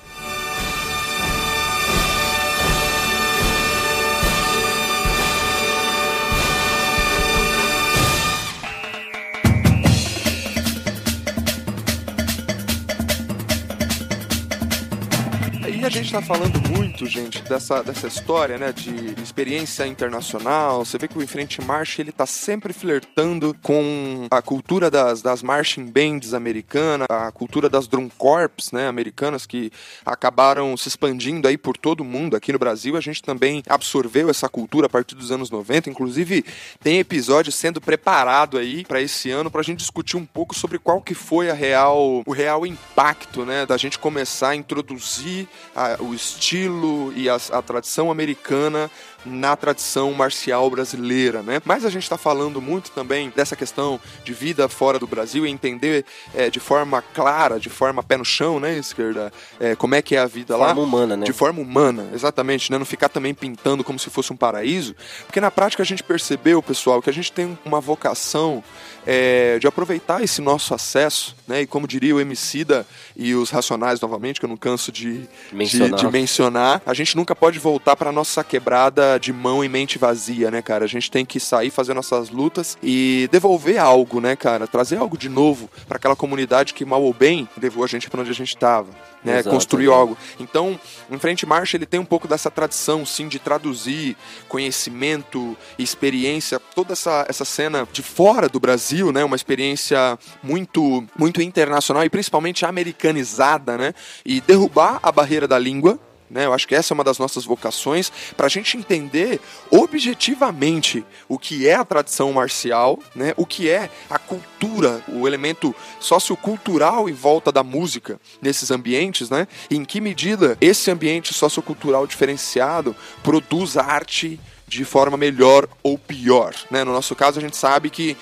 A 15.88 15.90
gente 15.90 16.12
tá 16.12 16.22
falando 16.22 16.60
muito, 16.70 17.06
gente, 17.06 17.42
dessa, 17.44 17.82
dessa 17.82 18.08
história, 18.08 18.58
né, 18.58 18.74
de 18.74 19.22
experiência 19.24 19.88
internacional. 19.88 20.84
Você 20.84 20.98
vê 20.98 21.08
que 21.08 21.18
o 21.18 21.24
Enfrente 21.24 21.62
March, 21.62 22.00
ele 22.00 22.12
tá 22.12 22.26
sempre 22.26 22.74
flertando 22.74 23.56
com 23.62 24.28
a 24.30 24.42
cultura 24.42 24.92
das, 24.92 25.22
das 25.22 25.42
marching 25.42 25.86
bands 25.86 26.34
americanas, 26.34 27.08
a 27.10 27.32
cultura 27.32 27.70
das 27.70 27.88
drum 27.88 28.10
corps, 28.10 28.74
né, 28.74 28.90
americanas, 28.90 29.46
que 29.46 29.72
acabaram 30.06 30.76
se 30.76 30.90
expandindo 30.90 31.48
aí 31.48 31.58
por 31.58 31.78
todo 31.78 32.02
o 32.02 32.06
mundo. 32.06 32.36
Aqui 32.36 32.52
no 32.52 32.60
Brasil, 32.60 32.98
a 32.98 33.02
gente 33.02 33.24
também 33.24 33.64
absorveu 33.70 34.30
essa 34.30 34.50
cultura 34.50 34.88
a 34.88 34.90
partir 34.90 35.16
dos 35.16 35.32
anos 35.32 35.50
90. 35.50 35.90
Inclusive, 35.90 36.44
tem 36.84 37.00
episódio 37.00 37.50
sendo 37.50 37.80
preparado 37.80 38.58
aí 38.58 38.84
para 38.84 39.02
esse 39.02 39.32
ano 39.32 39.50
pra 39.50 39.64
gente 39.64 39.80
discutir 39.80 40.18
um 40.18 40.26
pouco 40.26 40.54
sobre 40.54 40.80
qual 40.80 41.02
que 41.02 41.14
foi 41.14 41.50
a 41.50 41.54
real, 41.54 42.24
o 42.26 42.32
real 42.34 42.66
impacto, 42.66 43.46
né, 43.46 43.66
da 43.66 43.78
gente 43.78 43.98
começar 43.98 44.50
a 44.50 44.56
introduzir 44.56 45.48
a, 45.78 46.02
o 46.02 46.16
estilo 46.16 47.14
e 47.16 47.30
a, 47.30 47.36
a 47.52 47.62
tradição 47.62 48.10
americana 48.10 48.90
na 49.28 49.56
tradição 49.56 50.12
marcial 50.14 50.70
brasileira, 50.70 51.42
né? 51.42 51.62
Mas 51.66 51.86
a 51.86 51.90
gente 51.90 52.04
está 52.04 52.18
falando 52.18 52.62
muito 52.62 52.92
também 52.92 53.32
dessa 53.36 53.56
questão 53.56 54.00
de 54.24 54.34
vida 54.34 54.68
fora 54.68 54.98
do 54.98 55.08
Brasil 55.08 55.46
e 55.46 55.50
entender 55.50 56.06
é, 56.34 56.50
de 56.50 56.60
forma 56.60 57.02
clara, 57.02 57.60
de 57.60 57.70
forma 57.70 58.02
pé 58.02 58.18
no 58.18 58.26
chão, 58.26 58.60
né, 58.60 58.78
esquerda, 58.78 59.32
é, 59.60 59.76
como 59.76 59.96
é 59.96 60.02
que 60.02 60.16
é 60.16 60.20
a 60.20 60.26
vida 60.26 60.54
de 60.54 60.60
lá. 60.60 60.70
De 60.70 60.76
forma 60.76 60.88
humana, 60.88 61.18
né? 61.18 61.26
De 61.26 61.34
forma 61.34 61.62
humana, 61.62 62.10
exatamente, 62.14 62.72
né? 62.72 62.78
Não 62.78 62.86
ficar 62.86 63.10
também 63.10 63.34
pintando 63.34 63.84
como 63.84 64.00
se 64.00 64.10
fosse 64.10 64.32
um 64.32 64.38
paraíso, 64.38 64.96
porque 65.26 65.42
na 65.42 65.52
prática 65.52 65.84
a 65.84 65.86
gente 65.86 66.04
percebeu, 66.04 66.62
pessoal, 66.64 67.02
que 67.02 67.10
a 67.10 67.14
gente 67.14 67.32
tem 67.32 67.58
uma 67.66 67.80
vocação 67.80 68.64
é, 69.06 69.58
de 69.60 69.68
aproveitar 69.68 70.24
esse 70.24 70.42
nosso 70.42 70.74
acesso, 70.74 71.36
né? 71.48 71.62
E 71.62 71.68
como 71.68 71.88
diria 71.88 72.16
o 72.16 72.20
Emicida 72.20 72.86
e 73.16 73.34
os 73.36 73.50
Racionais 73.50 74.02
novamente, 74.02 74.40
que 74.40 74.46
eu 74.46 74.50
não 74.50 74.58
canso 74.58 74.92
de 74.92 75.28
mencionar, 75.52 76.00
de, 76.00 76.06
de 76.06 76.12
mencionar 76.12 76.68
a 76.86 76.94
gente 76.94 77.16
nunca 77.16 77.36
pode 77.36 77.60
voltar 77.60 77.96
para 77.96 78.12
nossa 78.12 78.44
quebrada 78.44 79.17
de 79.20 79.34
mão 79.34 79.64
e 79.64 79.70
mente 79.70 79.98
vazia, 79.98 80.50
né, 80.52 80.62
cara? 80.62 80.86
A 80.86 80.88
gente 80.88 81.10
tem 81.10 81.26
que 81.26 81.40
sair 81.40 81.70
fazer 81.70 81.94
nossas 81.94 82.30
lutas 82.30 82.78
e 82.82 83.28
devolver 83.32 83.78
algo, 83.78 84.20
né, 84.20 84.36
cara? 84.36 84.68
Trazer 84.68 84.98
algo 84.98 85.18
de 85.18 85.30
novo 85.30 85.70
para 85.88 85.98
aquela 85.98 86.16
comunidade 86.16 86.74
que 86.74 86.86
mal 86.86 87.02
ou 87.04 87.14
bem 87.14 87.48
levou 87.60 87.84
a 87.84 87.88
gente 87.88 88.10
para 88.10 88.22
onde 88.22 88.32
a 88.32 88.36
gente 88.36 88.56
estava 88.56 88.90
né, 89.28 89.40
Exato, 89.40 89.54
construiu 89.54 89.92
é. 89.92 89.96
algo. 89.96 90.18
Então, 90.40 90.80
o 91.10 91.20
Frente 91.20 91.46
Marcha 91.46 91.78
ele 91.78 91.86
tem 91.86 92.00
um 92.00 92.06
pouco 92.06 92.28
dessa 92.28 92.50
tradição, 92.50 93.06
sim, 93.06 93.28
de 93.28 93.40
traduzir 93.40 94.16
conhecimento, 94.48 95.58
experiência, 95.78 96.60
toda 96.60 96.94
essa, 96.94 97.26
essa 97.28 97.44
cena 97.46 97.88
de 97.92 98.02
fora 98.02 98.48
do 98.48 98.60
Brasil, 98.60 99.12
né, 99.12 99.24
uma 99.24 99.36
experiência 99.36 100.18
muito 100.42 101.06
muito 101.18 101.42
internacional 101.42 102.04
e 102.04 102.10
principalmente 102.10 102.66
americanizada, 102.66 103.78
né, 103.78 103.94
e 104.26 104.40
derrubar 104.42 105.00
a 105.04 105.12
barreira 105.12 105.48
da 105.48 105.60
língua, 105.60 106.00
né? 106.30 106.46
Eu 106.46 106.54
acho 106.54 106.68
que 106.68 106.76
essa 106.76 106.94
é 106.94 106.96
uma 106.96 107.04
das 107.04 107.18
nossas 107.18 107.46
vocações, 107.46 108.12
para 108.36 108.48
a 108.48 108.50
gente 108.50 108.78
entender 108.78 109.40
objetivamente 109.72 111.06
o 111.28 111.40
que 111.40 111.68
é 111.68 111.76
a 111.76 111.86
tradição 111.86 112.32
marcial, 112.34 113.00
né? 113.16 113.34
o 113.38 113.46
que 113.46 113.70
é 113.70 113.90
a 114.10 114.20
cultura, 114.20 115.02
o 115.08 115.28
elemento 115.28 115.74
sociocultural 116.00 117.10
em 117.10 117.14
volta 117.14 117.52
da 117.52 117.64
música 117.64 118.20
nesses 118.42 118.72
ambientes, 118.72 119.30
né? 119.30 119.48
e 119.70 119.76
em 119.76 119.86
que 119.86 120.02
medida 120.02 120.58
esse 120.60 120.92
ambiente 120.92 121.34
sociocultural 121.34 122.06
diferenciado 122.06 122.96
produz 123.24 123.78
arte 123.78 124.40
de 124.68 124.84
forma 124.84 125.16
melhor 125.16 125.68
ou 125.82 125.98
pior. 125.98 126.54
Né? 126.70 126.84
No 126.84 126.92
nosso 126.92 127.16
caso, 127.16 127.40
a 127.40 127.42
gente 127.42 127.56
sabe 127.56 127.90
que 127.90 128.18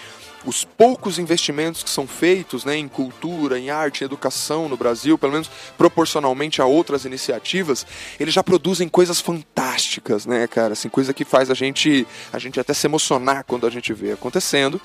os 0.45 0.63
poucos 0.63 1.17
investimentos 1.17 1.83
que 1.83 1.89
são 1.89 2.07
feitos 2.07 2.63
né, 2.63 2.77
em 2.77 2.87
cultura, 2.87 3.59
em 3.59 3.69
arte, 3.69 4.01
em 4.01 4.05
educação 4.05 4.69
no 4.69 4.77
Brasil, 4.77 5.17
pelo 5.17 5.33
menos 5.33 5.49
proporcionalmente 5.77 6.61
a 6.61 6.65
outras 6.65 7.05
iniciativas, 7.05 7.85
eles 8.19 8.33
já 8.33 8.43
produzem 8.43 8.87
coisas 8.87 9.19
fantásticas, 9.19 10.25
né, 10.25 10.47
cara? 10.47 10.73
Assim, 10.73 10.87
coisa 10.87 11.13
que 11.13 11.25
faz 11.25 11.49
a 11.49 11.53
gente, 11.53 12.05
a 12.31 12.39
gente 12.39 12.59
até 12.59 12.73
se 12.73 12.85
emocionar 12.85 13.43
quando 13.45 13.65
a 13.65 13.69
gente 13.69 13.93
vê 13.93 14.11
acontecendo. 14.11 14.79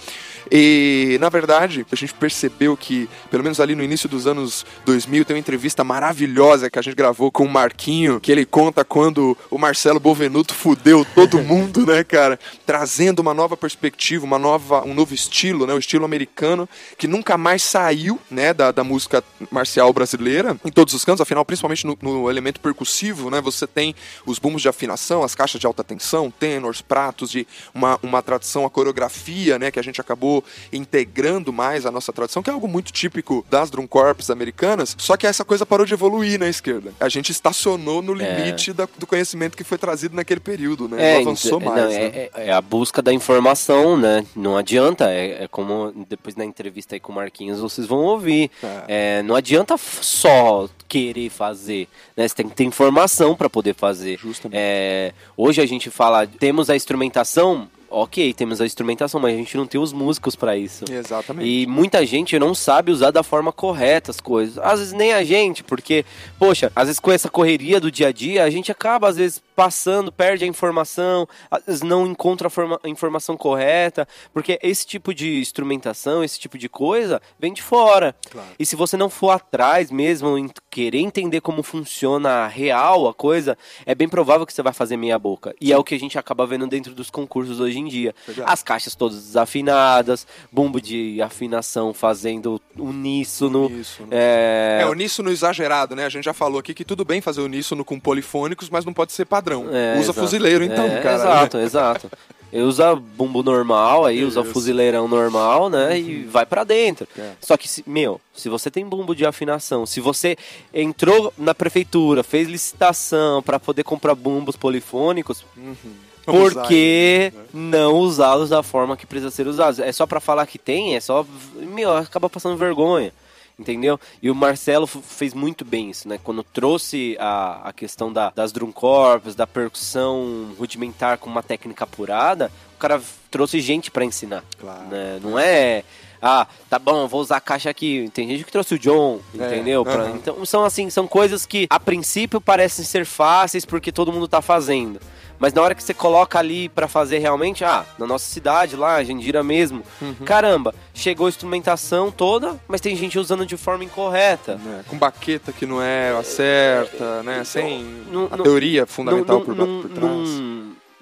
E, 0.50 1.18
na 1.20 1.28
verdade, 1.28 1.86
a 1.90 1.96
gente 1.96 2.14
percebeu 2.14 2.76
que, 2.76 3.08
pelo 3.30 3.42
menos 3.42 3.60
ali 3.60 3.74
no 3.74 3.82
início 3.82 4.08
dos 4.08 4.26
anos 4.26 4.64
2000, 4.86 5.24
tem 5.24 5.36
uma 5.36 5.40
entrevista 5.40 5.84
maravilhosa 5.84 6.70
que 6.70 6.78
a 6.78 6.82
gente 6.82 6.94
gravou 6.94 7.30
com 7.30 7.44
o 7.44 7.48
Marquinho, 7.48 8.20
que 8.20 8.32
ele 8.32 8.46
conta 8.46 8.84
quando 8.84 9.36
o 9.50 9.58
Marcelo 9.58 10.00
Bovenuto 10.00 10.54
fudeu 10.54 11.04
todo 11.14 11.38
mundo, 11.42 11.84
né, 11.86 12.02
cara? 12.02 12.38
Trazendo 12.64 13.20
uma 13.20 13.34
nova 13.34 13.56
perspectiva, 13.56 14.24
uma 14.24 14.38
nova, 14.38 14.82
um 14.84 14.94
novo 14.94 15.14
estilo 15.14 15.49
estilo, 15.50 15.66
né, 15.66 15.74
o 15.74 15.78
estilo 15.78 16.04
americano, 16.04 16.68
que 16.96 17.06
nunca 17.06 17.36
mais 17.36 17.62
saiu 17.62 18.20
né, 18.30 18.54
da, 18.54 18.70
da 18.70 18.84
música 18.84 19.22
marcial 19.50 19.92
brasileira, 19.92 20.56
em 20.64 20.70
todos 20.70 20.94
os 20.94 21.04
cantos, 21.04 21.20
afinal, 21.20 21.44
principalmente 21.44 21.86
no, 21.86 21.98
no 22.00 22.30
elemento 22.30 22.60
percussivo, 22.60 23.30
né, 23.30 23.40
você 23.40 23.66
tem 23.66 23.94
os 24.24 24.38
bumbos 24.38 24.62
de 24.62 24.68
afinação, 24.68 25.22
as 25.22 25.34
caixas 25.34 25.60
de 25.60 25.66
alta 25.66 25.82
tensão, 25.82 26.30
tenors, 26.30 26.80
pratos, 26.80 27.30
de 27.30 27.46
uma, 27.74 27.98
uma 28.02 28.22
tradição, 28.22 28.64
a 28.64 28.70
coreografia, 28.70 29.58
né, 29.58 29.70
que 29.70 29.78
a 29.78 29.82
gente 29.82 30.00
acabou 30.00 30.44
integrando 30.72 31.52
mais 31.52 31.84
a 31.84 31.90
nossa 31.90 32.12
tradição, 32.12 32.42
que 32.42 32.50
é 32.50 32.52
algo 32.52 32.68
muito 32.68 32.92
típico 32.92 33.44
das 33.50 33.70
drum 33.70 33.86
corps 33.86 34.30
americanas, 34.30 34.94
só 34.98 35.16
que 35.16 35.26
essa 35.26 35.44
coisa 35.44 35.66
parou 35.66 35.84
de 35.84 35.94
evoluir 35.94 36.38
na 36.38 36.48
esquerda. 36.48 36.92
A 37.00 37.08
gente 37.08 37.32
estacionou 37.32 38.02
no 38.02 38.20
é. 38.20 38.42
limite 38.42 38.70
é. 38.70 38.74
da, 38.74 38.88
do 38.98 39.06
conhecimento 39.06 39.56
que 39.56 39.64
foi 39.64 39.78
trazido 39.78 40.14
naquele 40.14 40.40
período, 40.40 40.88
né? 40.88 41.10
É, 41.10 41.14
não 41.14 41.22
avançou 41.22 41.60
mais. 41.60 41.82
Não, 41.82 41.90
né? 41.90 42.04
é, 42.04 42.30
é, 42.34 42.52
a 42.52 42.60
busca 42.60 43.02
da 43.02 43.12
informação, 43.12 43.96
né? 43.96 44.24
Não 44.34 44.56
adianta, 44.56 45.10
é, 45.10 45.39
é, 45.40 45.48
como 45.48 45.90
depois 46.06 46.36
na 46.36 46.44
entrevista 46.44 46.94
aí 46.94 47.00
com 47.00 47.12
o 47.12 47.14
Marquinhos 47.14 47.60
vocês 47.60 47.86
vão 47.86 48.00
ouvir. 48.00 48.50
É. 48.62 49.18
É, 49.18 49.22
não 49.22 49.34
adianta 49.34 49.74
só 49.78 50.68
querer 50.86 51.30
fazer, 51.30 51.88
né? 52.14 52.28
Você 52.28 52.34
tem 52.34 52.48
que 52.48 52.54
ter 52.54 52.64
informação 52.64 53.34
para 53.34 53.48
poder 53.48 53.74
fazer. 53.74 54.18
Justamente. 54.18 54.58
É, 54.60 55.14
hoje 55.34 55.62
a 55.62 55.66
gente 55.66 55.88
fala, 55.88 56.26
temos 56.26 56.68
a 56.68 56.76
instrumentação, 56.76 57.66
ok, 57.90 58.32
temos 58.32 58.60
a 58.60 58.66
instrumentação, 58.66 59.20
mas 59.20 59.34
a 59.34 59.36
gente 59.36 59.56
não 59.56 59.66
tem 59.66 59.80
os 59.80 59.92
músicos 59.92 60.36
para 60.36 60.56
isso. 60.56 60.84
Exatamente. 60.90 61.48
E 61.48 61.66
muita 61.66 62.04
gente 62.06 62.38
não 62.38 62.54
sabe 62.54 62.92
usar 62.92 63.10
da 63.10 63.22
forma 63.22 63.52
correta 63.52 64.10
as 64.10 64.20
coisas. 64.20 64.58
Às 64.58 64.78
vezes 64.78 64.94
nem 64.94 65.12
a 65.12 65.24
gente, 65.24 65.64
porque, 65.64 66.04
poxa, 66.38 66.70
às 66.74 66.86
vezes 66.86 67.00
com 67.00 67.10
essa 67.10 67.28
correria 67.28 67.80
do 67.80 67.90
dia 67.90 68.08
a 68.08 68.12
dia, 68.12 68.44
a 68.44 68.50
gente 68.50 68.70
acaba, 68.70 69.08
às 69.08 69.16
vezes, 69.16 69.42
passando, 69.56 70.12
perde 70.12 70.44
a 70.44 70.46
informação, 70.46 71.28
às 71.50 71.64
vezes 71.64 71.82
não 71.82 72.06
encontra 72.06 72.46
a, 72.46 72.50
forma, 72.50 72.80
a 72.82 72.88
informação 72.88 73.36
correta, 73.36 74.06
porque 74.32 74.58
esse 74.62 74.86
tipo 74.86 75.12
de 75.12 75.38
instrumentação, 75.40 76.22
esse 76.22 76.38
tipo 76.38 76.56
de 76.56 76.68
coisa, 76.68 77.20
vem 77.38 77.52
de 77.52 77.62
fora. 77.62 78.14
Claro. 78.30 78.48
E 78.58 78.64
se 78.64 78.76
você 78.76 78.96
não 78.96 79.10
for 79.10 79.30
atrás 79.30 79.90
mesmo, 79.90 80.38
em 80.38 80.48
querer 80.70 81.00
entender 81.00 81.40
como 81.40 81.62
funciona 81.62 82.46
real 82.46 83.08
a 83.08 83.14
coisa, 83.14 83.58
é 83.84 83.94
bem 83.94 84.08
provável 84.08 84.46
que 84.46 84.52
você 84.52 84.62
vai 84.62 84.72
fazer 84.72 84.96
meia 84.96 85.18
boca. 85.18 85.54
E 85.60 85.66
Sim. 85.66 85.72
é 85.72 85.78
o 85.78 85.84
que 85.84 85.94
a 85.94 85.98
gente 85.98 86.18
acaba 86.18 86.46
vendo 86.46 86.66
dentro 86.66 86.94
dos 86.94 87.10
concursos 87.10 87.60
hoje 87.60 87.79
em 87.80 87.88
dia. 87.88 88.14
As 88.44 88.62
caixas 88.62 88.94
todas 88.94 89.16
desafinadas, 89.22 90.26
bumbo 90.52 90.80
de 90.80 91.20
afinação 91.22 91.92
fazendo 91.92 92.60
uníssono. 92.76 93.66
uníssono. 93.66 94.08
É... 94.10 94.80
é, 94.82 94.86
uníssono 94.86 95.30
exagerado, 95.30 95.96
né? 95.96 96.04
A 96.04 96.08
gente 96.08 96.24
já 96.24 96.32
falou 96.32 96.60
aqui 96.60 96.74
que 96.74 96.84
tudo 96.84 97.04
bem 97.04 97.20
fazer 97.20 97.40
uníssono 97.40 97.84
com 97.84 97.98
polifônicos, 97.98 98.68
mas 98.68 98.84
não 98.84 98.92
pode 98.92 99.12
ser 99.12 99.24
padrão. 99.24 99.66
É, 99.70 99.94
Usa 99.94 100.10
exato. 100.10 100.20
fuzileiro 100.20 100.64
então, 100.64 100.86
é, 100.86 101.00
cara. 101.00 101.14
Exato, 101.14 101.56
né? 101.58 101.64
exato. 101.64 102.10
Usa 102.52 102.96
bumbo 102.96 103.44
normal, 103.44 104.04
aí 104.04 104.24
usa 104.24 104.42
fuzileirão 104.42 105.06
normal, 105.06 105.70
né? 105.70 105.90
Uhum. 105.90 105.96
E 105.96 106.22
vai 106.24 106.44
para 106.44 106.64
dentro. 106.64 107.06
É. 107.16 107.32
Só 107.40 107.56
que, 107.56 107.68
meu, 107.86 108.20
se 108.34 108.48
você 108.48 108.70
tem 108.70 108.84
bumbo 108.84 109.14
de 109.14 109.24
afinação, 109.24 109.86
se 109.86 110.00
você 110.00 110.36
entrou 110.74 111.32
na 111.38 111.54
prefeitura, 111.54 112.24
fez 112.24 112.48
licitação 112.48 113.40
para 113.40 113.60
poder 113.60 113.84
comprar 113.84 114.16
bumbos 114.16 114.56
polifônicos, 114.56 115.44
uhum. 115.56 115.74
Por 116.24 116.62
que 116.66 117.32
né? 117.34 117.44
não 117.52 117.94
usá-los 117.96 118.50
da 118.50 118.62
forma 118.62 118.96
que 118.96 119.06
precisa 119.06 119.30
ser 119.30 119.46
usados? 119.46 119.78
É 119.78 119.90
só 119.92 120.06
para 120.06 120.20
falar 120.20 120.46
que 120.46 120.58
tem, 120.58 120.96
é 120.96 121.00
só. 121.00 121.24
Meu, 121.56 121.96
acaba 121.96 122.28
passando 122.28 122.56
vergonha 122.56 123.12
entendeu? 123.60 124.00
E 124.22 124.30
o 124.30 124.34
Marcelo 124.34 124.86
fez 124.86 125.34
muito 125.34 125.64
bem 125.64 125.90
isso, 125.90 126.08
né? 126.08 126.18
Quando 126.24 126.42
trouxe 126.42 127.14
a, 127.20 127.68
a 127.68 127.72
questão 127.72 128.10
da, 128.10 128.30
das 128.30 128.52
drum 128.52 128.72
corps, 128.72 129.34
da 129.34 129.46
percussão 129.46 130.54
rudimentar 130.58 131.18
com 131.18 131.28
uma 131.28 131.42
técnica 131.42 131.84
apurada, 131.84 132.50
o 132.74 132.78
cara 132.78 133.00
trouxe 133.30 133.60
gente 133.60 133.90
para 133.90 134.04
ensinar. 134.04 134.42
Claro. 134.58 134.88
Né? 134.88 135.20
Não 135.22 135.38
é 135.38 135.84
ah, 136.22 136.46
tá 136.68 136.78
bom, 136.78 137.06
vou 137.06 137.20
usar 137.20 137.36
a 137.36 137.40
caixa 137.40 137.70
aqui. 137.70 138.10
Tem 138.12 138.28
gente 138.28 138.44
que 138.44 138.52
trouxe 138.52 138.74
o 138.74 138.78
John, 138.78 139.20
é, 139.38 139.46
entendeu? 139.46 139.84
Pra, 139.84 140.04
uhum. 140.04 140.16
Então 140.16 140.44
são 140.44 140.64
assim, 140.64 140.90
são 140.90 141.06
coisas 141.06 141.46
que 141.46 141.66
a 141.70 141.80
princípio 141.80 142.40
parecem 142.40 142.84
ser 142.84 143.04
fáceis 143.06 143.64
porque 143.64 143.90
todo 143.90 144.12
mundo 144.12 144.28
tá 144.28 144.42
fazendo. 144.42 145.00
Mas 145.40 145.54
na 145.54 145.62
hora 145.62 145.74
que 145.74 145.82
você 145.82 145.94
coloca 145.94 146.38
ali 146.38 146.68
para 146.68 146.86
fazer 146.86 147.16
realmente, 147.16 147.64
ah, 147.64 147.86
na 147.98 148.06
nossa 148.06 148.30
cidade 148.30 148.76
lá, 148.76 149.02
Jandira 149.02 149.42
mesmo, 149.42 149.82
uhum. 150.02 150.14
caramba, 150.26 150.74
chegou 150.92 151.24
a 151.24 151.30
instrumentação 151.30 152.10
toda, 152.10 152.60
mas 152.68 152.82
tem 152.82 152.94
gente 152.94 153.18
usando 153.18 153.46
de 153.46 153.56
forma 153.56 153.82
incorreta. 153.82 154.60
É, 154.78 154.82
com 154.86 154.98
baqueta 154.98 155.50
que 155.50 155.64
não 155.64 155.80
é 155.80 156.10
a 156.10 156.22
certa, 156.22 157.22
né? 157.22 157.42
Sem 157.42 157.82
não, 158.12 158.26
a 158.30 158.36
teoria 158.36 158.84
fundamental 158.84 159.38
não, 159.38 159.46
por, 159.46 159.56
por 159.56 159.88
trás. 159.88 160.28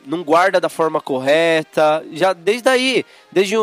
Não 0.06 0.22
guarda 0.22 0.60
da 0.60 0.68
forma 0.68 1.00
correta. 1.00 2.04
Já 2.12 2.32
desde 2.32 2.68
aí, 2.68 3.04
desde 3.32 3.56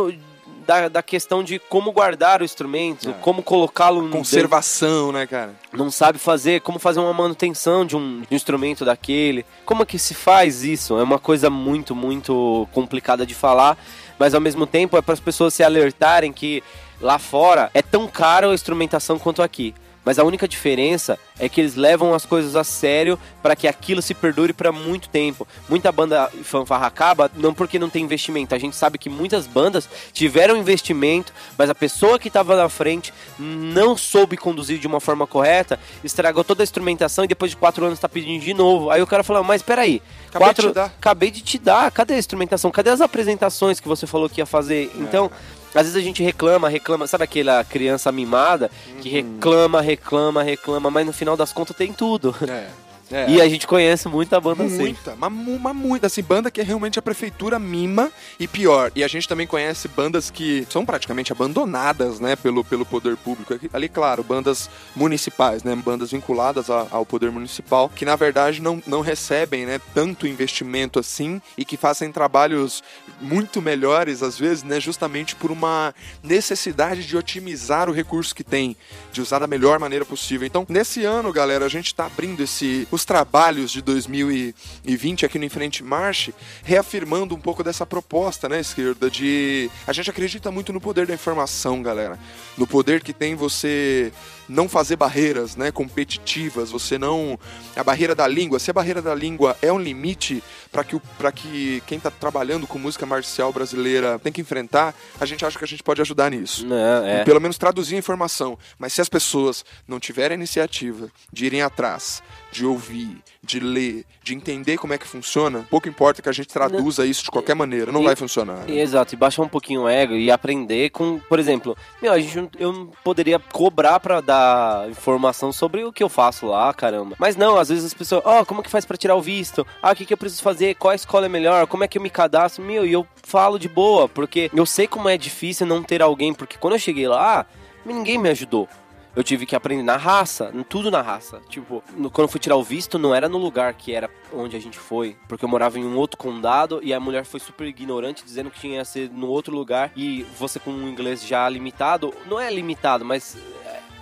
da, 0.66 0.88
da 0.88 1.03
questão 1.03 1.43
de 1.43 1.59
como 1.59 1.91
guardar 1.91 2.41
o 2.41 2.45
instrumento, 2.45 3.09
É. 3.09 3.13
como 3.22 3.43
colocá-lo 3.43 4.01
no 4.01 4.09
Conservação, 4.09 5.11
né, 5.11 5.28
cara? 5.28 5.53
não 5.74 5.91
sabe 5.91 6.18
fazer, 6.18 6.61
como 6.61 6.80
fazer 6.80 6.99
uma 6.99 7.13
manutenção 7.13 7.86
de 7.86 7.95
um, 7.95 8.22
de 8.22 8.28
um 8.32 8.36
instrumento 8.36 8.84
daquele. 8.86 9.45
Como 9.66 9.84
é 9.84 9.86
que 9.86 9.99
se 9.99 10.13
faz 10.13 10.63
isso? 10.63 10.97
É 10.99 11.03
uma 11.03 11.20
coisa 11.20 11.49
muito, 11.49 11.95
muito 11.95 12.68
complicada 12.72 13.26
de 13.26 13.36
falar, 13.36 13.78
mas 14.18 14.34
ao 14.34 14.41
mesmo 14.41 14.66
tempo 14.66 14.97
é 14.97 15.01
para 15.01 15.13
as 15.13 15.20
pessoas 15.20 15.53
se 15.53 15.63
alertarem 15.63 16.32
que 16.34 16.63
lá 17.01 17.20
fora 17.20 17.70
é 17.74 17.82
tão 17.82 18.07
caro 18.07 18.49
a 18.49 18.53
instrumentação 18.53 19.20
quanto 19.20 19.41
aqui. 19.41 19.74
Mas 20.06 20.20
a 20.20 20.24
única 20.24 20.47
diferença 20.47 21.18
é 21.39 21.49
que 21.49 21.60
eles 21.60 21.76
levam 21.76 22.14
as 22.14 22.26
coisas 22.26 22.56
a 22.56 22.64
sério 22.64 23.20
para 23.41 23.56
que 23.56 23.68
aquilo 23.68 24.01
se 24.01 24.14
perdure 24.14 24.53
para 24.53 24.72
muito 24.72 25.10
tempo. 25.10 25.47
Muita 25.68 25.91
banda 25.91 26.30
fanfarra 26.43 26.88
acaba 26.88 27.30
não 27.36 27.53
porque 27.53 27.80
não 27.80 27.89
tem 27.89 28.03
investimento. 28.03 28.53
A 28.53 28.60
gente 28.60 28.76
sabe 28.76 28.97
que 28.97 29.10
muitas 29.10 29.47
bandas 29.47 29.89
tiveram 30.14 30.56
investimento, 30.56 31.34
mas 31.58 31.70
a 31.70 31.76
pessoa 31.76 32.20
que 32.20 32.28
estava 32.28 32.56
na 32.56 32.70
frente 32.70 33.14
não 33.39 33.97
soube 33.97 34.38
conduzir 34.38 34.78
de 34.78 34.88
uma 34.88 34.99
forma 34.99 35.26
correta, 35.26 35.80
estragou 36.03 36.43
toda 36.43 36.62
a 36.62 36.66
instrumentação 36.66 37.26
e 37.26 37.28
depois 37.28 37.51
de 37.51 37.58
quatro 37.58 37.84
anos 37.84 37.97
está 37.97 38.08
pedindo 38.08 38.43
de 38.43 38.53
novo. 38.53 38.91
Aí 38.91 39.01
o 39.01 39.08
cara 39.08 39.24
falou: 39.24 39.43
Mas 39.43 39.62
peraí, 39.62 40.01
Acabei 40.30 40.47
de 40.49 40.53
quatro... 40.53 40.70
te 40.70 40.76
dar." 40.76 40.86
acabei 40.86 41.32
de 41.32 41.41
te 41.41 41.58
dar, 41.58 41.91
cadê 41.91 42.14
a 42.14 42.20
instrumentação? 42.20 42.70
Cadê 42.70 42.91
as 42.91 43.01
apresentações 43.01 43.80
que 43.80 43.88
você 43.88 44.06
falou 44.06 44.30
que 44.30 44.39
ia 44.39 44.45
fazer? 44.45 44.91
Então. 44.95 45.32
Às 45.76 45.84
vezes 45.84 45.96
a 45.98 46.02
gente 46.02 46.24
reclama, 46.24 46.70
reclama, 46.70 47.06
sabe 47.06 47.26
aquela 47.26 47.64
criança 47.64 48.12
mimada 48.12 48.72
que 49.02 49.10
reclama, 49.10 49.82
reclama, 49.82 50.42
reclama, 50.42 50.90
mas 50.90 51.06
no 51.06 51.14
final 51.14 51.36
das 51.38 51.52
contas 51.54 51.76
tem 51.76 51.92
tudo. 51.94 52.34
É. 52.50 52.70
É. 53.12 53.30
E 53.30 53.40
a 53.40 53.48
gente 53.48 53.68
conhece 53.68 54.08
muita 54.08 54.42
banda 54.42 54.64
assim. 54.64 54.78
Muita, 54.80 55.16
mas, 55.16 55.32
mu- 55.32 55.60
mas 55.60 55.76
muita, 55.76 56.08
assim, 56.08 56.24
banda 56.24 56.50
que 56.50 56.60
realmente 56.64 56.98
a 56.98 57.04
prefeitura 57.04 57.60
mima 57.60 58.12
e 58.40 58.48
pior. 58.48 58.92
E 58.96 59.04
a 59.04 59.08
gente 59.08 59.28
também 59.28 59.46
conhece 59.46 59.88
bandas 59.88 60.32
que 60.32 60.66
são 60.72 60.84
praticamente 60.84 61.32
abandonadas, 61.32 62.20
né, 62.20 62.36
pelo, 62.36 62.64
pelo 62.64 62.84
poder 62.84 63.16
público. 63.16 63.54
Ali, 63.72 63.88
claro, 63.90 64.24
bandas 64.24 64.72
municipais, 64.96 65.64
né, 65.64 65.76
bandas 65.76 66.10
vinculadas 66.14 66.68
a- 66.72 66.88
ao 66.90 67.06
poder 67.06 67.30
municipal, 67.30 67.90
que 67.90 68.06
na 68.06 68.16
verdade 68.16 68.60
não, 68.60 68.82
não 68.88 69.02
recebem, 69.02 69.68
né, 69.68 69.80
tanto 69.94 70.26
investimento 70.26 70.98
assim 70.98 71.40
e 71.56 71.64
que 71.64 71.78
fazem 71.78 72.12
trabalhos 72.12 72.84
muito 73.22 73.61
melhores, 73.61 74.22
às 74.22 74.38
vezes, 74.38 74.63
né, 74.63 74.80
justamente 74.80 75.36
por 75.36 75.51
uma 75.51 75.93
necessidade 76.24 77.05
de 77.05 77.16
otimizar 77.16 77.89
o 77.89 77.93
recurso 77.93 78.36
que 78.36 78.43
tem, 78.43 78.76
de 79.11 79.22
usar 79.22 79.39
da 79.39 79.47
melhor 79.47 79.80
maneira 79.80 80.05
possível. 80.05 80.45
Então, 80.45 80.66
nesse 80.68 81.03
ano, 81.03 81.32
galera, 81.32 81.66
a 81.66 81.70
gente 81.70 81.88
está 81.88 82.05
abrindo 82.05 82.43
esse, 82.43 82.88
os 82.91 83.05
trabalhos 83.05 83.72
de 83.72 83.82
2020 83.82 85.26
aqui 85.26 85.39
no 85.39 85.45
Enfrente 85.45 85.84
Marche, 85.84 86.34
reafirmando 86.63 87.36
um 87.36 87.39
pouco 87.39 87.63
dessa 87.63 87.86
proposta, 87.86 88.49
né, 88.49 88.59
esquerda, 88.59 89.09
de... 89.09 89.70
A 89.88 89.93
gente 89.93 90.09
acredita 90.09 90.51
muito 90.51 90.74
no 90.74 90.82
poder 90.82 91.07
da 91.07 91.13
informação, 91.13 91.82
galera. 91.82 92.20
No 92.57 92.68
poder 92.68 93.01
que 93.01 93.13
tem 93.13 93.36
você 93.36 94.11
não 94.47 94.70
fazer 94.70 94.95
barreiras, 94.95 95.55
né, 95.55 95.72
competitivas, 95.72 96.72
você 96.72 96.97
não... 96.97 97.39
A 97.76 97.84
barreira 97.84 98.13
da 98.13 98.28
língua, 98.28 98.59
se 98.59 98.70
a 98.70 98.74
barreira 98.74 99.01
da 99.01 99.16
língua 99.16 99.57
é 99.61 99.72
um 99.72 99.80
limite 99.80 100.43
para 100.72 100.84
que, 100.84 100.99
pra 101.18 101.32
que 101.32 101.82
quem 101.88 101.97
está 101.97 102.11
trabalhando 102.11 102.68
com 102.68 102.78
música 102.78 103.05
marcial 103.06 103.51
brasileira 103.53 104.20
tem 104.20 104.32
que 104.32 104.41
enfrentar, 104.41 104.93
a 105.20 105.26
gente 105.26 105.45
acha 105.45 105.58
que 105.58 105.64
a 105.64 105.68
gente 105.68 105.84
pode 105.84 106.01
ajudar 106.01 106.32
nisso 106.32 106.66
É, 106.74 107.22
é. 107.22 107.24
pelo 107.24 107.39
menos 107.39 107.58
traduzir 107.58 107.95
a 107.95 107.99
informação. 107.99 108.58
Mas 108.78 108.93
se 108.93 109.01
as 109.01 109.10
pessoas 109.10 109.64
não 109.88 109.99
tiverem 109.99 110.36
a 110.36 110.38
iniciativa 110.39 111.10
de 111.32 111.45
irem 111.45 111.62
atrás, 111.62 112.22
de 112.56 112.66
ouvir, 112.66 113.18
de 113.43 113.60
ler, 113.60 114.06
de 114.24 114.34
entender 114.34 114.78
como 114.78 114.93
é 114.93 114.97
que 114.97 115.06
funciona, 115.06 115.66
pouco 115.70 115.89
importa 115.89 116.22
que 116.22 116.30
a 116.30 116.32
gente 116.32 116.47
traduza 116.47 117.06
isso 117.06 117.22
de 117.26 117.30
qualquer 117.30 117.53
maneira, 117.53 117.91
não 117.91 118.01
E- 118.01 118.06
vai 118.06 118.16
funcionar. 118.16 118.60
né? 118.66 118.80
Exato, 118.80 119.14
e 119.14 119.18
baixar 119.18 119.41
um 119.41 119.47
pouquinho 119.49 119.82
o 119.84 119.89
ego 119.89 120.14
e 120.14 120.32
aprender 120.32 120.89
com, 120.91 121.20
por 121.28 121.38
exemplo, 121.38 121.76
meu, 122.01 122.14
a 122.14 122.20
gente 122.20 122.38
não- 122.38 122.49
eu 122.58 122.72
não 122.72 122.86
poderia 123.03 123.38
cobrar 123.39 123.99
pra 123.99 124.22
dar 124.22 124.89
informação 124.89 125.51
sobre 125.51 125.84
o 125.84 125.91
que 125.91 126.01
eu 126.01 126.08
faço 126.08 126.45
lá, 126.47 126.74
caramba. 126.74 127.16
Mas 127.20 127.36
não, 127.36 127.58
às 127.58 127.68
vezes 127.68 127.84
as 127.84 127.93
pessoas, 127.93 128.22
ó, 128.26 128.45
como 128.45 128.64
que 128.64 128.70
faz 128.70 128.86
pra 128.86 128.95
tirar 128.95 129.16
o 129.16 129.22
visto? 129.22 129.68
Ah, 129.82 129.91
o 129.91 129.95
que 129.95 130.06
que 130.06 130.14
eu 130.14 130.18
preciso 130.18 130.41
fazer? 130.41 130.76
Qual 130.76 130.93
escola 130.93 131.26
é 131.26 131.30
melhor? 131.30 131.68
Como 131.68 131.84
é 131.84 131.88
que 131.89 131.97
eu 131.97 132.01
me 132.01 132.10
cadastro? 132.10 132.64
Meu, 132.64 132.86
e 132.86 132.93
eu 132.93 133.06
falo 133.22 133.60
de 133.60 133.68
boa, 133.68 134.08
porque 134.08 134.49
eu 134.56 134.66
sei 134.66 134.88
como 134.88 135.10
é 135.10 135.18
difícil 135.18 135.68
não 135.68 135.84
ter 135.84 136.01
alguém, 136.01 136.34
porque 136.34 136.58
quando 136.58 136.74
eu 136.74 136.80
cheguei 136.80 137.08
lá, 137.08 137.45
ninguém 137.86 138.18
me 138.18 138.30
ajudou. 138.30 138.68
Eu 139.16 139.24
tive 139.24 139.45
que 139.45 139.55
aprender 139.55 139.82
na 139.84 139.95
raça, 139.95 140.51
tudo 140.68 140.91
na 140.91 141.01
raça. 141.01 141.41
Tipo, 141.47 141.82
no- 141.95 142.11
quando 142.11 142.26
eu 142.26 142.32
fui 142.32 142.39
tirar 142.39 142.57
o 142.57 142.63
visto, 142.63 142.99
não 142.99 143.16
era 143.16 143.30
no 143.30 143.38
lugar 143.38 143.74
que 143.74 143.93
era 143.93 144.09
onde 144.34 144.57
a 144.57 144.59
gente 144.59 144.78
foi. 144.78 145.16
Porque 145.28 145.45
eu 145.45 145.49
morava 145.49 145.80
em 145.80 145.86
um 145.86 145.95
outro 145.95 146.18
condado 146.18 146.82
e 146.84 146.93
a 146.93 146.99
mulher 146.99 147.24
foi 147.24 147.39
super 147.39 147.66
ignorante, 147.66 148.26
dizendo 148.26 148.51
que 148.51 148.59
tinha 148.59 148.82
que 148.82 148.88
ser 148.89 149.09
no 149.09 149.28
outro 149.28 149.55
lugar. 149.55 149.91
E 149.95 150.24
você 150.38 150.59
com 150.59 150.70
um 150.72 150.89
inglês 150.89 151.26
já 151.26 151.47
limitado, 151.47 152.13
não 152.26 152.39
é 152.39 152.51
limitado, 152.51 153.05
mas. 153.05 153.38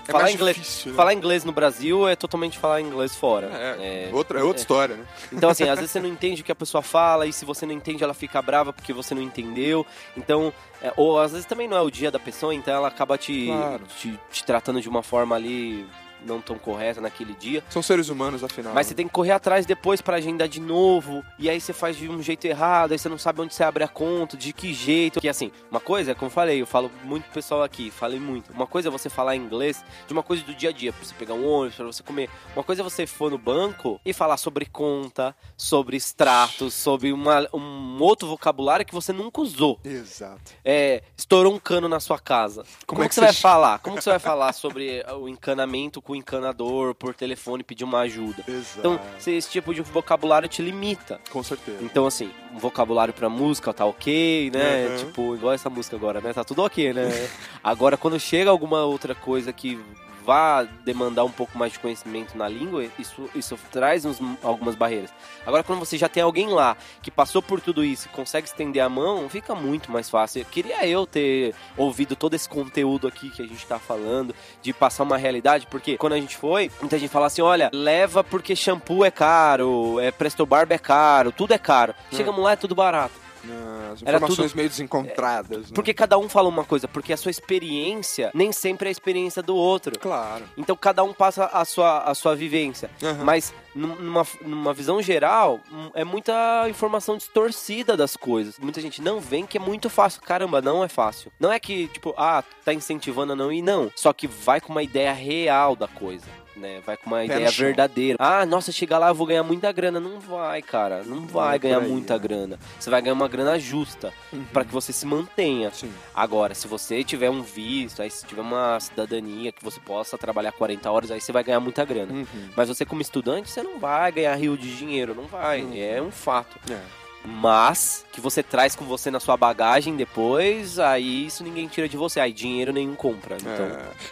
É, 0.06 0.10
É 0.10 0.12
falar, 0.12 0.32
inglês, 0.32 0.56
difícil, 0.58 0.92
né? 0.92 0.98
falar 0.98 1.14
inglês 1.14 1.44
no 1.46 1.52
Brasil 1.52 2.08
é 2.08 2.16
totalmente 2.16 2.58
falar 2.58 2.82
inglês 2.82 3.16
fora. 3.16 3.48
É, 3.54 4.10
É, 4.10 4.14
outra, 4.14 4.40
é 4.40 4.44
outra 4.44 4.62
história, 4.62 4.96
né? 4.96 5.06
então, 5.32 5.50
assim, 5.50 5.68
às 5.68 5.80
vezes 5.80 5.92
você 5.92 6.00
não 6.00 6.08
entende 6.10 6.42
o 6.42 6.46
que 6.46 6.52
a 6.52 6.56
pessoa 6.56 6.82
fala, 6.82 7.26
e 7.26 7.34
se 7.34 7.46
você 7.46 7.66
não 7.66 7.74
entende, 7.74 8.04
ela 8.04 8.14
fica 8.14 8.42
brava 8.42 8.72
porque 8.74 8.92
você 8.94 9.16
não 9.16 9.22
entendeu. 9.22 9.86
Então, 10.18 10.54
é, 10.82 10.92
ou 10.98 11.20
às 11.20 11.32
vezes 11.32 11.46
também 11.46 11.68
não 11.68 11.78
é 11.78 11.82
o 11.82 11.90
dia 11.90 12.12
da 12.12 12.20
pessoa, 12.20 12.54
então 12.54 12.74
ela 12.74 12.88
acaba 12.88 13.18
te, 13.18 13.46
Claro. 13.48 13.84
te, 14.00 14.20
te 14.32 14.44
tratando 14.44 14.82
de 14.82 14.90
uma 14.90 15.02
forma 15.04 15.36
ali 15.36 15.86
não 16.26 16.42
tão 16.42 16.58
correta 16.58 17.00
naquele 17.02 17.34
dia. 17.34 17.64
São 17.70 17.82
seres 17.82 18.10
humanos, 18.10 18.44
afinal. 18.44 18.74
Mas 18.74 18.88
você 18.88 18.94
tem 18.94 19.08
que 19.08 19.14
correr 19.14 19.32
atrás 19.32 19.66
depois 19.66 20.02
pra 20.02 20.18
agendar 20.18 20.48
de 20.48 20.60
novo. 20.60 21.24
E 21.38 21.50
aí 21.50 21.60
você 21.60 21.74
faz 21.74 21.96
de 21.98 22.10
um 22.10 22.22
jeito 22.22 22.46
errado, 22.46 22.92
aí 22.92 23.00
você 23.00 23.10
não 23.10 23.18
sabe 23.18 23.42
onde 23.42 23.54
você 23.54 23.64
abre 23.64 23.84
a 23.84 23.88
conta, 23.88 24.36
de 24.38 24.54
que 24.54 24.74
jeito. 24.74 25.20
Que 25.22 25.30
assim, 25.30 25.52
uma 25.70 25.80
coisa, 25.80 26.12
é 26.12 26.16
como 26.16 26.28
eu 26.28 26.34
falei, 26.34 26.62
eu 26.62 26.66
falo 26.68 26.92
muito 27.04 27.24
pro 27.26 27.34
pessoal 27.34 27.64
aqui, 27.64 27.92
falei 27.92 28.20
muito. 28.20 28.52
Uma 28.54 28.68
coisa 28.68 28.90
é 28.90 28.92
você 28.92 29.10
falar 29.10 29.36
inglês 29.36 29.84
de 30.08 30.14
uma 30.14 30.24
coisa 30.24 30.44
do 30.44 30.54
dia 30.54 30.70
a 30.70 30.72
dia, 30.74 30.92
pra 30.94 31.04
você 31.06 31.14
pegar 31.16 31.34
um 31.34 31.48
ônibus, 31.48 31.76
pra 31.76 31.86
você 31.86 32.04
comer. 32.04 32.30
Uma 32.56 32.64
coisa 32.64 32.82
é 32.82 32.84
você 32.84 33.06
for 33.08 33.30
no 33.32 33.38
banco 33.38 34.00
e 34.06 34.14
falar 34.14 34.38
sobre 34.38 34.66
conta, 34.66 35.36
sobre 35.58 35.98
extratos, 35.98 36.74
sobre 36.74 37.12
uma- 37.12 37.48
um 37.54 37.98
outro 38.02 38.28
vocabulário 38.28 38.86
que 38.86 38.94
você 38.94 39.12
nunca 39.12 39.42
usou. 39.42 39.80
Exato. 39.84 40.52
É, 40.64 41.04
estourou 41.18 41.54
um 41.54 41.60
cano 41.60 41.88
na 41.90 42.00
sua 42.00 42.20
casa. 42.20 42.64
Como, 42.86 43.02
é 43.02 43.06
que, 43.06 43.10
que 43.10 43.16
você 43.16 43.22
vai 43.22 43.34
falar? 43.34 43.80
Como 43.80 43.98
que 43.98 44.04
você 44.04 44.10
vai 44.10 44.20
falar 44.20 44.54
sobre 44.54 45.04
o 45.20 45.28
encanamento 45.28 46.02
com 46.02 46.13
o 46.14 46.16
encanador 46.16 46.96
por 46.96 47.14
telefone 47.14 47.64
pedir 47.64 47.84
uma 47.84 48.00
ajuda? 48.00 48.44
Exato. 48.48 48.80
Então, 48.80 49.00
se 49.20 49.32
esse 49.32 49.50
tipo 49.50 49.74
de 49.74 49.82
vocabulário 49.82 50.48
te 50.48 50.62
limita. 50.62 51.20
Com 51.32 51.44
certeza. 51.44 51.80
Então, 51.82 52.06
assim, 52.06 52.32
um 52.54 52.58
vocabulário 52.58 53.14
pra 53.14 53.30
música 53.30 53.74
tá 53.74 53.86
ok, 53.86 54.52
né? 54.52 54.88
Uhum. 54.88 54.98
Tipo, 54.98 55.36
igual 55.36 55.54
essa 55.54 55.70
música 55.70 55.96
agora, 55.96 56.22
né? 56.22 56.34
Tá 56.34 56.44
tudo 56.44 56.64
ok, 56.64 56.94
né? 56.94 57.10
agora, 57.64 57.98
quando 57.98 58.20
chega 58.20 58.50
alguma 58.50 58.84
outra 58.84 59.14
coisa 59.14 59.52
que 59.52 59.80
vá 60.24 60.64
demandar 60.86 61.24
um 61.24 61.32
pouco 61.32 61.58
mais 61.58 61.74
de 61.74 61.80
conhecimento 61.80 62.38
na 62.38 62.48
língua, 62.48 62.86
isso, 62.98 63.30
isso 63.36 63.60
traz 63.72 64.06
uns- 64.06 64.20
algumas 64.42 64.76
barreiras. 64.76 65.12
Agora, 65.46 65.64
quando 65.64 65.80
você 65.80 65.98
já 65.98 66.08
tem 66.08 66.24
alguém 66.24 66.48
lá 66.50 66.78
que 67.02 67.12
passou 67.12 67.42
por 67.42 67.60
tudo 67.60 67.84
isso 67.84 68.08
e 68.08 68.10
consegue 68.16 68.48
estender 68.48 68.82
a 68.82 68.90
mão, 68.90 69.28
fica 69.30 69.54
muito 69.54 69.92
mais 69.92 70.10
fácil. 70.10 70.40
Eu 70.42 70.46
queria 70.46 70.88
eu 70.88 71.06
ter 71.06 71.54
ouvido 71.78 72.16
todo 72.16 72.34
esse 72.34 72.48
conteúdo 72.48 73.08
aqui 73.08 73.30
que 73.30 73.42
a 73.42 73.46
gente 73.48 73.66
tá 73.68 73.78
falando, 73.78 74.34
de 74.62 74.72
passar 74.74 75.04
uma 75.04 75.18
realidade, 75.18 75.68
porque 75.70 75.98
quando 75.98 76.14
a 76.14 76.18
gente 76.20 76.38
foi, 76.38 76.72
muita 76.80 76.98
gente 76.98 77.10
fala 77.12 77.28
assim: 77.28 77.42
olha, 77.42 77.70
leva 77.74 78.24
porque 78.24 78.56
shampoo 78.56 79.04
é 79.04 79.12
caro, 79.12 80.00
é 80.00 80.12
Presto 80.12 80.46
Barba 80.46 80.74
é 80.74 80.78
caro, 80.78 81.32
tudo 81.32 81.54
é 81.54 81.58
caro. 81.58 81.94
Chegamos 82.12 82.42
lá, 82.44 82.54
é 82.54 82.56
tudo 82.56 82.74
barato. 82.74 83.14
Ah, 83.50 83.73
As 83.94 84.02
informações 84.02 84.52
tudo- 84.52 84.58
meio 84.58 84.70
desencontradas. 84.70 85.58
né? 85.70 85.72
Porque 85.74 85.94
cada 85.94 86.18
um 86.18 86.28
fala 86.30 86.50
uma 86.50 86.64
coisa, 86.64 86.88
porque 86.88 87.14
a 87.14 87.18
sua 87.18 87.32
experiência 87.32 88.32
nem 88.34 88.52
sempre 88.52 88.88
é 88.88 88.90
a 88.90 88.92
experiência 88.92 89.42
do 89.42 89.56
outro. 89.56 89.98
Claro. 90.00 90.44
Então 90.58 90.76
cada 90.76 91.04
um 91.04 91.14
passa 91.14 91.46
a 91.46 91.64
sua, 91.66 92.00
a 92.00 92.14
sua 92.16 92.36
vivência. 92.36 92.90
Aham. 93.02 93.24
Mas 93.24 93.54
num- 93.76 93.96
numa, 93.96 94.26
numa 94.42 94.74
visão 94.74 95.02
geral, 95.02 95.60
hum, 95.72 95.90
é 95.94 96.04
muita 96.04 96.68
informação 96.70 97.18
distorcida 97.18 97.96
das 97.98 98.16
coisas. 98.18 98.58
Muita 98.60 98.82
gente 98.82 99.02
não 99.02 99.20
vem 99.20 99.46
que 99.46 99.58
é 99.58 99.62
muito 99.62 99.90
fácil. 99.90 100.22
Caramba, 100.22 100.62
não 100.62 100.84
é 100.84 100.88
fácil. 100.88 101.32
Não 101.40 101.52
é 101.52 101.60
que, 101.60 101.88
tipo, 101.88 102.14
ah, 102.18 102.44
tá 102.64 102.74
incentivando 102.74 103.34
a 103.34 103.36
não 103.36 103.52
ir, 103.52 103.62
não. 103.62 103.92
Só 103.96 104.14
que 104.14 104.28
vai 104.28 104.60
com 104.62 104.72
uma 104.72 104.84
ideia 104.84 105.14
real 105.14 105.76
da 105.76 105.88
coisa. 105.88 106.26
Né? 106.56 106.82
Vai 106.86 106.96
com 106.98 107.08
uma 107.08 107.18
no 107.20 107.26
ideia 107.26 107.50
verdadeira. 107.50 108.18
Ah, 108.20 108.46
nossa, 108.46 108.72
chegar 108.72 109.00
lá 109.00 109.10
eu 109.10 109.16
vou 109.16 109.26
ganhar 109.26 109.44
muita 109.44 109.72
grana. 109.72 110.00
Não 110.00 110.20
vai, 110.20 110.62
cara. 110.62 111.04
Não 111.04 111.26
vai 111.26 111.56
é 111.56 111.60
ganhar 111.60 111.80
aí, 111.80 111.88
muita 111.90 112.14
né? 112.14 112.20
grana. 112.20 112.60
Você 112.80 112.90
vai 112.90 113.02
ganhar 113.02 113.14
uma 113.14 113.28
grana 113.28 113.58
justa 113.60 114.14
Uhum. 114.32 114.44
pra 114.54 114.64
que 114.64 114.72
você 114.72 114.94
se 114.94 115.06
mantenha. 115.06 115.72
Sim. 115.72 115.92
Agora, 116.14 116.54
se 116.54 116.68
você 116.68 117.04
tiver 117.04 117.30
um 117.30 117.42
visto, 117.42 118.02
aí 118.02 118.10
se 118.10 118.26
tiver 118.26 118.42
uma 118.42 118.80
cidadania 118.80 119.52
que 119.52 119.64
você 119.64 119.80
possa 119.80 120.18
trabalhar 120.18 120.52
40 120.52 120.92
horas, 120.92 121.12
aí 121.12 121.20
você 121.20 121.32
vai 121.32 121.44
ganhar 121.44 121.60
muita 121.60 121.84
grana. 121.86 122.14
Uhum. 122.14 122.50
Mas 122.56 122.68
você 122.70 122.86
como 122.86 123.02
estudante, 123.02 123.50
você 123.50 123.64
não 123.64 123.80
vai 123.80 124.12
ganhar 124.12 124.36
rio 124.36 124.56
de 124.58 124.76
dinheiro, 124.76 125.16
não 125.16 125.26
vai. 125.26 125.64
Uhum. 125.64 125.74
É 125.76 126.02
um 126.02 126.12
fato. 126.12 126.58
É. 126.72 127.03
mas 127.26 128.06
que 128.12 128.22
você 128.22 128.44
traz 128.44 128.76
com 128.76 128.86
você 128.86 129.10
na 129.10 129.20
sua 129.20 129.36
bagagem 129.36 129.96
depois, 129.96 130.78
aí 130.78 131.26
isso 131.26 131.44
ninguém 131.44 131.68
tira 131.68 131.90
de 131.90 131.98
você, 131.98 132.20
aí 132.20 132.32
dinheiro 132.32 132.72
nenhum 132.72 132.96
compra. 132.96 133.38
Então... 133.38 133.66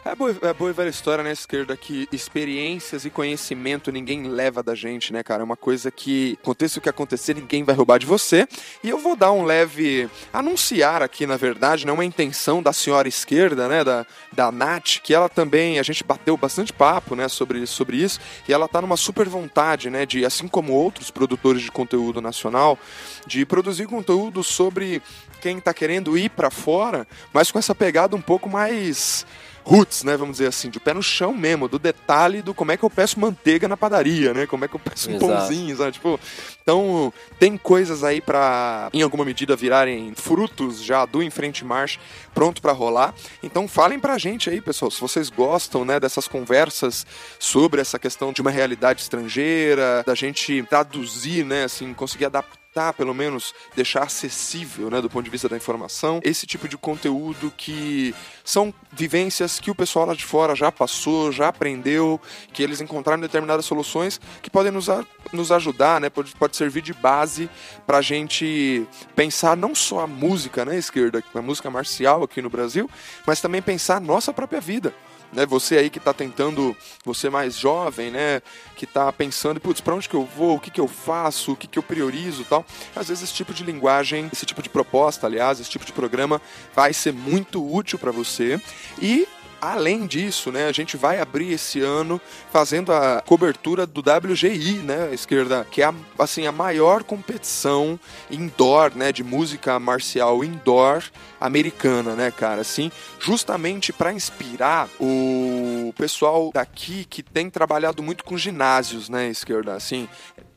É, 0.05 0.11
é, 0.11 0.15
boa, 0.15 0.35
é 0.41 0.53
boa 0.53 0.69
e 0.71 0.73
velha 0.73 0.89
história, 0.89 1.23
né, 1.23 1.31
esquerda, 1.31 1.77
que 1.77 2.07
experiências 2.11 3.05
e 3.05 3.09
conhecimento 3.09 3.91
ninguém 3.91 4.23
leva 4.23 4.63
da 4.63 4.73
gente, 4.73 5.13
né, 5.13 5.21
cara? 5.21 5.43
É 5.43 5.45
uma 5.45 5.57
coisa 5.57 5.91
que 5.91 6.37
aconteça 6.41 6.79
o 6.79 6.81
que 6.81 6.89
acontecer, 6.89 7.35
ninguém 7.35 7.63
vai 7.63 7.75
roubar 7.75 7.99
de 7.99 8.05
você. 8.05 8.47
E 8.83 8.89
eu 8.89 8.97
vou 8.97 9.15
dar 9.15 9.31
um 9.31 9.43
leve 9.43 10.09
anunciar 10.33 11.03
aqui, 11.03 11.27
na 11.27 11.37
verdade, 11.37 11.85
né, 11.85 11.91
uma 11.91 12.05
intenção 12.05 12.63
da 12.63 12.73
senhora 12.73 13.07
esquerda, 13.07 13.67
né, 13.67 13.83
da, 13.83 14.05
da 14.31 14.51
Nath, 14.51 14.99
que 15.03 15.13
ela 15.13 15.29
também, 15.29 15.77
a 15.77 15.83
gente 15.83 16.03
bateu 16.03 16.35
bastante 16.35 16.73
papo, 16.73 17.15
né, 17.15 17.27
sobre, 17.27 17.67
sobre 17.67 17.97
isso, 17.97 18.19
e 18.47 18.53
ela 18.53 18.67
tá 18.67 18.81
numa 18.81 18.97
super 18.97 19.27
vontade, 19.27 19.89
né, 19.89 20.05
de, 20.05 20.25
assim 20.25 20.47
como 20.47 20.73
outros 20.73 21.11
produtores 21.11 21.61
de 21.61 21.71
conteúdo 21.71 22.19
nacional, 22.19 22.79
de 23.25 23.45
produzir 23.45 23.87
conteúdo 23.87 24.43
sobre 24.43 25.01
quem 25.41 25.57
está 25.57 25.73
querendo 25.73 26.17
ir 26.17 26.29
para 26.29 26.51
fora, 26.51 27.07
mas 27.33 27.51
com 27.51 27.59
essa 27.59 27.73
pegada 27.73 28.15
um 28.15 28.21
pouco 28.21 28.49
mais 28.49 29.25
roots, 29.63 30.03
né? 30.03 30.17
Vamos 30.17 30.37
dizer 30.37 30.47
assim, 30.47 30.69
de 30.69 30.79
pé 30.79 30.93
no 30.93 31.03
chão 31.03 31.33
mesmo, 31.33 31.67
do 31.67 31.79
detalhe 31.79 32.41
do 32.41 32.53
como 32.53 32.71
é 32.71 32.77
que 32.77 32.83
eu 32.83 32.89
peço 32.89 33.19
manteiga 33.19 33.67
na 33.67 33.77
padaria, 33.77 34.33
né? 34.33 34.45
Como 34.45 34.65
é 34.65 34.67
que 34.67 34.75
eu 34.75 34.79
peço 34.79 35.09
um 35.09 35.15
Exato. 35.15 35.31
pãozinho, 35.31 35.77
sabe? 35.77 35.91
Tipo, 35.91 36.19
então 36.61 37.13
tem 37.39 37.57
coisas 37.57 38.03
aí 38.03 38.21
para 38.21 38.89
em 38.93 39.01
alguma 39.01 39.25
medida 39.25 39.55
virarem 39.55 40.13
frutos 40.15 40.81
já 40.83 41.05
do 41.05 41.21
em 41.21 41.29
frente 41.29 41.63
marcha, 41.63 41.99
pronto 42.33 42.61
para 42.61 42.71
rolar. 42.71 43.13
Então 43.41 43.67
falem 43.67 43.99
pra 43.99 44.17
gente 44.17 44.49
aí, 44.49 44.61
pessoal, 44.61 44.91
se 44.91 44.99
vocês 44.99 45.29
gostam, 45.29 45.85
né, 45.85 45.99
dessas 45.99 46.27
conversas 46.27 47.05
sobre 47.39 47.81
essa 47.81 47.99
questão 47.99 48.33
de 48.33 48.41
uma 48.41 48.51
realidade 48.51 49.01
estrangeira, 49.01 50.03
da 50.05 50.15
gente 50.15 50.63
traduzir, 50.63 51.45
né, 51.45 51.65
assim, 51.65 51.93
conseguir 51.93 52.25
adaptar 52.25 52.60
tentar, 52.71 52.93
pelo 52.93 53.13
menos, 53.13 53.53
deixar 53.75 54.03
acessível, 54.03 54.89
né, 54.89 55.01
do 55.01 55.09
ponto 55.09 55.25
de 55.25 55.29
vista 55.29 55.49
da 55.49 55.57
informação, 55.57 56.21
esse 56.23 56.47
tipo 56.47 56.69
de 56.69 56.77
conteúdo 56.77 57.51
que 57.55 58.15
são 58.45 58.73
vivências 58.93 59.59
que 59.59 59.69
o 59.69 59.75
pessoal 59.75 60.05
lá 60.05 60.15
de 60.15 60.23
fora 60.23 60.55
já 60.55 60.71
passou, 60.71 61.33
já 61.33 61.49
aprendeu, 61.49 62.19
que 62.53 62.63
eles 62.63 62.79
encontraram 62.79 63.21
determinadas 63.21 63.65
soluções 63.65 64.21
que 64.41 64.49
podem 64.49 64.71
nos, 64.71 64.89
a, 64.89 65.05
nos 65.33 65.51
ajudar, 65.51 65.99
né, 65.99 66.09
pode, 66.09 66.33
pode 66.35 66.55
servir 66.55 66.81
de 66.81 66.93
base 66.93 67.49
para 67.85 67.97
a 67.97 68.01
gente 68.01 68.87
pensar 69.15 69.57
não 69.57 69.75
só 69.75 69.99
a 69.99 70.07
música, 70.07 70.63
né, 70.63 70.77
esquerda, 70.77 71.21
a 71.35 71.41
música 71.41 71.69
marcial 71.69 72.23
aqui 72.23 72.41
no 72.41 72.49
Brasil, 72.49 72.89
mas 73.27 73.41
também 73.41 73.61
pensar 73.61 73.97
a 73.97 73.99
nossa 73.99 74.31
própria 74.31 74.61
vida 74.61 74.93
né? 75.31 75.45
Você 75.45 75.77
aí 75.77 75.89
que 75.89 75.97
está 75.97 76.13
tentando, 76.13 76.75
você 77.03 77.29
mais 77.29 77.57
jovem, 77.57 78.11
né? 78.11 78.41
Que 78.75 78.85
está 78.85 79.11
pensando, 79.11 79.59
putz, 79.59 79.81
para 79.81 79.95
onde 79.95 80.09
que 80.09 80.15
eu 80.15 80.25
vou? 80.25 80.55
O 80.55 80.59
que 80.59 80.71
que 80.71 80.81
eu 80.81 80.87
faço? 80.87 81.53
O 81.53 81.55
que 81.55 81.67
que 81.67 81.79
eu 81.79 81.83
priorizo, 81.83 82.45
tal. 82.45 82.65
Às 82.95 83.07
vezes 83.09 83.23
esse 83.23 83.33
tipo 83.33 83.53
de 83.53 83.63
linguagem, 83.63 84.29
esse 84.31 84.45
tipo 84.45 84.61
de 84.61 84.69
proposta, 84.69 85.27
aliás, 85.27 85.59
esse 85.59 85.69
tipo 85.69 85.85
de 85.85 85.93
programa 85.93 86.41
vai 86.75 86.93
ser 86.93 87.13
muito 87.13 87.63
útil 87.63 87.97
para 87.97 88.11
você 88.11 88.59
e 89.01 89.27
Além 89.61 90.07
disso, 90.07 90.51
né, 90.51 90.65
a 90.65 90.71
gente 90.71 90.97
vai 90.97 91.19
abrir 91.19 91.53
esse 91.53 91.79
ano 91.79 92.19
fazendo 92.51 92.91
a 92.91 93.21
cobertura 93.23 93.85
do 93.85 94.01
WGI, 94.01 94.79
né, 94.79 95.13
esquerda, 95.13 95.67
que 95.69 95.83
é 95.83 95.85
a, 95.85 95.93
assim 96.17 96.47
a 96.47 96.51
maior 96.51 97.03
competição 97.03 97.99
indoor, 98.31 98.91
né, 98.95 99.11
de 99.11 99.23
música 99.23 99.79
marcial 99.79 100.43
indoor 100.43 101.03
americana, 101.39 102.15
né, 102.15 102.31
cara, 102.31 102.61
assim, 102.61 102.91
justamente 103.19 103.93
para 103.93 104.11
inspirar 104.11 104.89
o 104.99 105.93
pessoal 105.95 106.49
daqui 106.51 107.05
que 107.05 107.21
tem 107.21 107.47
trabalhado 107.47 108.01
muito 108.01 108.23
com 108.23 108.35
ginásios, 108.35 109.09
né, 109.09 109.29
esquerda, 109.29 109.75
assim, 109.75 110.09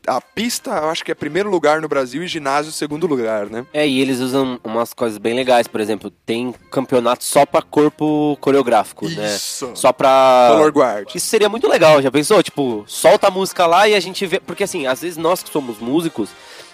a 0.07 0.21
pista, 0.21 0.71
eu 0.71 0.89
acho 0.89 1.03
que 1.03 1.11
é 1.11 1.15
primeiro 1.15 1.49
lugar 1.49 1.81
no 1.81 1.87
Brasil 1.87 2.23
e 2.23 2.27
ginásio 2.27 2.71
segundo 2.71 3.07
lugar, 3.07 3.47
né? 3.47 3.65
É, 3.73 3.87
e 3.87 3.99
eles 3.99 4.19
usam 4.19 4.59
umas 4.63 4.93
coisas 4.93 5.17
bem 5.17 5.33
legais, 5.33 5.67
por 5.67 5.81
exemplo, 5.81 6.11
tem 6.25 6.53
campeonato 6.71 7.23
só 7.23 7.45
pra 7.45 7.61
corpo 7.61 8.37
coreográfico, 8.41 9.07
né? 9.09 9.35
Isso. 9.35 9.71
Só 9.75 9.91
pra. 9.91 10.49
Color 10.51 10.71
guard. 10.71 11.09
Isso 11.15 11.27
seria 11.27 11.49
muito 11.49 11.67
legal, 11.67 12.01
já 12.01 12.11
pensou? 12.11 12.41
Tipo, 12.43 12.83
solta 12.87 13.27
a 13.27 13.31
música 13.31 13.65
lá 13.65 13.87
e 13.87 13.95
a 13.95 13.99
gente 13.99 14.25
vê. 14.25 14.39
Porque 14.39 14.63
assim, 14.63 14.85
às 14.87 15.01
vezes 15.01 15.17
nós 15.17 15.41
que 15.43 15.49
somos 15.49 15.79
músicos, 15.79 16.29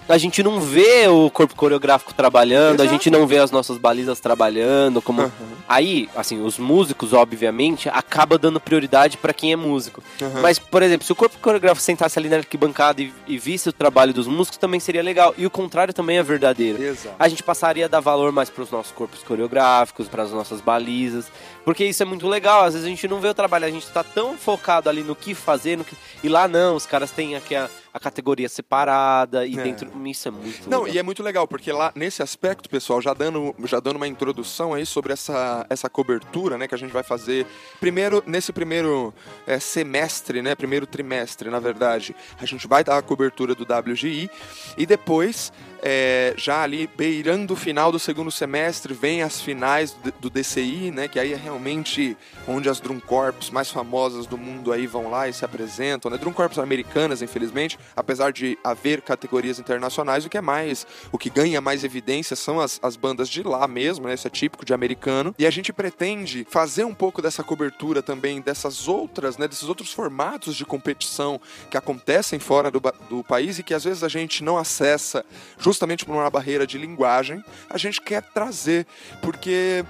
a 0.09 0.17
gente 0.17 0.43
não 0.43 0.59
vê 0.59 1.07
o 1.07 1.29
corpo 1.29 1.55
coreográfico 1.55 2.13
trabalhando, 2.13 2.81
a 2.81 2.83
Exato. 2.83 2.89
gente 2.89 3.09
não 3.09 3.25
vê 3.25 3.37
as 3.37 3.51
nossas 3.51 3.77
balizas 3.77 4.19
trabalhando, 4.19 5.01
como 5.01 5.21
Aham. 5.21 5.31
aí, 5.69 6.09
assim, 6.15 6.41
os 6.41 6.57
músicos, 6.57 7.13
obviamente, 7.13 7.87
acaba 7.87 8.37
dando 8.37 8.59
prioridade 8.59 9.17
pra 9.17 9.31
quem 9.33 9.53
é 9.53 9.55
músico. 9.55 10.03
Aham. 10.21 10.41
Mas, 10.41 10.59
por 10.59 10.81
exemplo, 10.83 11.05
se 11.05 11.11
o 11.11 11.15
corpo 11.15 11.37
coreográfico 11.41 11.83
sentasse 11.83 12.17
ali 12.19 12.27
na 12.27 12.37
arquibancada 12.37 13.01
e, 13.01 13.13
e 13.31 13.37
visse 13.37 13.69
o 13.69 13.73
trabalho 13.73 14.13
dos 14.13 14.27
músicos, 14.27 14.57
também 14.57 14.79
seria 14.79 15.01
legal. 15.01 15.33
E 15.37 15.45
o 15.45 15.49
contrário 15.49 15.93
também 15.93 16.17
é 16.17 16.23
verdadeiro. 16.23 16.81
Exato. 16.81 17.15
A 17.17 17.27
gente 17.29 17.41
passaria 17.41 17.85
a 17.85 17.87
dar 17.87 18.01
valor 18.01 18.31
mais 18.31 18.49
pros 18.49 18.69
nossos 18.69 18.91
corpos 18.91 19.23
coreográficos, 19.23 20.09
pras 20.09 20.31
nossas 20.31 20.59
balizas, 20.59 21.31
porque 21.63 21.85
isso 21.85 22.03
é 22.03 22.05
muito 22.05 22.27
legal. 22.27 22.63
Às 22.65 22.73
vezes 22.73 22.85
a 22.85 22.89
gente 22.89 23.07
não 23.07 23.21
vê 23.21 23.29
o 23.29 23.33
trabalho, 23.33 23.65
a 23.65 23.71
gente 23.71 23.87
tá 23.87 24.03
tão 24.03 24.37
focado 24.37 24.89
ali 24.89 25.01
no 25.01 25.15
que 25.15 25.33
fazer, 25.33 25.77
no 25.77 25.85
que... 25.85 25.95
e 26.21 26.27
lá 26.27 26.47
não, 26.47 26.75
os 26.75 26.85
caras 26.85 27.11
têm 27.11 27.35
aqui 27.35 27.55
a, 27.55 27.69
a 27.93 27.99
categoria 27.99 28.47
separada 28.49 29.45
e 29.45 29.57
É. 29.59 29.63
dentro 29.63 29.89
isso 30.07 30.27
é 30.27 30.31
muito 30.31 30.69
Não, 30.69 30.79
legal. 30.83 30.95
e 30.95 30.99
é 30.99 31.03
muito 31.03 31.21
legal, 31.23 31.47
porque 31.47 31.71
lá 31.71 31.91
nesse 31.95 32.21
aspecto, 32.23 32.69
pessoal, 32.69 33.01
já 33.01 33.13
dando, 33.13 33.53
já 33.65 33.79
dando 33.79 33.97
uma 33.97 34.07
introdução 34.07 34.73
aí 34.73 34.85
sobre 34.85 35.13
essa, 35.13 35.65
essa 35.69 35.89
cobertura, 35.89 36.57
né, 36.57 36.67
que 36.67 36.75
a 36.75 36.77
gente 36.77 36.91
vai 36.91 37.03
fazer 37.03 37.45
primeiro, 37.79 38.23
nesse 38.25 38.51
primeiro 38.53 39.13
é, 39.45 39.59
semestre, 39.59 40.41
né, 40.41 40.55
primeiro 40.55 40.85
trimestre, 40.85 41.49
na 41.49 41.59
verdade, 41.59 42.15
a 42.39 42.45
gente 42.45 42.67
vai 42.67 42.83
dar 42.83 42.97
a 42.97 43.01
cobertura 43.01 43.53
do 43.55 43.63
WGI 43.63 44.29
e 44.77 44.85
depois, 44.85 45.51
é, 45.81 46.33
já 46.37 46.61
ali 46.61 46.89
beirando 46.95 47.53
o 47.53 47.57
final 47.57 47.91
do 47.91 47.99
segundo 47.99 48.31
semestre, 48.31 48.93
vem 48.93 49.23
as 49.23 49.41
finais 49.41 49.95
do, 50.19 50.29
DCI, 50.29 50.91
né, 50.91 51.07
que 51.07 51.19
aí 51.19 51.33
é 51.33 51.35
realmente 51.35 52.17
onde 52.47 52.69
as 52.69 52.79
drum 52.79 52.99
corps 52.99 53.49
mais 53.49 53.69
famosas 53.69 54.25
do 54.25 54.37
mundo 54.37 54.71
aí 54.71 54.87
vão 54.87 55.09
lá 55.09 55.27
e 55.27 55.33
se 55.33 55.43
apresentam, 55.43 56.09
né, 56.09 56.17
drum 56.17 56.31
corps 56.31 56.57
americanas, 56.59 57.21
infelizmente, 57.21 57.77
apesar 57.95 58.31
de 58.31 58.57
haver 58.63 59.01
categorias 59.01 59.59
internacionais, 59.59 60.25
o 60.25 60.29
que 60.29 60.37
é 60.37 60.41
mais, 60.41 60.85
o 61.11 61.17
que 61.17 61.29
ganha 61.29 61.59
mais 61.59 61.83
evidência 61.83 62.35
são 62.35 62.59
as, 62.59 62.79
as 62.81 62.95
bandas 62.95 63.29
de 63.29 63.43
lá 63.43 63.67
mesmo, 63.67 64.07
né? 64.07 64.13
Isso 64.13 64.27
é 64.27 64.29
típico 64.29 64.65
de 64.65 64.73
americano. 64.73 65.33
E 65.37 65.45
a 65.45 65.49
gente 65.49 65.73
pretende 65.73 66.45
fazer 66.49 66.83
um 66.83 66.93
pouco 66.93 67.21
dessa 67.21 67.43
cobertura 67.43 68.01
também 68.01 68.41
dessas 68.41 68.87
outras, 68.87 69.37
né? 69.37 69.47
Desses 69.47 69.67
outros 69.67 69.91
formatos 69.91 70.55
de 70.55 70.65
competição 70.65 71.39
que 71.69 71.77
acontecem 71.77 72.39
fora 72.39 72.69
do, 72.69 72.81
do 73.09 73.23
país 73.23 73.59
e 73.59 73.63
que 73.63 73.73
às 73.73 73.83
vezes 73.83 74.03
a 74.03 74.07
gente 74.07 74.43
não 74.43 74.57
acessa 74.57 75.25
justamente 75.71 76.05
por 76.05 76.13
uma 76.13 76.29
barreira 76.29 76.67
de 76.67 76.77
linguagem. 76.77 77.43
A 77.69 77.77
gente 77.77 78.01
quer 78.01 78.21
trazer, 78.21 78.85
porque 79.21 79.85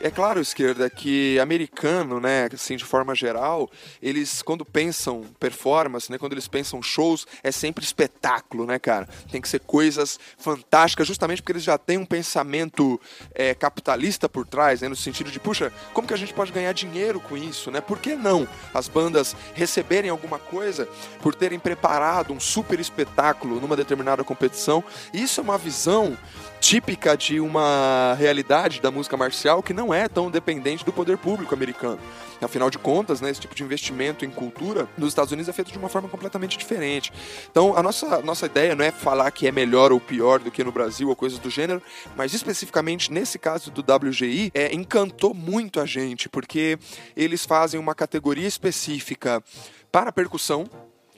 é 0.00 0.10
claro, 0.10 0.40
esquerda, 0.40 0.88
que 0.88 1.38
americano, 1.38 2.18
né, 2.18 2.48
assim, 2.52 2.76
de 2.76 2.84
forma 2.84 3.14
geral, 3.14 3.70
eles, 4.02 4.40
quando 4.40 4.64
pensam 4.64 5.24
performance, 5.38 6.10
né, 6.10 6.16
quando 6.16 6.32
eles 6.32 6.48
pensam 6.48 6.82
shows, 6.82 7.26
é 7.42 7.52
sempre 7.52 7.84
espetáculo, 7.84 8.64
né, 8.64 8.78
cara? 8.78 9.06
Tem 9.30 9.40
que 9.40 9.48
ser 9.48 9.60
coisas 9.60 10.18
fantásticas, 10.38 11.06
justamente 11.06 11.42
porque 11.42 11.52
eles 11.52 11.62
já 11.62 11.76
têm 11.76 11.98
um 11.98 12.06
pensamento 12.06 12.98
é, 13.34 13.54
capitalista 13.54 14.28
por 14.28 14.46
trás, 14.46 14.80
né, 14.80 14.88
no 14.88 14.96
sentido 14.96 15.30
de, 15.30 15.38
puxa, 15.38 15.70
como 15.92 16.08
que 16.08 16.14
a 16.14 16.18
gente 16.18 16.32
pode 16.32 16.50
ganhar 16.50 16.72
dinheiro 16.72 17.20
com 17.20 17.36
isso, 17.36 17.70
né? 17.70 17.80
Por 17.80 17.98
que 17.98 18.14
não 18.14 18.48
as 18.72 18.88
bandas 18.88 19.36
receberem 19.54 20.10
alguma 20.10 20.38
coisa 20.38 20.88
por 21.20 21.34
terem 21.34 21.58
preparado 21.58 22.32
um 22.32 22.40
super 22.40 22.80
espetáculo 22.80 23.60
numa 23.60 23.76
determinada 23.76 24.24
competição? 24.24 24.82
Isso 25.12 25.40
é 25.40 25.44
uma 25.44 25.58
visão 25.58 26.16
típica 26.60 27.16
de 27.16 27.40
uma 27.40 28.14
realidade 28.18 28.80
da 28.80 28.90
música 28.90 29.16
marcial 29.16 29.62
que 29.62 29.72
não 29.90 29.94
é 29.94 30.08
tão 30.08 30.30
dependente 30.30 30.84
do 30.84 30.92
poder 30.92 31.18
público 31.18 31.52
americano. 31.52 31.98
Afinal 32.40 32.70
de 32.70 32.78
contas, 32.78 33.20
né, 33.20 33.28
esse 33.28 33.40
tipo 33.40 33.54
de 33.54 33.64
investimento 33.64 34.24
em 34.24 34.30
cultura 34.30 34.88
nos 34.96 35.08
Estados 35.08 35.32
Unidos 35.32 35.48
é 35.48 35.52
feito 35.52 35.72
de 35.72 35.78
uma 35.78 35.88
forma 35.88 36.08
completamente 36.08 36.56
diferente. 36.56 37.12
Então, 37.50 37.76
a 37.76 37.82
nossa, 37.82 38.22
nossa 38.22 38.46
ideia 38.46 38.76
não 38.76 38.84
é 38.84 38.92
falar 38.92 39.30
que 39.32 39.48
é 39.48 39.52
melhor 39.52 39.92
ou 39.92 40.00
pior 40.00 40.38
do 40.38 40.50
que 40.50 40.62
no 40.62 40.70
Brasil 40.70 41.08
ou 41.08 41.16
coisas 41.16 41.38
do 41.38 41.50
gênero, 41.50 41.82
mas 42.16 42.32
especificamente 42.32 43.12
nesse 43.12 43.38
caso 43.38 43.70
do 43.70 43.80
WGI, 43.82 44.52
é, 44.54 44.72
encantou 44.72 45.34
muito 45.34 45.80
a 45.80 45.86
gente, 45.86 46.28
porque 46.28 46.78
eles 47.16 47.44
fazem 47.44 47.78
uma 47.78 47.94
categoria 47.94 48.46
específica 48.46 49.42
para 49.90 50.12
percussão, 50.12 50.66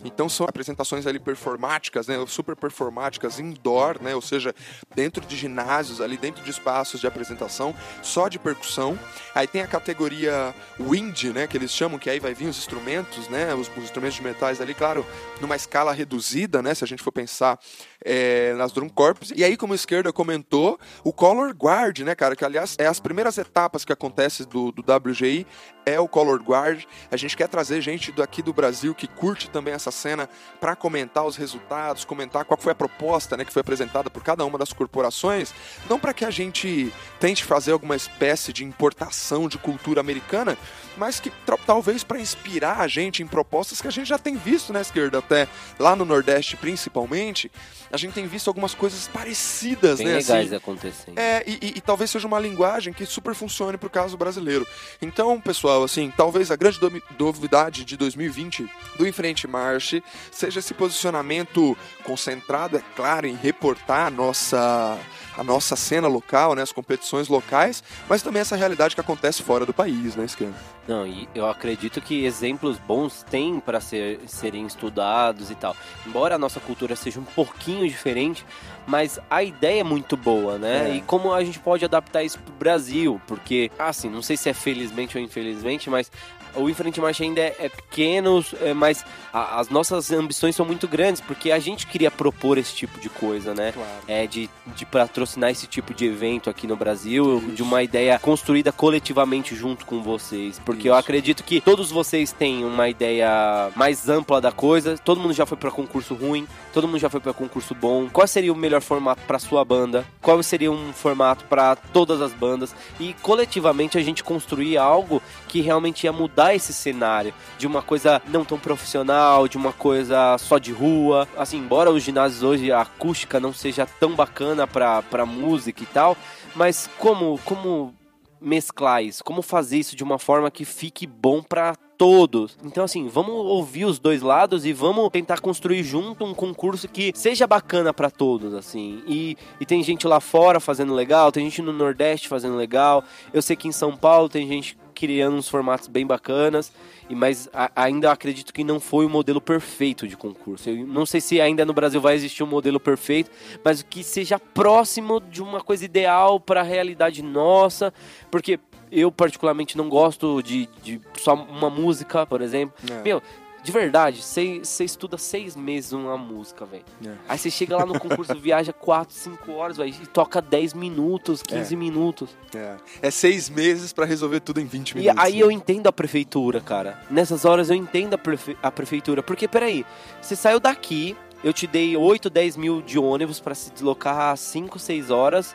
então 0.05 0.28
são 0.28 0.46
apresentações 0.46 1.07
ali 1.07 1.18
performáticas, 1.18 2.07
né, 2.07 2.22
super 2.26 2.57
performáticas 2.57 3.38
indoor, 3.38 4.03
né, 4.03 4.14
ou 4.14 4.22
seja, 4.22 4.55
dentro 4.94 5.24
de 5.24 5.36
ginásios 5.36 6.00
ali, 6.00 6.16
dentro 6.16 6.42
de 6.42 6.50
espaços 6.50 7.00
de 7.00 7.07
apresentação, 7.07 7.74
só 8.03 8.28
de 8.28 8.38
percussão. 8.38 8.98
Aí 9.34 9.46
tem 9.46 9.62
a 9.62 9.66
categoria 9.66 10.55
wind, 10.78 11.24
né, 11.24 11.46
que 11.46 11.57
eles 11.57 11.70
chamam, 11.70 11.98
que 11.98 12.11
aí 12.11 12.20
vai 12.20 12.34
vir 12.34 12.46
os 12.46 12.59
instrumentos, 12.59 13.28
né, 13.28 13.55
os, 13.55 13.68
os 13.68 13.84
instrumentos 13.84 14.16
de 14.16 14.22
metais 14.22 14.61
ali, 14.61 14.74
claro, 14.74 15.07
numa 15.40 15.57
escala 15.57 15.92
reduzida, 15.92 16.62
né, 16.62 16.74
se 16.74 16.84
a 16.84 16.86
gente 16.86 17.03
for 17.03 17.12
pensar 17.12 17.59
é, 18.05 18.53
nas 18.55 18.72
drum 18.72 18.88
corps. 18.88 19.32
E 19.34 19.42
aí, 19.42 19.57
como 19.57 19.72
a 19.72 19.76
esquerda 19.76 20.12
comentou, 20.12 20.78
o 21.03 21.12
color 21.12 21.55
guard, 21.55 22.00
né, 22.00 22.14
cara, 22.14 22.36
que 22.36 22.44
aliás 22.44 22.76
é 22.78 22.86
as 22.86 23.00
primeiras 23.00 23.38
etapas 23.38 23.84
que 23.84 23.92
acontecem 23.92 24.46
do, 24.46 24.70
do 24.72 24.82
WGI, 24.82 25.46
é 25.86 25.98
o 25.98 26.07
color 26.07 26.42
guard. 26.42 26.84
A 27.11 27.16
gente 27.16 27.36
quer 27.36 27.48
trazer 27.48 27.80
gente 27.80 28.12
daqui 28.12 28.42
do 28.42 28.53
Brasil 28.53 28.94
que 28.94 29.07
curte 29.07 29.48
também 29.48 29.74
essas 29.74 30.03
cena 30.03 30.28
para 30.61 30.74
comentar 30.74 31.24
os 31.24 31.36
resultados, 31.36 32.05
comentar 32.05 32.44
qual 32.44 32.59
foi 32.59 32.72
a 32.72 32.74
proposta 32.74 33.36
né, 33.36 33.44
que 33.44 33.53
foi 33.53 33.61
apresentada 33.61 34.11
por 34.11 34.22
cada 34.22 34.44
uma 34.44 34.59
das 34.59 34.72
corporações, 34.72 35.55
não 35.88 35.98
para 35.98 36.12
que 36.12 36.24
a 36.24 36.30
gente 36.30 36.92
tente 37.20 37.44
fazer 37.44 37.72
alguma 37.72 37.94
espécie 37.94 38.53
de 38.53 38.64
importação 38.64 39.48
de 39.48 39.59
cultura 39.59 40.00
americana, 40.00 40.59
mas 40.96 41.20
que 41.20 41.30
talvez 41.64 42.03
para 42.03 42.20
inspirar 42.20 42.80
a 42.80 42.88
gente 42.88 43.22
em 43.22 43.26
propostas 43.26 43.80
que 43.80 43.88
a 43.88 43.92
gente 43.92 44.09
já 44.09 44.18
tem 44.18 44.36
visto 44.36 44.72
na 44.72 44.80
né, 44.80 44.82
esquerda, 44.82 45.18
até 45.18 45.46
lá 45.78 45.94
no 45.94 46.05
Nordeste 46.05 46.57
principalmente, 46.57 47.50
a 47.93 47.99
gente 47.99 48.14
tem 48.14 48.26
visto 48.26 48.49
algumas 48.49 48.74
coisas 48.74 49.07
parecidas, 49.07 49.99
Bem 49.99 50.07
né? 50.07 50.14
legais 50.14 50.47
assim, 50.47 50.57
acontecendo. 50.57 51.18
É, 51.18 51.45
e, 51.47 51.59
e, 51.61 51.72
e, 51.76 51.80
talvez 51.82 52.11
seja 52.11 52.26
uma 52.26 52.40
linguagem 52.40 52.90
que 52.90 53.05
super 53.05 53.34
funcione 53.34 53.76
pro 53.76 53.90
caso 53.90 54.16
brasileiro. 54.16 54.66
Então, 55.01 55.38
pessoal, 55.38 55.84
assim, 55.84 56.11
talvez 56.16 56.51
a 56.51 56.57
grande 56.57 56.78
novidade 57.18 57.84
de 57.84 57.97
2020 57.99 58.66
do 58.97 59.07
Enfrente 59.07 59.47
Marche 59.47 60.03
seja 60.30 60.61
esse 60.61 60.72
posicionamento 60.72 61.76
concentrado, 62.03 62.78
é 62.78 62.82
claro, 62.97 63.26
em 63.26 63.34
reportar 63.34 64.07
a 64.07 64.11
nossa 64.11 64.99
a 65.37 65.45
nossa 65.45 65.76
cena 65.76 66.09
local, 66.09 66.55
né, 66.55 66.62
as 66.62 66.72
competições 66.72 67.28
locais, 67.28 67.83
mas 68.09 68.22
também 68.22 68.41
essa 68.41 68.57
realidade 68.57 68.95
que 68.95 69.01
acontece 69.01 69.43
fora 69.43 69.64
do 69.64 69.72
país, 69.72 70.14
né, 70.16 70.24
Esquerda? 70.24 70.55
Não, 70.87 71.07
e 71.07 71.28
eu 71.35 71.49
acredito 71.49 72.01
que 72.01 72.24
exemplos 72.24 72.76
bons 72.78 73.24
têm 73.30 73.61
para 73.61 73.80
ser, 73.80 74.20
serem 74.26 74.66
estudados 74.66 75.51
e 75.51 75.55
tal. 75.55 75.76
Embora 76.07 76.35
a 76.35 76.39
nossa 76.39 76.59
cultura 76.59 76.97
seja 76.97 77.20
um 77.20 77.24
pouquinho 77.24 77.89
diferente, 77.89 78.45
mas 78.87 79.18
a 79.30 79.43
ideia 79.43 79.80
é 79.80 79.85
muito 79.85 80.16
boa, 80.16 80.59
né? 80.59 80.91
É. 80.91 80.97
E 80.97 81.03
como 81.03 81.33
a 81.33 81.43
gente 81.45 81.59
pode 81.59 81.85
adaptar 81.85 82.22
isso 82.22 82.39
pro 82.39 82.55
Brasil? 82.55 83.20
Porque, 83.26 83.70
assim, 83.78 84.09
não 84.09 84.22
sei 84.22 84.37
se 84.37 84.49
é 84.49 84.55
felizmente 84.55 85.16
ou 85.16 85.22
infelizmente, 85.22 85.89
mas 85.89 86.11
o 86.55 86.68
Infinite 86.68 87.01
March 87.01 87.20
ainda 87.20 87.41
é, 87.41 87.57
é 87.59 87.68
pequeno, 87.68 88.45
é, 88.61 88.74
mas 88.74 89.05
a, 89.33 89.61
as 89.61 89.68
nossas 89.68 90.11
ambições 90.11 90.55
são 90.55 90.66
muito 90.66 90.87
grandes, 90.87 91.20
porque 91.20 91.51
a 91.51 91.59
gente 91.59 91.87
queria 91.87 92.11
propor 92.11 92.59
esse 92.59 92.74
tipo 92.74 93.01
de 93.01 93.09
coisa, 93.09 93.55
né? 93.55 93.72
Claro. 93.72 93.89
É, 94.07 94.26
de, 94.26 94.51
de 94.66 94.85
patrocinar 94.85 95.51
esse 95.51 95.66
tipo 95.66 95.95
de 95.95 96.07
evento 96.07 96.51
aqui 96.51 96.66
no 96.66 96.76
Brasil, 96.76 97.39
Isso. 97.39 97.53
de 97.53 97.62
uma 97.62 97.83
ideia 97.83 98.18
construída 98.18 98.72
coletivamente 98.72 99.55
junto 99.55 99.87
com 99.87 100.03
vocês. 100.03 100.59
Porque 100.59 100.80
Isso. 100.80 100.89
eu 100.89 100.95
acredito 100.95 101.43
que 101.43 101.61
todos 101.61 101.91
vocês 101.91 102.33
têm 102.33 102.64
uma 102.64 102.89
ideia 102.89 103.70
mais 103.74 104.09
ampla 104.09 104.41
da 104.41 104.53
coisa, 104.53 104.99
todo 104.99 105.20
mundo 105.20 105.33
já 105.33 105.47
foi 105.47 105.57
para 105.57 105.70
concurso 105.70 106.14
ruim, 106.14 106.47
todo 106.72 106.87
mundo 106.87 106.99
já 106.99 107.09
foi 107.09 107.20
para 107.20 107.33
concurso 107.33 107.74
bom. 107.74 108.09
Qual 108.12 108.26
seria 108.26 108.53
o 108.53 108.57
melhor 108.57 108.72
formato 108.81 109.23
para 109.27 109.39
sua 109.39 109.64
banda? 109.64 110.05
Qual 110.20 110.43
seria 110.43 110.70
um 110.70 110.93
formato 110.93 111.45
para 111.45 111.77
todas 111.77 112.20
as 112.20 112.33
bandas? 112.33 112.75
E 112.99 113.14
coletivamente 113.14 113.99
a 113.99 114.03
gente 114.03 114.25
construir 114.25 114.77
algo 114.79 115.23
que 115.49 115.61
realmente 115.61 116.05
ia 116.05 116.12
mudar 116.12 116.55
esse 116.55 116.73
cenário 116.73 117.35
de 117.59 117.66
uma 117.66 117.83
coisa 117.83 118.23
não 118.29 118.45
tão 118.45 118.59
profissional, 118.59 119.47
de 119.49 119.57
uma 119.57 119.73
coisa 119.73 120.37
só 120.39 120.59
de 120.59 120.73
rua. 120.73 121.29
Assim, 121.37 121.59
embora 121.59 121.91
os 121.91 122.03
ginásios 122.03 122.43
hoje 122.43 122.73
a 122.73 122.81
acústica 122.81 123.39
não 123.39 123.53
seja 123.53 123.87
tão 123.87 124.14
bacana 124.14 124.66
pra 124.66 125.27
música 125.27 125.83
e 125.83 125.87
tal, 125.87 126.16
mas 126.55 126.89
como, 126.99 127.39
como 127.45 127.95
mesclar 128.41 129.03
isso? 129.03 129.23
Como 129.23 129.41
fazer 129.41 129.79
isso 129.79 129.97
de 129.97 130.03
uma 130.03 130.18
forma 130.18 130.51
que 130.51 130.64
fique 130.64 131.07
bom 131.07 131.43
para 131.43 131.75
todos. 132.03 132.59
Então, 132.64 132.82
assim, 132.82 133.07
vamos 133.07 133.32
ouvir 133.32 133.84
os 133.84 134.00
dois 134.00 134.22
lados 134.22 134.66
e 134.66 134.72
vamos 134.72 135.09
tentar 135.11 135.38
construir 135.38 135.84
junto 135.84 136.24
um 136.24 136.34
concurso 136.34 136.88
que 136.88 137.12
seja 137.14 137.46
bacana 137.46 137.94
para 137.94 138.11
todos, 138.11 138.55
assim. 138.55 139.05
E, 139.07 139.36
e 139.61 139.64
tem 139.64 139.84
gente 139.84 140.05
lá 140.09 140.18
fora 140.18 140.59
fazendo 140.59 140.94
legal, 140.94 141.30
tem 141.30 141.44
gente 141.44 141.62
no 141.62 141.72
Nordeste 141.72 142.26
fazendo 142.26 142.57
legal. 142.57 143.05
Eu 143.32 143.40
sei 143.40 143.55
que 143.55 143.68
em 143.68 143.72
São 143.72 143.96
Paulo 143.96 144.28
tem 144.28 144.48
gente 144.48 144.76
criando 144.96 145.36
uns 145.36 145.48
formatos 145.48 145.86
bem 145.86 146.05
bacanas, 146.05 146.72
e 147.09 147.14
mas 147.14 147.48
ainda 147.76 148.11
acredito 148.11 148.53
que 148.53 148.64
não 148.64 148.80
foi 148.80 149.07
o 149.07 149.09
modelo 149.09 149.40
perfeito 149.40 150.09
de 150.09 150.16
concurso. 150.16 150.70
Eu 150.70 150.84
não 150.84 151.07
sei 151.07 151.20
se 151.20 151.40
ainda 151.40 151.64
no 151.64 151.72
Brasil 151.72 152.00
vai 152.00 152.16
existir 152.16 152.42
um 152.42 152.48
modelo 152.48 152.80
perfeito, 152.80 153.30
mas 153.64 153.80
que 153.80 154.03
seja 154.03 154.40
próximo 154.40 155.20
de 155.20 155.40
uma 155.40 155.61
coisa 155.61 155.84
ideal 155.84 156.40
para 156.40 156.62
a 156.62 156.64
realidade 156.64 157.22
nossa, 157.22 157.94
porque 158.28 158.59
eu 158.93 159.11
particularmente 159.11 159.76
não 159.76 159.88
gosto 159.88 160.43
de, 160.43 160.68
de 160.82 161.01
só 161.18 161.34
uma 161.34 161.70
música, 161.70 162.26
por 162.26 162.43
exemplo. 162.43 162.74
É. 162.90 163.03
Meu, 163.03 163.22
de 163.62 163.70
verdade, 163.70 164.20
você 164.20 164.84
estuda 164.84 165.16
seis 165.16 165.55
meses 165.55 165.93
uma 165.93 166.18
música, 166.18 166.66
velho. 166.66 166.84
É. 167.07 167.12
Aí 167.28 167.38
você 167.38 167.49
chega 167.49 167.76
lá 167.76 167.86
no 167.86 167.99
concurso, 167.99 168.34
viaja 168.38 168.72
quatro, 168.72 169.14
cinco 169.14 169.53
horas, 169.53 169.76
véio, 169.76 169.95
e 170.03 170.07
toca 170.07 170.43
10 170.43 170.74
minutos, 170.74 171.43
15 171.43 171.72
é. 171.72 171.76
minutos. 171.76 172.30
É. 172.55 172.76
é 173.01 173.11
seis 173.11 173.49
meses 173.49 173.93
para 173.93 174.05
resolver 174.05 174.40
tudo 174.40 174.61
em 174.61 174.66
20 174.66 174.97
minutos. 174.97 175.16
E 175.16 175.24
aí 175.24 175.36
né? 175.36 175.43
eu 175.43 175.51
entendo 175.51 175.86
a 175.86 175.93
prefeitura, 175.93 176.61
cara. 176.61 177.01
Nessas 177.09 177.45
horas 177.45 177.70
eu 177.70 177.76
entendo 177.76 178.14
a, 178.14 178.18
prefe 178.18 178.57
a 178.62 178.70
prefeitura. 178.70 179.22
Porque, 179.22 179.47
peraí, 179.47 179.86
você 180.20 180.34
saiu 180.34 180.59
daqui, 180.59 181.16
eu 181.45 181.53
te 181.53 181.66
dei 181.66 181.97
8, 181.97 182.28
10 182.28 182.57
mil 182.57 182.82
de 182.82 182.99
ônibus 182.99 183.38
para 183.38 183.55
se 183.55 183.70
deslocar 183.72 184.36
5, 184.36 184.76
6 184.78 185.11
horas 185.11 185.55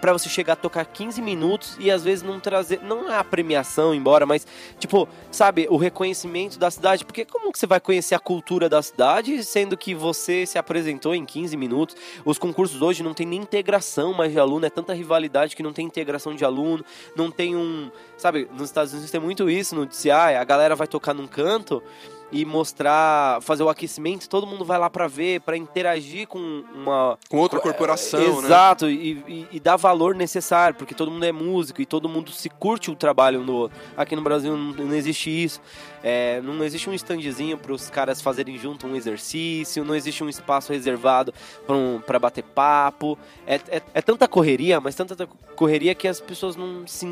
para 0.00 0.12
você 0.12 0.28
chegar 0.28 0.54
a 0.54 0.56
tocar 0.56 0.84
15 0.84 1.20
minutos 1.20 1.76
e 1.78 1.90
às 1.90 2.04
vezes 2.04 2.22
não 2.22 2.38
trazer, 2.38 2.80
não 2.82 3.10
é 3.10 3.16
a 3.16 3.24
premiação 3.24 3.94
embora, 3.94 4.26
mas 4.26 4.46
tipo, 4.78 5.08
sabe, 5.30 5.66
o 5.70 5.76
reconhecimento 5.76 6.58
da 6.58 6.70
cidade, 6.70 7.04
porque 7.04 7.24
como 7.24 7.52
que 7.52 7.58
você 7.58 7.66
vai 7.66 7.80
conhecer 7.80 8.14
a 8.14 8.18
cultura 8.18 8.68
da 8.68 8.82
cidade 8.82 9.42
sendo 9.44 9.76
que 9.76 9.94
você 9.94 10.46
se 10.46 10.58
apresentou 10.58 11.14
em 11.14 11.24
15 11.24 11.56
minutos? 11.56 11.96
Os 12.24 12.38
concursos 12.38 12.80
hoje 12.82 13.02
não 13.02 13.14
tem 13.14 13.26
nem 13.26 13.40
integração 13.40 14.12
mais 14.12 14.32
de 14.32 14.38
aluno, 14.38 14.66
é 14.66 14.70
tanta 14.70 14.92
rivalidade 14.92 15.56
que 15.56 15.62
não 15.62 15.72
tem 15.72 15.86
integração 15.86 16.34
de 16.34 16.44
aluno, 16.44 16.84
não 17.16 17.30
tem 17.30 17.56
um, 17.56 17.90
sabe, 18.16 18.48
nos 18.52 18.64
Estados 18.64 18.92
Unidos 18.92 19.10
tem 19.10 19.20
muito 19.20 19.48
isso 19.50 19.74
no 19.74 19.86
DCI, 19.86 20.10
a 20.10 20.44
galera 20.44 20.76
vai 20.76 20.86
tocar 20.86 21.14
num 21.14 21.26
canto 21.26 21.82
e 22.30 22.44
mostrar, 22.44 23.40
fazer 23.42 23.62
o 23.62 23.68
aquecimento, 23.68 24.28
todo 24.28 24.46
mundo 24.46 24.64
vai 24.64 24.78
lá 24.78 24.90
para 24.90 25.06
ver, 25.06 25.40
para 25.40 25.56
interagir 25.56 26.26
com 26.28 26.62
uma 26.74 27.18
com 27.28 27.38
outra 27.38 27.58
corporação, 27.58 28.20
é, 28.20 28.26
exato, 28.26 28.86
né? 28.86 28.92
e, 28.92 29.24
e, 29.26 29.48
e, 29.52 29.60
dar 29.60 29.76
valor 29.76 30.14
necessário, 30.14 30.76
porque 30.76 30.94
todo 30.94 31.10
mundo 31.10 31.24
é 31.24 31.32
músico 31.32 31.80
e 31.80 31.86
todo 31.86 32.08
mundo 32.08 32.30
se 32.30 32.50
curte 32.50 32.90
o 32.90 32.94
trabalho 32.94 33.40
um 33.40 33.46
do 33.46 33.54
outro. 33.54 33.78
Aqui 33.96 34.14
no 34.14 34.22
Brasil 34.22 34.56
não, 34.56 34.72
não 34.72 34.94
existe 34.94 35.30
isso. 35.30 35.60
É, 36.02 36.40
não 36.42 36.62
existe 36.62 36.88
um 36.88 36.94
standzinho 36.94 37.58
para 37.58 37.72
os 37.72 37.90
caras 37.90 38.20
fazerem 38.20 38.56
junto 38.58 38.86
um 38.86 38.94
exercício, 38.94 39.84
não 39.84 39.94
existe 39.94 40.22
um 40.22 40.28
espaço 40.28 40.72
reservado 40.72 41.32
para 41.66 41.76
um, 41.76 42.00
bater 42.20 42.44
papo. 42.44 43.18
É, 43.46 43.56
é, 43.68 43.82
é, 43.94 44.02
tanta 44.02 44.28
correria, 44.28 44.80
mas 44.80 44.94
tanta 44.94 45.26
correria 45.56 45.94
que 45.94 46.06
as 46.06 46.20
pessoas 46.20 46.56
não 46.56 46.86
se. 46.86 47.06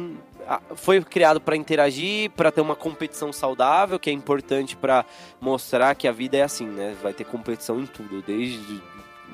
Foi 0.76 1.02
criado 1.02 1.40
para 1.40 1.56
interagir, 1.56 2.30
para 2.30 2.52
ter 2.52 2.60
uma 2.60 2.76
competição 2.76 3.32
saudável, 3.32 3.98
que 3.98 4.10
é 4.10 4.12
importante 4.12 4.76
para 4.76 5.04
mostrar 5.40 5.94
que 5.94 6.06
a 6.06 6.12
vida 6.12 6.36
é 6.36 6.42
assim, 6.42 6.66
né? 6.66 6.96
Vai 7.02 7.12
ter 7.12 7.24
competição 7.24 7.80
em 7.80 7.86
tudo, 7.86 8.22
desde. 8.22 8.82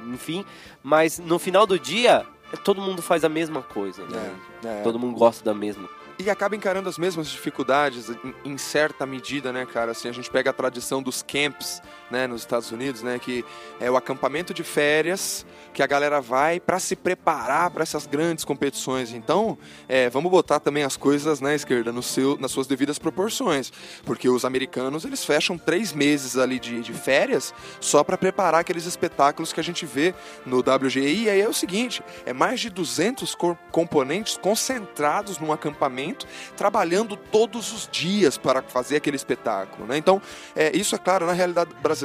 Enfim, 0.07 0.45
mas 0.83 1.19
no 1.19 1.39
final 1.39 1.67
do 1.67 1.79
dia, 1.79 2.27
todo 2.65 2.81
mundo 2.81 3.03
faz 3.03 3.25
a 3.25 3.29
mesma 3.29 3.63
coisa, 3.63 4.05
né? 4.07 4.35
É, 4.65 4.69
é. 4.69 4.83
Todo 4.83 4.99
mundo 4.99 5.17
gosta 5.17 5.45
da 5.45 5.55
mesma 5.55 5.89
e 6.19 6.31
acaba 6.31 6.55
encarando 6.55 6.89
as 6.89 6.99
mesmas 6.99 7.29
dificuldades 7.29 8.09
em, 8.11 8.53
em, 8.53 8.59
certa 8.59 9.05
medida, 9.05 9.53
né, 9.53 9.67
cara? 9.67 9.93
Assim, 9.93 10.09
a 10.09 10.13
gente 10.13 10.31
pega 10.31 10.51
a 10.51 10.53
tradição 10.53 11.03
dos 11.03 11.23
camps, 11.23 11.83
né, 12.13 12.27
nos 12.27 12.43
Estados 12.43 12.71
Unidos, 12.71 13.03
né, 13.03 13.19
que 13.19 13.45
é 13.81 13.91
o 13.91 13.97
acampamento 13.97 14.55
de 14.55 14.63
férias 14.63 15.45
que 15.73 15.83
a 15.83 15.87
galera 15.87 16.21
vai 16.21 16.61
para 16.61 16.79
se 16.79 16.95
preparar 16.95 17.71
para 17.71 17.83
essas 17.83 18.07
grandes 18.07 18.45
competições. 18.45 19.13
Então, 19.13 19.57
é, 19.89 20.11
vamos 20.11 20.31
botar 20.31 20.61
também 20.61 20.83
as 20.83 20.97
coisas 20.97 21.41
na 21.41 21.55
esquerda 21.55 21.91
no 21.91 22.03
seu, 22.03 22.37
nas 22.39 22.51
suas 22.51 22.67
devidas 22.67 22.99
proporções, 22.99 23.73
porque 24.05 24.29
os 24.29 24.45
americanos 24.45 25.05
eles 25.05 25.25
fecham 25.25 25.57
três 25.57 25.93
meses 25.93 26.37
ali 26.37 26.59
de, 26.59 26.83
de 26.83 26.93
férias 26.93 27.55
só 27.81 28.05
para 28.05 28.19
preparar 28.19 28.61
aqueles 28.61 28.85
espetáculos 28.85 29.53
que 29.53 29.61
a 29.61 29.65
gente 29.65 29.87
vê 29.87 30.15
no 30.45 30.59
WGI. 30.59 31.25
E 31.25 31.31
aí 31.31 31.41
é 31.41 31.49
o 31.49 31.55
seguinte, 31.55 32.03
é 32.27 32.33
mais 32.33 32.61
de 32.61 32.69
200 32.69 33.35
componentes 33.71 34.37
concentrados 34.37 35.39
num 35.39 35.53
acampamento 35.53 36.27
trabalhando 36.57 37.17
todos 37.17 37.73
os 37.73 37.89
dias 37.91 38.37
para 38.37 38.63
fazer 38.63 38.97
aquele 38.97 39.17
espetáculo. 39.17 39.87
Né? 39.87 39.97
Então, 39.97 40.21
é, 40.55 40.77
isso 40.77 40.95
é 40.95 40.99
claro, 40.99 41.25
na 41.27 41.33
realidade 41.33 41.73
brasileira 41.83 42.02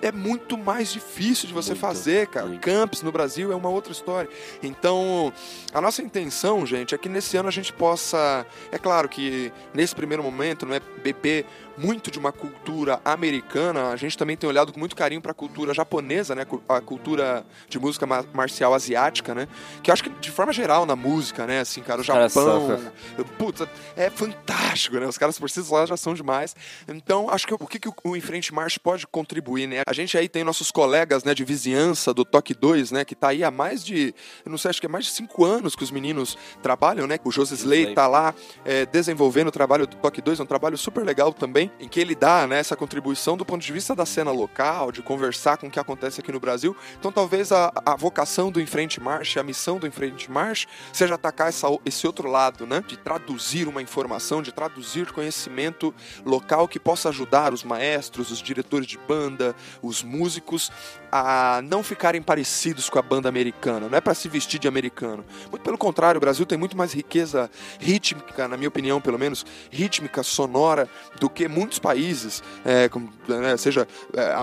é 0.00 0.12
muito 0.12 0.56
mais 0.56 0.92
difícil 0.92 1.48
de 1.48 1.54
você 1.54 1.70
muito, 1.70 1.80
fazer, 1.80 2.26
cara. 2.28 2.46
Muito. 2.46 2.60
Camps 2.60 3.02
no 3.02 3.12
Brasil 3.12 3.52
é 3.52 3.56
uma 3.56 3.68
outra 3.68 3.92
história. 3.92 4.28
Então, 4.62 5.32
a 5.72 5.80
nossa 5.80 6.02
intenção, 6.02 6.64
gente, 6.66 6.94
é 6.94 6.98
que 6.98 7.08
nesse 7.08 7.36
ano 7.36 7.48
a 7.48 7.52
gente 7.52 7.72
possa. 7.72 8.46
É 8.70 8.78
claro 8.78 9.08
que 9.08 9.52
nesse 9.74 9.94
primeiro 9.94 10.22
momento 10.22 10.66
não 10.66 10.74
é 10.74 10.80
beber 11.02 11.46
muito 11.76 12.10
de 12.10 12.18
uma 12.18 12.32
cultura 12.32 13.00
americana, 13.04 13.90
a 13.90 13.96
gente 13.96 14.16
também 14.16 14.36
tem 14.36 14.48
olhado 14.48 14.72
com 14.72 14.78
muito 14.78 14.94
carinho 14.94 15.20
para 15.20 15.32
a 15.32 15.34
cultura 15.34 15.72
japonesa, 15.72 16.34
né? 16.34 16.46
A 16.68 16.80
cultura 16.80 17.44
de 17.68 17.78
música 17.78 18.06
marcial 18.32 18.74
asiática, 18.74 19.34
né? 19.34 19.48
Que 19.82 19.90
eu 19.90 19.92
acho 19.92 20.04
que 20.04 20.10
de 20.10 20.30
forma 20.30 20.52
geral 20.52 20.84
na 20.84 20.96
música, 20.96 21.46
né? 21.46 21.60
Assim, 21.60 21.82
cara, 21.82 22.00
o 22.00 22.04
Japão, 22.04 22.78
putz, 23.38 23.62
é 23.96 24.10
fantástico, 24.10 24.98
né? 24.98 25.06
Os 25.06 25.18
caras 25.18 25.38
por 25.38 25.48
si 25.50 25.62
só 25.62 25.86
já 25.86 25.96
são 25.96 26.14
demais. 26.14 26.54
Então, 26.88 27.30
acho 27.30 27.46
que 27.46 27.54
o 27.54 27.66
que, 27.66 27.78
que 27.78 27.90
o 28.04 28.16
Enfrente 28.16 28.52
March 28.52 28.78
pode 28.78 29.06
contribuir, 29.22 29.68
né? 29.68 29.82
A 29.86 29.92
gente 29.92 30.18
aí 30.18 30.28
tem 30.28 30.42
nossos 30.42 30.70
colegas, 30.70 31.22
né, 31.22 31.32
de 31.32 31.44
vizinhança 31.44 32.12
do 32.12 32.24
Toque 32.24 32.54
2, 32.54 32.90
né, 32.90 33.04
que 33.04 33.14
tá 33.14 33.28
aí 33.28 33.44
há 33.44 33.50
mais 33.50 33.84
de, 33.84 34.14
não 34.44 34.58
sei, 34.58 34.70
acho 34.70 34.80
que 34.80 34.86
é 34.86 34.88
mais 34.88 35.04
de 35.04 35.12
cinco 35.12 35.44
anos 35.44 35.76
que 35.76 35.84
os 35.84 35.90
meninos 35.90 36.36
trabalham, 36.60 37.06
né? 37.06 37.18
O 37.24 37.30
José 37.30 37.54
Slay 37.54 37.94
tá 37.94 38.06
lá 38.06 38.34
é, 38.64 38.84
desenvolvendo 38.84 39.48
o 39.48 39.52
trabalho 39.52 39.86
do 39.86 39.96
Toque 39.96 40.20
2, 40.20 40.40
é 40.40 40.42
um 40.42 40.46
trabalho 40.46 40.76
super 40.76 41.04
legal 41.04 41.32
também, 41.32 41.70
em 41.78 41.88
que 41.88 42.00
ele 42.00 42.14
dá, 42.14 42.46
né, 42.46 42.58
essa 42.58 42.74
contribuição 42.74 43.36
do 43.36 43.44
ponto 43.44 43.62
de 43.62 43.72
vista 43.72 43.94
da 43.94 44.04
cena 44.04 44.32
local, 44.32 44.90
de 44.90 45.02
conversar 45.02 45.56
com 45.56 45.68
o 45.68 45.70
que 45.70 45.78
acontece 45.78 46.20
aqui 46.20 46.32
no 46.32 46.40
Brasil. 46.40 46.76
Então, 46.98 47.12
talvez 47.12 47.52
a, 47.52 47.72
a 47.86 47.94
vocação 47.94 48.50
do 48.50 48.60
Enfrente 48.60 49.00
March, 49.00 49.36
a 49.36 49.42
missão 49.42 49.78
do 49.78 49.86
Enfrente 49.86 50.30
March, 50.30 50.66
seja 50.92 51.14
atacar 51.14 51.48
essa, 51.48 51.68
esse 51.86 52.06
outro 52.06 52.28
lado, 52.28 52.66
né? 52.66 52.82
De 52.86 52.96
traduzir 52.96 53.68
uma 53.68 53.80
informação, 53.80 54.42
de 54.42 54.50
traduzir 54.52 55.12
conhecimento 55.12 55.94
local 56.24 56.66
que 56.66 56.80
possa 56.80 57.08
ajudar 57.08 57.52
os 57.52 57.62
maestros, 57.62 58.30
os 58.30 58.42
diretores 58.42 58.86
de 58.86 58.98
banda, 58.98 59.11
os 59.82 60.02
músicos 60.02 60.70
a 61.14 61.60
não 61.62 61.82
ficarem 61.82 62.22
parecidos 62.22 62.88
com 62.88 62.98
a 62.98 63.02
banda 63.02 63.28
americana. 63.28 63.86
Não 63.86 63.98
é 63.98 64.00
para 64.00 64.14
se 64.14 64.30
vestir 64.30 64.58
de 64.58 64.66
americano. 64.66 65.22
Muito 65.50 65.62
pelo 65.62 65.76
contrário, 65.76 66.16
o 66.16 66.20
Brasil 66.20 66.46
tem 66.46 66.56
muito 66.56 66.74
mais 66.74 66.94
riqueza 66.94 67.50
rítmica, 67.78 68.48
na 68.48 68.56
minha 68.56 68.68
opinião, 68.68 68.98
pelo 68.98 69.18
menos, 69.18 69.44
rítmica, 69.70 70.22
sonora, 70.22 70.88
do 71.20 71.28
que 71.28 71.46
muitos 71.48 71.78
países, 71.78 72.42
é, 72.64 72.88
né, 73.28 73.56
seja 73.58 73.86
é, 74.14 74.34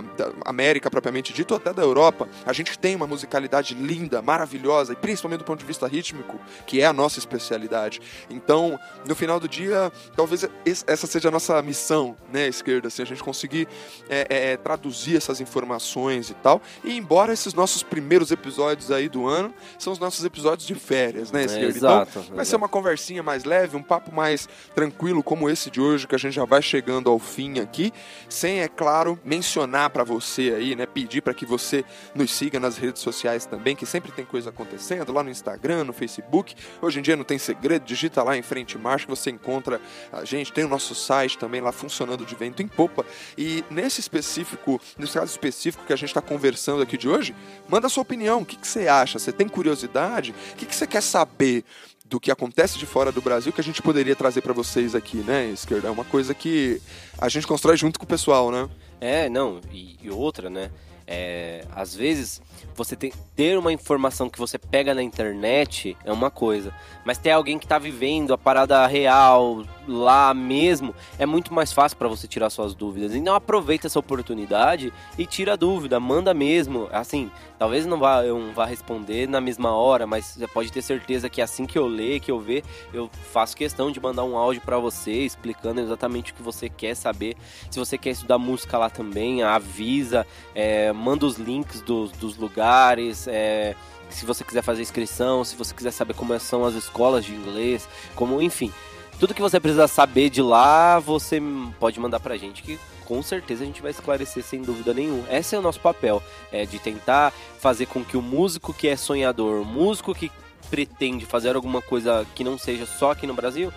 América 0.45 0.91
propriamente 0.91 1.33
dito, 1.33 1.55
ou 1.55 1.57
até 1.57 1.73
da 1.73 1.81
Europa. 1.81 2.29
A 2.45 2.53
gente 2.53 2.77
tem 2.77 2.95
uma 2.95 3.07
musicalidade 3.07 3.73
linda, 3.73 4.21
maravilhosa, 4.21 4.93
e 4.93 4.95
principalmente 4.95 5.39
do 5.39 5.45
ponto 5.45 5.59
de 5.59 5.65
vista 5.65 5.87
rítmico, 5.87 6.39
que 6.67 6.81
é 6.81 6.85
a 6.85 6.93
nossa 6.93 7.17
especialidade. 7.17 7.99
Então, 8.29 8.79
no 9.07 9.15
final 9.15 9.39
do 9.39 9.47
dia, 9.47 9.91
talvez 10.15 10.47
essa 10.85 11.07
seja 11.07 11.29
a 11.29 11.31
nossa 11.31 11.59
missão, 11.63 12.15
né, 12.31 12.47
esquerda, 12.47 12.89
assim, 12.89 13.01
a 13.01 13.05
gente 13.05 13.23
conseguir 13.23 13.67
é, 14.07 14.27
é, 14.29 14.51
é, 14.51 14.57
traduzir 14.57 15.17
essas 15.17 15.41
informações 15.41 16.29
e 16.29 16.35
tal. 16.35 16.58
E 16.83 16.95
embora 16.95 17.33
esses 17.33 17.53
nossos 17.53 17.83
primeiros 17.83 18.31
episódios 18.31 18.91
aí 18.91 19.07
do 19.09 19.27
ano 19.27 19.53
são 19.77 19.93
os 19.93 19.99
nossos 19.99 20.23
episódios 20.25 20.67
de 20.67 20.75
férias, 20.75 21.31
né? 21.31 21.41
É, 21.41 21.43
exato, 21.65 22.09
então, 22.09 22.23
vai 22.23 22.33
exato. 22.33 22.45
ser 22.45 22.55
uma 22.55 22.69
conversinha 22.69 23.23
mais 23.23 23.43
leve, 23.43 23.77
um 23.77 23.83
papo 23.83 24.13
mais 24.13 24.47
tranquilo, 24.75 25.23
como 25.23 25.49
esse 25.49 25.69
de 25.69 25.79
hoje, 25.79 26.07
que 26.07 26.15
a 26.15 26.17
gente 26.17 26.33
já 26.33 26.45
vai 26.45 26.61
chegando 26.61 27.09
ao 27.09 27.19
fim 27.19 27.59
aqui, 27.59 27.93
sem, 28.27 28.61
é 28.61 28.67
claro, 28.67 29.19
mencionar 29.23 29.89
para 29.89 30.03
você 30.03 30.53
aí, 30.55 30.75
né, 30.75 30.85
pedir 30.85 31.21
para 31.21 31.33
que 31.33 31.45
você 31.45 31.83
nos 32.13 32.31
siga 32.31 32.59
nas 32.59 32.77
redes 32.77 33.01
sociais 33.01 33.45
também, 33.45 33.75
que 33.75 33.85
sempre 33.85 34.11
tem 34.11 34.25
coisa 34.25 34.49
acontecendo 34.49 35.11
lá 35.11 35.23
no 35.23 35.29
Instagram, 35.29 35.83
no 35.83 35.93
Facebook. 35.93 36.55
Hoje 36.81 36.99
em 36.99 37.01
dia 37.01 37.15
não 37.15 37.23
tem 37.23 37.37
segredo, 37.37 37.85
digita 37.85 38.23
lá 38.23 38.37
em 38.37 38.41
frente 38.41 38.77
marcha 38.77 39.05
que 39.05 39.09
você 39.09 39.29
encontra 39.29 39.79
a 40.11 40.23
gente, 40.25 40.51
tem 40.51 40.65
o 40.65 40.69
nosso 40.69 40.95
site 40.95 41.37
também 41.37 41.61
lá 41.61 41.71
funcionando 41.71 42.25
de 42.25 42.35
vento 42.35 42.61
em 42.61 42.67
popa. 42.67 43.05
E 43.37 43.63
nesse 43.69 43.99
específico, 43.99 44.81
nesse 44.97 45.13
caso 45.13 45.31
específico 45.31 45.85
que 45.85 45.93
a 45.93 45.95
gente 45.95 46.09
está 46.09 46.21
conversando 46.21 46.48
aqui 46.81 46.97
de 46.97 47.09
hoje, 47.09 47.35
manda 47.67 47.89
sua 47.89 48.01
opinião. 48.01 48.41
O 48.41 48.45
que, 48.45 48.55
que 48.55 48.67
você 48.67 48.87
acha? 48.87 49.19
Você 49.19 49.31
tem 49.31 49.47
curiosidade? 49.47 50.33
O 50.53 50.55
que, 50.55 50.65
que 50.65 50.75
você 50.75 50.87
quer 50.87 51.01
saber? 51.01 51.63
do 52.05 52.19
que 52.19 52.31
acontece 52.31 52.79
de 52.79 52.87
fora 52.87 53.11
do 53.11 53.21
Brasil 53.21 53.53
que 53.53 53.61
a 53.61 53.63
gente 53.63 53.83
poderia 53.83 54.15
trazer 54.15 54.41
para 54.41 54.51
vocês 54.51 54.95
aqui, 54.95 55.17
né, 55.17 55.45
esquerda? 55.51 55.89
É 55.89 55.91
uma 55.91 56.03
coisa 56.03 56.33
que 56.33 56.81
a 57.19 57.29
gente 57.29 57.45
constrói 57.45 57.77
junto 57.77 57.99
com 57.99 58.05
o 58.05 58.07
pessoal, 58.07 58.49
né? 58.49 58.67
É, 58.99 59.29
não, 59.29 59.61
e, 59.71 59.95
e 60.01 60.09
outra, 60.09 60.49
né? 60.49 60.71
É, 61.05 61.65
às 61.75 61.95
vezes 61.95 62.41
você 62.75 62.95
tem, 62.95 63.11
ter 63.35 63.57
uma 63.57 63.73
informação 63.73 64.29
que 64.29 64.37
você 64.37 64.59
pega 64.59 64.93
na 64.93 65.01
internet 65.01 65.97
é 66.05 66.11
uma 66.11 66.29
coisa, 66.29 66.71
mas 67.03 67.17
ter 67.17 67.31
alguém 67.31 67.57
que 67.57 67.65
está 67.65 67.79
vivendo 67.79 68.31
a 68.33 68.37
parada 68.37 68.85
real 68.85 69.63
lá 69.89 70.33
mesmo 70.33 70.93
é 71.17 71.25
muito 71.25 71.53
mais 71.53 71.73
fácil 71.73 71.97
para 71.97 72.07
você 72.07 72.27
tirar 72.27 72.49
suas 72.49 72.73
dúvidas. 72.75 73.15
Então 73.15 73.33
aproveita 73.33 73.87
essa 73.87 73.99
oportunidade 73.99 74.93
e 75.17 75.25
tira 75.25 75.53
a 75.53 75.55
dúvida, 75.55 75.99
manda 75.99 76.33
mesmo. 76.33 76.87
Assim, 76.91 77.31
talvez 77.57 77.85
não 77.85 77.99
vá, 77.99 78.23
eu 78.23 78.39
não 78.39 78.53
vá 78.53 78.65
responder 78.65 79.27
na 79.27 79.41
mesma 79.41 79.71
hora, 79.73 80.05
mas 80.05 80.25
você 80.25 80.47
pode 80.47 80.71
ter 80.71 80.81
certeza 80.81 81.29
que 81.29 81.41
assim 81.41 81.65
que 81.65 81.77
eu 81.77 81.87
ler, 81.87 82.19
que 82.19 82.31
eu 82.31 82.39
ver, 82.39 82.63
eu 82.93 83.09
faço 83.31 83.57
questão 83.57 83.91
de 83.91 83.99
mandar 83.99 84.23
um 84.23 84.37
áudio 84.37 84.61
para 84.61 84.77
você 84.77 85.11
explicando 85.11 85.81
exatamente 85.81 86.31
o 86.31 86.35
que 86.35 86.43
você 86.43 86.69
quer 86.69 86.95
saber. 86.95 87.35
Se 87.71 87.79
você 87.79 87.97
quer 87.97 88.11
estudar 88.11 88.37
música 88.37 88.77
lá 88.77 88.89
também, 88.89 89.41
avisa, 89.43 90.25
é, 90.53 90.93
manda 90.93 91.25
os 91.25 91.37
links 91.37 91.81
dos, 91.81 92.11
dos 92.11 92.37
lugares. 92.37 93.27
É, 93.27 93.75
se 94.09 94.25
você 94.25 94.43
quiser 94.43 94.61
fazer 94.61 94.81
inscrição, 94.81 95.43
se 95.43 95.55
você 95.55 95.73
quiser 95.73 95.91
saber 95.91 96.13
como 96.13 96.37
são 96.39 96.65
as 96.65 96.73
escolas 96.73 97.23
de 97.23 97.33
inglês, 97.33 97.87
como 98.15 98.41
enfim, 98.41 98.71
tudo 99.19 99.33
que 99.33 99.41
você 99.41 99.59
precisa 99.59 99.87
saber 99.87 100.29
de 100.29 100.41
lá, 100.41 100.99
você 100.99 101.41
pode 101.79 101.99
mandar 101.99 102.19
pra 102.19 102.37
gente 102.37 102.63
que 102.63 102.79
com 103.05 103.21
certeza 103.23 103.63
a 103.63 103.65
gente 103.65 103.81
vai 103.81 103.91
esclarecer 103.91 104.43
sem 104.43 104.61
dúvida 104.61 104.93
nenhuma. 104.93 105.27
Esse 105.31 105.55
é 105.55 105.59
o 105.59 105.61
nosso 105.61 105.79
papel, 105.79 106.21
é 106.51 106.65
de 106.65 106.77
tentar 106.79 107.33
fazer 107.59 107.87
com 107.87 108.03
que 108.03 108.15
o 108.15 108.21
músico 108.21 108.73
que 108.73 108.87
é 108.87 108.95
sonhador, 108.95 109.61
o 109.61 109.65
músico 109.65 110.13
que 110.13 110.31
pretende 110.69 111.25
fazer 111.25 111.55
alguma 111.55 111.81
coisa 111.81 112.25
que 112.35 112.43
não 112.43 112.57
seja 112.57 112.85
só 112.85 113.11
aqui 113.11 113.25
no 113.25 113.33
Brasil, 113.33 113.73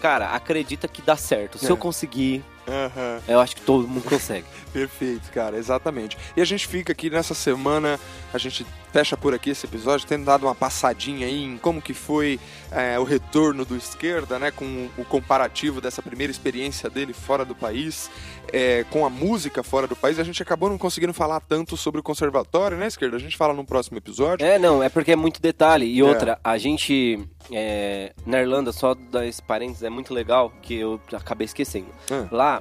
cara, 0.00 0.30
acredita 0.30 0.88
que 0.88 1.02
dá 1.02 1.16
certo. 1.16 1.58
Se 1.58 1.66
É. 1.66 1.70
eu 1.70 1.76
conseguir, 1.76 2.42
Aham. 2.68 3.20
eu 3.28 3.40
acho 3.40 3.56
que 3.56 3.62
todo 3.62 3.86
mundo 3.86 4.04
consegue. 4.08 4.46
Perfeito, 4.72 5.30
cara, 5.32 5.56
exatamente. 5.56 6.16
E 6.36 6.40
a 6.40 6.44
gente 6.44 6.66
fica 6.66 6.92
aqui 6.92 7.08
nessa 7.08 7.32
semana, 7.34 7.98
a 8.32 8.38
gente 8.38 8.66
fecha 8.92 9.16
por 9.16 9.32
aqui 9.34 9.50
esse 9.50 9.66
episódio, 9.66 10.06
tendo 10.06 10.24
dado 10.24 10.46
uma 10.46 10.54
passadinha 10.54 11.26
aí 11.26 11.44
em 11.44 11.56
como 11.58 11.80
que 11.82 11.94
foi 11.94 12.38
é, 12.72 12.98
o 12.98 13.04
retorno 13.04 13.64
do 13.64 13.76
esquerda, 13.76 14.38
né? 14.38 14.50
Com 14.50 14.88
o 14.98 15.04
comparativo 15.04 15.80
dessa 15.80 16.00
primeira 16.02 16.30
experiência 16.30 16.88
dele 16.90 17.12
fora 17.12 17.44
do 17.44 17.54
país, 17.54 18.10
é, 18.52 18.84
com 18.90 19.04
a 19.06 19.10
música 19.10 19.62
fora 19.62 19.86
do 19.86 19.94
país. 19.96 20.18
A 20.18 20.24
gente 20.24 20.42
acabou 20.42 20.68
não 20.70 20.78
conseguindo 20.78 21.12
falar 21.12 21.40
tanto 21.40 21.76
sobre 21.76 22.00
o 22.00 22.02
conservatório, 22.02 22.76
né, 22.76 22.86
esquerda? 22.88 23.16
A 23.16 23.20
gente 23.20 23.36
fala 23.36 23.52
no 23.54 23.64
próximo 23.64 23.98
episódio. 23.98 24.44
É, 24.46 24.58
não, 24.58 24.82
é 24.82 24.88
porque 24.88 25.12
é 25.12 25.16
muito 25.16 25.40
detalhe. 25.40 25.86
E 25.86 26.00
É. 26.00 26.04
outra, 26.04 26.38
a 26.42 26.56
gente. 26.58 27.18
é, 27.52 28.12
na 28.26 28.40
Irlanda, 28.40 28.72
só 28.72 28.94
dar 28.94 29.26
esse 29.26 29.42
parênteses, 29.42 29.82
é 29.82 29.90
muito 29.90 30.14
legal 30.14 30.52
que 30.62 30.74
eu 30.74 31.00
acabei 31.12 31.44
esquecendo. 31.44 31.88
Ah. 32.10 32.26
Lá, 32.30 32.53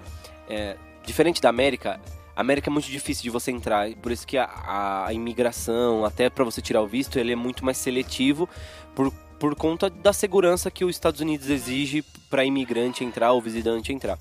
é, 0.53 0.77
diferente 1.05 1.41
da 1.41 1.49
América, 1.49 1.99
a 2.35 2.41
América 2.41 2.69
é 2.69 2.73
muito 2.73 2.87
difícil 2.89 3.23
de 3.23 3.29
você 3.29 3.51
entrar. 3.51 3.91
Por 3.95 4.11
isso 4.11 4.25
que 4.25 4.37
a, 4.37 5.05
a- 5.05 5.13
imigração, 5.13 6.03
até 6.05 6.29
pra 6.29 6.43
você 6.43 6.61
tirar 6.61 6.81
o 6.81 6.87
visto, 6.87 7.17
ele 7.19 7.31
é 7.31 7.35
muito 7.35 7.63
mais 7.65 7.77
seletivo 7.77 8.47
por, 8.95 9.11
por 9.39 9.55
conta 9.55 9.89
da 9.89 10.11
segurança 10.13 10.71
que 10.71 10.83
os 10.85 10.95
Estados 10.95 11.21
Unidos 11.21 11.49
exige 11.49 12.03
para 12.29 12.43
imigrante 12.45 13.03
entrar 13.03 13.31
ou 13.33 13.41
visitante 13.41 13.93
entrar. 13.93 14.17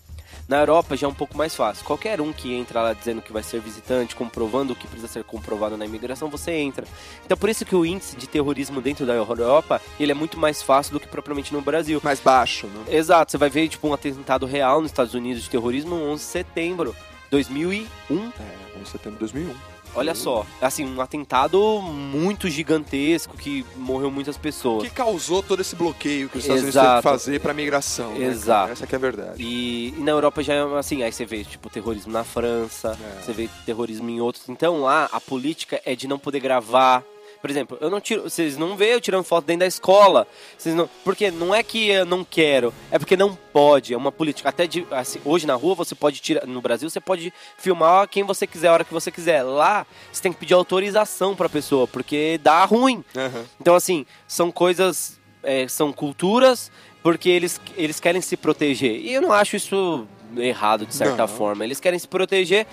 Na 0.49 0.59
Europa 0.59 0.97
já 0.97 1.07
é 1.07 1.11
um 1.11 1.15
pouco 1.15 1.37
mais 1.37 1.55
fácil. 1.55 1.85
Qualquer 1.85 2.21
um 2.21 2.33
que 2.33 2.55
entra 2.55 2.83
lá 2.83 2.93
dizendo 2.93 3.23
que 3.23 3.33
vai 3.33 3.43
ser 3.43 3.61
visitante, 3.61 4.15
comprovando 4.15 4.73
o 4.73 4.77
que 4.77 4.87
precisa 4.87 5.09
ser 5.09 5.25
comprovado 5.25 5.77
na 5.77 5.87
imigração, 5.87 6.29
você 6.29 6.53
entra. 6.53 6.87
Então 7.25 7.37
por 7.37 7.49
isso 7.49 7.65
que 7.65 7.75
o 7.75 7.87
índice 7.87 8.17
de 8.17 8.27
terrorismo 8.27 8.81
dentro 8.81 9.07
da 9.07 9.15
Europa, 9.15 9.81
ele 9.99 10.13
é 10.13 10.15
muito 10.15 10.39
mais 10.39 10.63
fácil 10.63 10.93
do 10.93 11.01
que 11.01 11.09
propriamente 11.09 11.53
no 11.53 11.61
Brasil. 11.61 12.01
Mais 12.03 12.21
baixo, 12.21 12.67
né? 12.67 12.85
Exato, 12.89 13.31
você 13.31 13.39
vai 13.39 13.49
ver 13.49 13.69
tipo 13.69 13.89
um 13.89 13.95
atentado 13.95 14.47
real 14.47 14.81
nos 14.81 14.91
Estados 14.91 15.15
Unidos 15.15 15.43
de 15.45 15.51
terrorismo 15.51 15.97
no 15.97 16.11
11 16.13 16.25
de 16.25 16.31
setembro 16.31 16.93
de 17.25 17.31
2001. 17.31 18.15
É, 18.15 18.77
11 18.77 18.85
de 18.85 18.89
setembro 18.89 19.13
de 19.13 19.21
2001. 19.21 19.72
Olha 19.95 20.15
só, 20.15 20.47
assim, 20.61 20.85
um 20.87 21.01
atentado 21.01 21.81
muito 21.83 22.49
gigantesco 22.49 23.37
que 23.37 23.65
morreu 23.77 24.11
muitas 24.11 24.37
pessoas. 24.37 24.85
Que 24.85 24.91
causou 24.95 25.43
todo 25.43 25.61
esse 25.61 25.77
bloqueio 25.77 26.29
que 26.29 26.39
os 26.39 26.45
Estados 26.45 26.63
Unidos 26.63 26.77
Exato. 26.77 26.89
teve 26.89 27.03
que 27.03 27.09
fazer 27.21 27.41
pra 27.41 27.53
migração. 27.55 28.13
né? 28.15 28.25
Exato. 28.27 28.73
Essa 28.73 28.87
que 28.87 28.95
é 28.95 28.99
a 28.99 29.01
verdade. 29.01 29.43
E, 29.43 29.89
e 29.97 30.01
na 30.01 30.11
Europa 30.13 30.43
já 30.43 30.55
é 30.55 30.63
assim, 30.79 31.03
aí 31.03 31.13
você 31.13 31.25
vê 31.27 31.45
tipo 31.45 31.69
terrorismo 31.69 32.13
na 32.13 32.25
França, 32.25 32.99
É. 33.19 33.23
você 33.23 33.33
vê 33.33 33.49
terrorismo 33.67 34.09
em 34.09 34.21
outros. 34.21 34.49
Então 34.49 34.81
lá 34.81 35.09
a 35.13 35.21
política 35.21 35.81
é 35.85 35.95
de 35.95 36.09
não 36.09 36.19
poder 36.19 36.41
gravar. 36.41 37.03
Por 37.43 37.51
exemplo, 37.51 37.77
eu 37.81 37.91
não 37.91 38.01
tiro, 38.01 38.23
vocês 38.23 38.57
não 38.57 38.77
vê 38.77 38.95
eu 38.95 39.01
tirando 39.01 39.25
foto 39.25 39.45
dentro 39.45 39.61
da 39.61 39.67
escola. 39.67 40.29
Vocês 40.57 40.77
não, 40.77 40.89
porque 41.05 41.29
não 41.29 41.53
é 41.53 41.61
que 41.61 41.89
eu 41.89 42.07
não 42.07 42.23
quero, 42.25 42.73
é 42.89 43.01
porque 43.01 43.17
não 43.17 43.37
pode, 43.53 43.93
é 43.93 43.97
uma 43.97 44.13
política. 44.13 44.49
Até 44.49 44.65
de, 44.65 44.87
assim, 44.93 45.21
hoje 45.25 45.45
na 45.45 45.55
rua 45.57 45.75
você 45.75 45.93
pode 45.93 46.21
tirar, 46.21 46.47
no 46.47 46.61
Brasil 46.61 46.89
você 46.89 47.01
pode 47.01 47.33
filmar 47.59 48.07
quem 48.07 48.23
você 48.23 48.47
quiser, 48.47 48.69
a 48.69 48.73
hora 48.75 48.85
que 48.85 48.93
você 48.95 49.11
quiser. 49.11 49.43
Lá 49.43 49.85
você 50.13 50.23
tem 50.23 50.33
que 50.33 50.39
pedir 50.39 50.55
autorização 50.55 51.35
pra 51.35 51.49
pessoa, 51.49 51.89
porque 51.89 52.39
dá 52.41 52.65
ruim. 52.65 53.05
Aham. 53.17 53.45
Então, 53.61 53.75
assim, 53.75 54.07
são 54.29 54.53
coisas, 54.53 55.19
é, 55.43 55.67
são 55.67 55.93
culturas, 55.93 56.71
porque 57.03 57.29
eles, 57.29 57.61
eles 57.77 57.99
querem 57.99 58.21
se 58.21 58.37
proteger. 58.37 59.01
E 59.01 59.15
eu 59.15 59.21
não 59.21 59.33
acho 59.33 59.57
isso 59.57 60.07
errado, 60.37 60.87
de 60.87 60.95
certa 60.95 61.17
Não. 61.17 61.29
forma. 61.29 61.65
Eles 61.65 61.81
querem 61.81 61.99
se 61.99 62.07
proteger. 62.07 62.69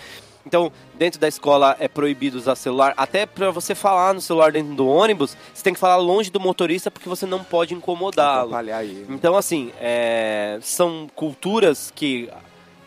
Então, 0.50 0.72
dentro 0.96 1.20
da 1.20 1.28
escola 1.28 1.78
é 1.80 1.88
proibido 1.88 2.36
usar 2.36 2.56
celular. 2.56 2.96
Até 2.98 3.28
pra 3.28 3.52
você 3.52 3.76
falar 3.76 4.16
no 4.16 4.20
celular 4.20 4.52
dentro 4.52 4.74
do 4.74 4.88
ônibus, 4.88 5.38
você 5.54 5.64
tem 5.64 5.76
que 5.76 5.80
falar 5.80 5.98
longe 5.98 6.32
do 6.32 6.40
motorista, 6.40 6.90
porque 6.90 7.08
você 7.08 7.28
não 7.28 7.44
pode 7.44 7.76
incomodá-lo. 7.76 8.50
Então, 9.10 9.38
assim, 9.38 9.72
é, 9.80 10.58
são 10.64 11.08
culturas 11.14 11.94
que 11.96 12.32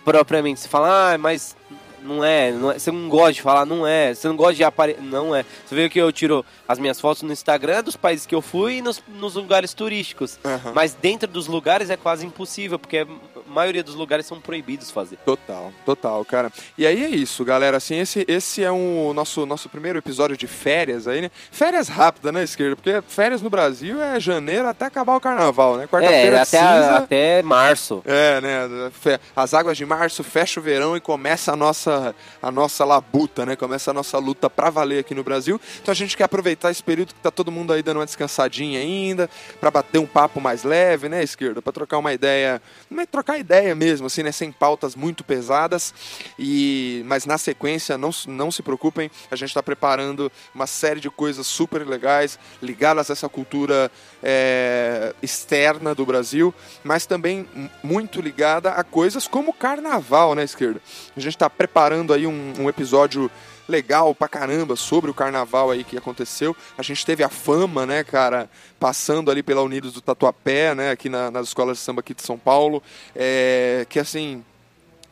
propriamente 0.04 0.58
se 0.58 0.68
fala, 0.68 1.12
ah, 1.12 1.18
mas 1.18 1.56
não 2.02 2.24
é, 2.24 2.50
não 2.50 2.72
é, 2.72 2.80
você 2.80 2.90
não 2.90 3.08
gosta 3.08 3.34
de 3.34 3.42
falar, 3.42 3.64
não 3.64 3.86
é, 3.86 4.12
você 4.12 4.26
não 4.26 4.34
gosta 4.34 4.54
de 4.54 4.64
aparecer, 4.64 5.00
não 5.00 5.32
é. 5.32 5.44
Você 5.64 5.76
vê 5.76 5.88
que 5.88 6.00
eu 6.00 6.10
tiro 6.10 6.44
as 6.72 6.78
minhas 6.78 6.98
fotos 6.98 7.22
no 7.22 7.32
Instagram 7.32 7.82
dos 7.82 7.96
países 7.96 8.24
que 8.24 8.34
eu 8.34 8.40
fui 8.40 8.76
e 8.76 8.82
nos, 8.82 9.02
nos 9.08 9.34
lugares 9.34 9.74
turísticos. 9.74 10.38
Aham. 10.44 10.72
Mas 10.74 10.94
dentro 10.94 11.28
dos 11.28 11.46
lugares 11.46 11.90
é 11.90 11.96
quase 11.96 12.24
impossível, 12.24 12.78
porque 12.78 12.98
a 12.98 13.06
maioria 13.46 13.82
dos 13.82 13.94
lugares 13.94 14.24
são 14.24 14.40
proibidos 14.40 14.90
fazer. 14.90 15.18
Total, 15.24 15.72
total, 15.84 16.24
cara. 16.24 16.50
E 16.76 16.86
aí 16.86 17.04
é 17.04 17.08
isso, 17.08 17.44
galera. 17.44 17.76
Assim, 17.76 17.96
esse, 17.98 18.24
esse 18.26 18.64
é 18.64 18.70
o 18.70 19.12
nosso, 19.14 19.44
nosso 19.44 19.68
primeiro 19.68 19.98
episódio 19.98 20.36
de 20.36 20.46
férias 20.46 21.06
aí, 21.06 21.20
né? 21.20 21.30
Férias 21.50 21.88
rápidas, 21.88 22.32
né, 22.32 22.42
esquerda? 22.42 22.74
Porque 22.74 23.02
férias 23.06 23.42
no 23.42 23.50
Brasil 23.50 24.00
é 24.00 24.18
janeiro 24.18 24.66
até 24.66 24.86
acabar 24.86 25.16
o 25.16 25.20
carnaval, 25.20 25.76
né? 25.76 25.84
É, 25.84 25.86
Quarta-feira 25.86 26.42
até, 26.42 26.58
cinza. 26.58 26.96
até 26.96 27.42
março. 27.42 28.02
É, 28.06 28.40
né? 28.40 28.90
As 29.36 29.52
águas 29.52 29.76
de 29.76 29.84
março 29.84 30.24
fecha 30.24 30.58
o 30.58 30.62
verão 30.62 30.96
e 30.96 31.00
começa 31.00 31.52
a 31.52 31.56
nossa, 31.56 32.14
a 32.40 32.50
nossa 32.50 32.84
labuta, 32.84 33.44
né? 33.44 33.56
Começa 33.56 33.90
a 33.90 33.94
nossa 33.94 34.18
luta 34.18 34.48
pra 34.48 34.70
valer 34.70 35.00
aqui 35.00 35.14
no 35.14 35.22
Brasil. 35.22 35.60
Então 35.82 35.92
a 35.92 35.94
gente 35.94 36.16
quer 36.16 36.24
aproveitar 36.24 36.61
esse 36.70 36.82
período 36.82 37.14
que 37.14 37.20
tá 37.20 37.30
todo 37.30 37.50
mundo 37.50 37.72
aí 37.72 37.82
dando 37.82 37.98
uma 37.98 38.06
descansadinha 38.06 38.80
ainda, 38.80 39.28
pra 39.60 39.70
bater 39.70 39.98
um 39.98 40.06
papo 40.06 40.40
mais 40.40 40.64
leve, 40.64 41.08
né, 41.08 41.22
esquerda? 41.22 41.62
Pra 41.62 41.72
trocar 41.72 41.98
uma 41.98 42.12
ideia, 42.12 42.60
não 42.90 43.02
é 43.02 43.06
trocar 43.06 43.38
ideia 43.38 43.74
mesmo, 43.74 44.06
assim, 44.06 44.22
né? 44.22 44.32
Sem 44.32 44.52
pautas 44.52 44.94
muito 44.94 45.24
pesadas. 45.24 45.94
E 46.38 47.02
mas 47.06 47.26
na 47.26 47.38
sequência, 47.38 47.98
não, 47.98 48.10
não 48.26 48.50
se 48.50 48.62
preocupem, 48.62 49.10
a 49.30 49.36
gente 49.36 49.52
tá 49.52 49.62
preparando 49.62 50.30
uma 50.54 50.66
série 50.66 51.00
de 51.00 51.10
coisas 51.10 51.46
super 51.46 51.86
legais 51.86 52.38
ligadas 52.62 53.10
a 53.10 53.12
essa 53.12 53.28
cultura 53.28 53.90
é, 54.22 55.14
externa 55.22 55.94
do 55.94 56.06
Brasil, 56.06 56.54
mas 56.84 57.06
também 57.06 57.46
muito 57.82 58.20
ligada 58.20 58.70
a 58.70 58.84
coisas 58.84 59.26
como 59.26 59.52
carnaval, 59.52 60.34
né, 60.34 60.44
esquerda? 60.44 60.80
A 61.16 61.20
gente 61.20 61.34
está 61.34 61.48
preparando 61.50 62.12
aí 62.12 62.26
um, 62.26 62.52
um 62.58 62.68
episódio 62.68 63.30
legal 63.68 64.14
pra 64.14 64.28
caramba 64.28 64.76
sobre 64.76 65.10
o 65.10 65.14
carnaval 65.14 65.70
aí 65.70 65.84
que 65.84 65.96
aconteceu. 65.96 66.56
A 66.76 66.82
gente 66.82 67.04
teve 67.06 67.22
a 67.22 67.28
fama, 67.28 67.86
né, 67.86 68.02
cara, 68.04 68.48
passando 68.78 69.30
ali 69.30 69.42
pela 69.42 69.62
Unidos 69.62 69.92
do 69.92 70.00
Tatuapé, 70.00 70.74
né, 70.74 70.90
aqui 70.90 71.08
na- 71.08 71.30
nas 71.30 71.48
escolas 71.48 71.78
de 71.78 71.84
samba 71.84 72.00
aqui 72.00 72.14
de 72.14 72.22
São 72.22 72.38
Paulo, 72.38 72.82
é, 73.14 73.86
que 73.88 73.98
assim 73.98 74.44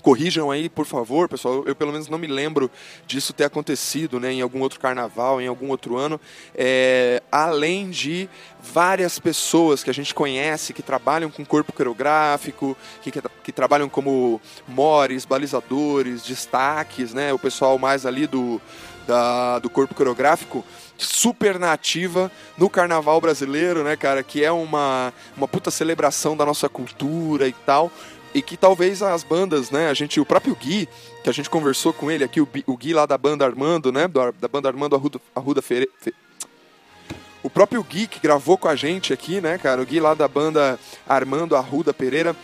corrijam 0.01 0.51
aí, 0.51 0.68
por 0.68 0.86
favor, 0.86 1.28
pessoal. 1.28 1.62
Eu, 1.66 1.74
pelo 1.74 1.92
menos 1.92 2.09
não 2.09 2.18
me 2.18 2.26
lembro 2.26 2.70
disso 3.07 3.32
ter 3.32 3.44
acontecido, 3.44 4.18
né, 4.18 4.32
em 4.32 4.40
algum 4.40 4.61
outro 4.61 4.80
carnaval, 4.80 5.40
em 5.40 5.46
algum 5.46 5.68
outro 5.68 5.96
ano. 5.96 6.20
É, 6.55 7.22
além 7.30 7.90
de 7.90 8.28
várias 8.62 9.18
pessoas 9.18 9.82
que 9.82 9.90
a 9.90 9.94
gente 9.94 10.14
conhece 10.14 10.72
que 10.72 10.82
trabalham 10.82 11.30
com 11.30 11.44
corpo 11.44 11.72
coreográfico, 11.72 12.76
que, 13.03 13.11
que, 13.11 13.22
que 13.44 13.53
trabalham 13.53 13.88
como 13.88 14.40
mores, 14.66 15.24
balizadores, 15.24 16.22
destaques, 16.22 17.14
né, 17.14 17.32
o 17.32 17.38
pessoal 17.38 17.78
mais 17.78 18.07
ali 18.07 18.26
do 18.26 18.61
da, 19.07 19.59
do 19.59 19.68
corpo 19.68 19.94
coreográfico 19.94 20.64
super 20.96 21.59
nativa 21.59 22.30
no 22.57 22.70
carnaval 22.70 23.20
brasileiro, 23.20 23.82
né, 23.82 23.96
cara, 23.96 24.22
que 24.22 24.44
é 24.44 24.53
uma, 24.53 25.12
uma 25.36 25.48
puta 25.48 25.70
celebração 25.70 26.36
da 26.36 26.46
nossa 26.46 26.68
cultura 26.68 27.48
e 27.48 27.53
tal 27.53 27.90
e 28.35 28.41
que 28.41 28.57
talvez 28.57 29.03
as 29.03 29.22
bandas, 29.22 29.70
né, 29.70 29.89
a 29.89 29.95
gente, 29.95 30.20
o 30.20 30.24
próprio 30.24 30.55
Gui, 30.55 30.89
que 31.24 31.28
a 31.31 31.33
gente 31.33 31.51
conversou 31.51 31.93
com 31.93 32.11
ele 32.11 32.22
aqui, 32.22 32.41
o, 32.41 32.49
o 32.66 32.76
Gui 32.76 32.93
lá 32.93 33.05
da 33.07 33.18
banda 33.18 33.45
Armando, 33.45 33.91
né, 33.91 34.07
da, 34.07 34.31
da 34.31 34.49
banda 34.49 34.68
Armando 34.68 34.95
Arruda, 34.95 35.20
Arruda 35.35 35.61
Fere, 35.61 35.89
Fe- 36.01 36.14
o 37.43 37.49
próprio 37.51 37.83
Gui 37.83 38.07
que 38.07 38.20
gravou 38.20 38.59
com 38.59 38.68
a 38.68 38.76
gente 38.76 39.12
aqui, 39.12 39.41
né, 39.41 39.59
cara, 39.59 39.81
o 39.83 39.87
Gui 39.87 39.99
lá 39.99 40.14
da 40.14 40.28
banda 40.28 40.78
Armando 41.09 41.57
Arruda 41.57 41.93
Pereira, 41.93 42.37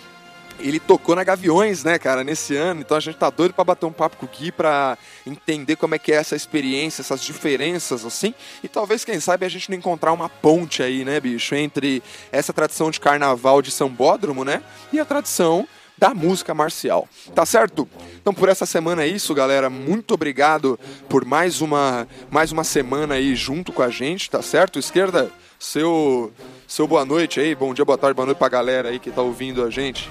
ele 0.59 0.81
tocou 0.81 1.15
na 1.15 1.23
Gaviões, 1.23 1.85
né, 1.85 1.99
cara, 1.99 2.25
nesse 2.25 2.57
ano. 2.57 2.81
Então 2.81 2.97
a 2.97 3.01
gente 3.01 3.19
tá 3.19 3.29
doido 3.29 3.53
pra 3.53 3.63
bater 3.63 3.85
um 3.85 3.93
papo 3.93 4.17
com 4.17 4.25
o 4.25 4.29
Gui 4.29 4.51
pra 4.51 4.97
entender 5.27 5.77
como 5.77 5.95
é 5.95 5.99
que 5.99 6.11
é 6.11 6.15
essa 6.15 6.35
experiência, 6.35 7.03
essas 7.03 7.21
diferenças, 7.21 8.07
assim. 8.07 8.35
E 8.65 8.69
talvez, 8.69 9.05
quem 9.05 9.21
sabe, 9.21 9.45
a 9.45 9.51
gente 9.51 9.69
não 9.71 9.77
encontrar 9.77 10.15
uma 10.15 10.31
ponte 10.31 10.83
aí, 10.83 11.05
né, 11.05 11.21
bicho, 11.21 11.55
entre 11.55 12.03
essa 12.33 12.55
tradição 12.55 12.91
de 12.91 12.99
carnaval 12.99 13.61
de 13.61 13.71
Sambódromo, 13.71 14.47
né, 14.47 14.63
e 14.91 14.99
a 14.99 15.05
tradição 15.05 15.69
da 15.99 16.15
música 16.15 16.55
marcial. 16.55 17.09
Tá 17.35 17.47
certo? 17.47 17.89
Então 18.21 18.33
por 18.35 18.49
essa 18.49 18.67
semana 18.67 19.03
é 19.03 19.07
isso, 19.07 19.35
galera. 19.35 19.71
Muito 19.71 20.15
obrigado 20.15 20.79
por 21.09 21.25
mais 21.25 21.61
uma 21.61 22.07
mais 22.31 22.53
uma 22.53 22.65
semana 22.65 23.15
aí 23.15 23.35
junto 23.35 23.73
com 23.73 23.83
a 23.83 23.91
gente, 23.91 24.31
tá 24.31 24.43
certo? 24.43 24.79
Esquerda, 24.79 25.31
seu 25.59 26.33
seu 26.67 26.87
boa 26.87 27.05
noite 27.05 27.41
aí, 27.41 27.55
bom 27.55 27.73
dia, 27.73 27.85
boa 27.85 27.99
tarde, 27.99 28.15
boa 28.15 28.27
noite 28.27 28.39
pra 28.39 28.49
galera 28.49 28.89
aí 28.91 28.99
que 28.99 29.11
tá 29.11 29.23
ouvindo 29.23 29.65
a 29.65 29.71
gente. 29.71 30.11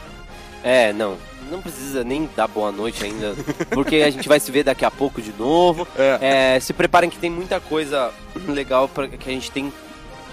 É, 0.63 0.91
não. 0.93 1.17
Não 1.51 1.61
precisa 1.61 2.03
nem 2.03 2.27
dar 2.35 2.47
boa 2.47 2.71
noite 2.71 3.03
ainda, 3.03 3.35
porque 3.69 3.97
a 3.97 4.09
gente 4.09 4.27
vai 4.27 4.39
se 4.39 4.51
ver 4.51 4.63
daqui 4.63 4.83
a 4.83 4.89
pouco 4.89 5.21
de 5.21 5.31
novo. 5.33 5.87
É. 5.95 6.55
É, 6.55 6.59
se 6.59 6.73
preparem 6.73 7.07
que 7.07 7.19
tem 7.19 7.29
muita 7.29 7.59
coisa 7.59 8.11
legal 8.47 8.89
pra, 8.89 9.07
que 9.07 9.29
a 9.29 9.33
gente 9.33 9.51
tem 9.51 9.71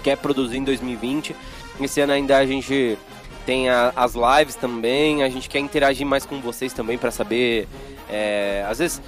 quer 0.03 0.17
produzir 0.17 0.57
em 0.57 0.63
2020. 0.63 1.35
Esse 1.81 2.01
ano 2.01 2.13
ainda 2.13 2.37
a 2.37 2.45
gente 2.45 2.97
tem 3.45 3.69
a- 3.69 3.91
as 3.95 4.13
lives 4.15 4.55
também, 4.55 5.23
a 5.23 5.29
gente 5.29 5.47
quer 5.49 5.59
interagir 5.59 6.05
mais 6.05 6.25
com 6.25 6.39
vocês 6.41 6.73
também 6.73 6.97
pra 6.97 7.11
saber. 7.11 7.67
é, 8.09 8.63
às 8.69 8.77
vezes. 8.79 9.01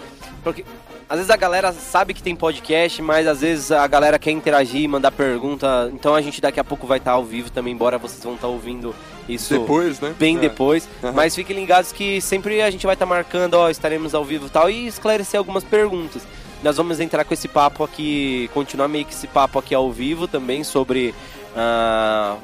Porque, 0.44 0.64
às 1.08 1.18
vezes 1.18 1.30
a 1.30 1.36
galera 1.36 1.72
sabe 1.74 2.14
que 2.14 2.24
tem 2.24 2.36
podcast, 2.36 3.00
mas 3.02 3.28
às 3.28 3.42
vezes 3.42 3.72
a 3.72 3.86
galera 3.86 4.18
quer 4.18 4.32
interagir, 4.32 4.88
mandar 4.90 5.12
pergunta. 5.12 5.92
Então 5.94 6.16
a 6.16 6.22
gente 6.22 6.40
daqui 6.42 6.60
a 6.60 6.64
pouco 6.64 6.88
vai 6.88 6.98
estar 6.98 7.12
ao 7.12 7.24
vivo 7.24 7.52
também, 7.52 7.74
embora 7.74 7.98
vocês 8.00 8.24
vão 8.24 8.34
estar 8.36 8.48
ouvindo 8.48 8.96
isso 9.30 9.54
Depois, 9.60 10.00
né? 10.00 10.16
bem 10.18 10.38
É. 10.38 10.40
depois. 10.40 10.88
Aham. 11.04 11.12
Mas 11.14 11.36
fiquem 11.36 11.56
ligados 11.56 11.92
que 11.92 12.20
sempre 12.22 12.62
a 12.62 12.72
gente 12.72 12.86
vai 12.86 12.96
estar 12.96 13.06
marcando, 13.06 13.56
ó, 13.56 13.70
estaremos 13.70 14.16
ao 14.16 14.24
vivo 14.26 14.48
e 14.48 14.50
tal, 14.50 14.70
e 14.70 14.88
esclarecer 14.88 15.38
algumas 15.38 15.64
perguntas. 15.64 16.24
Nós 16.64 16.78
vamos 16.78 17.00
entrar 17.00 17.24
com 17.26 17.34
esse 17.34 17.48
papo 17.48 17.84
aqui, 17.84 18.50
continuar 18.56 18.88
meio 18.88 19.06
que 19.06 19.14
esse 19.14 19.28
papo 19.28 19.60
aqui 19.60 19.76
ao 19.76 19.92
vivo 19.92 20.28
também 20.28 20.64
sobre 20.64 21.14
ah, 21.56 22.38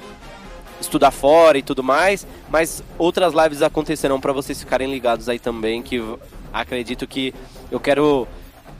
estudar 0.82 1.12
fora 1.12 1.58
e 1.58 1.62
tudo 1.62 1.84
mais, 1.84 2.26
mas 2.50 2.84
outras 2.98 3.34
lives 3.34 3.62
acontecerão 3.62 4.20
para 4.20 4.34
vocês 4.34 4.60
ficarem 4.60 4.92
ligados 4.92 5.30
aí 5.30 5.40
também, 5.40 5.82
que 5.82 6.02
acredito 6.52 7.08
que 7.08 7.34
eu 7.70 7.80
quero 7.80 8.28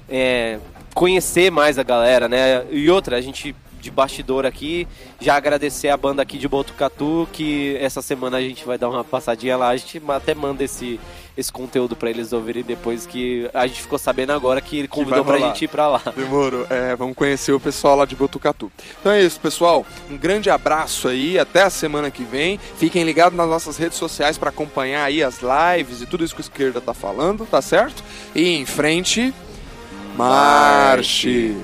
é, 0.10 0.60
conhecer 0.93 1.52
mais 1.52 1.80
a 1.80 1.84
galera, 1.84 2.28
né? 2.28 2.66
E 2.70 2.89
outra, 2.89 3.18
a 3.18 3.22
gente 3.22 3.56
de 3.82 3.91
bastidor 3.91 4.45
aqui, 4.45 4.88
já 5.19 5.36
agradecer 5.36 5.89
a 5.89 5.97
banda 5.97 6.21
aqui 6.21 6.38
de 6.38 6.47
Botucatu, 6.47 7.27
que 7.34 7.75
essa 7.79 8.01
semana 8.01 8.38
a 8.38 8.41
gente 8.41 8.63
vai 8.65 8.77
dar 8.77 8.89
uma 8.89 9.03
passadinha 9.03 9.57
lá, 9.57 9.69
a 9.69 9.77
gente 9.77 10.01
até 10.07 10.36
manda 10.36 10.63
esse, 10.63 10.99
esse 11.36 11.51
conteúdo 11.51 11.95
para 11.95 12.09
eles 12.09 12.32
ouvirem 12.34 12.63
depois 12.63 13.05
que 13.05 13.49
a 13.53 13.65
gente 13.65 13.82
ficou 13.82 13.97
sabendo 13.97 14.32
agora 14.34 14.61
que 14.61 14.77
ele 14.77 14.88
convidou 14.88 15.23
pra 15.25 15.36
rolar. 15.36 15.47
gente 15.49 15.65
ir 15.65 15.67
pra 15.67 15.88
lá. 15.88 16.01
Demorou. 16.15 16.65
É, 16.69 16.95
vamos 16.95 17.15
conhecer 17.15 17.51
o 17.51 17.59
pessoal 17.59 17.95
lá 17.95 18.05
de 18.05 18.15
Botucatu. 18.15 18.71
Então 18.99 19.11
é 19.11 19.21
isso, 19.21 19.39
pessoal. 19.39 19.86
Um 20.09 20.17
grande 20.17 20.49
abraço 20.49 21.07
aí. 21.07 21.39
Até 21.39 21.63
a 21.63 21.69
semana 21.69 22.11
que 22.11 22.23
vem. 22.23 22.59
Fiquem 22.77 23.03
ligados 23.03 23.38
nas 23.38 23.47
nossas 23.47 23.77
redes 23.77 23.97
sociais 23.97 24.38
para 24.38 24.49
acompanhar 24.49 25.03
aí 25.05 25.23
as 25.23 25.39
lives 25.41 26.01
e 26.01 26.05
tudo 26.05 26.23
isso 26.23 26.36
que 26.36 26.41
o 26.41 26.43
esquerda 26.43 26.82
tá 26.82 26.93
falando, 26.93 27.45
tá 27.45 27.61
certo? 27.61 28.03
E 28.36 28.55
em 28.55 28.65
frente, 28.65 29.34
marche. 30.15 31.55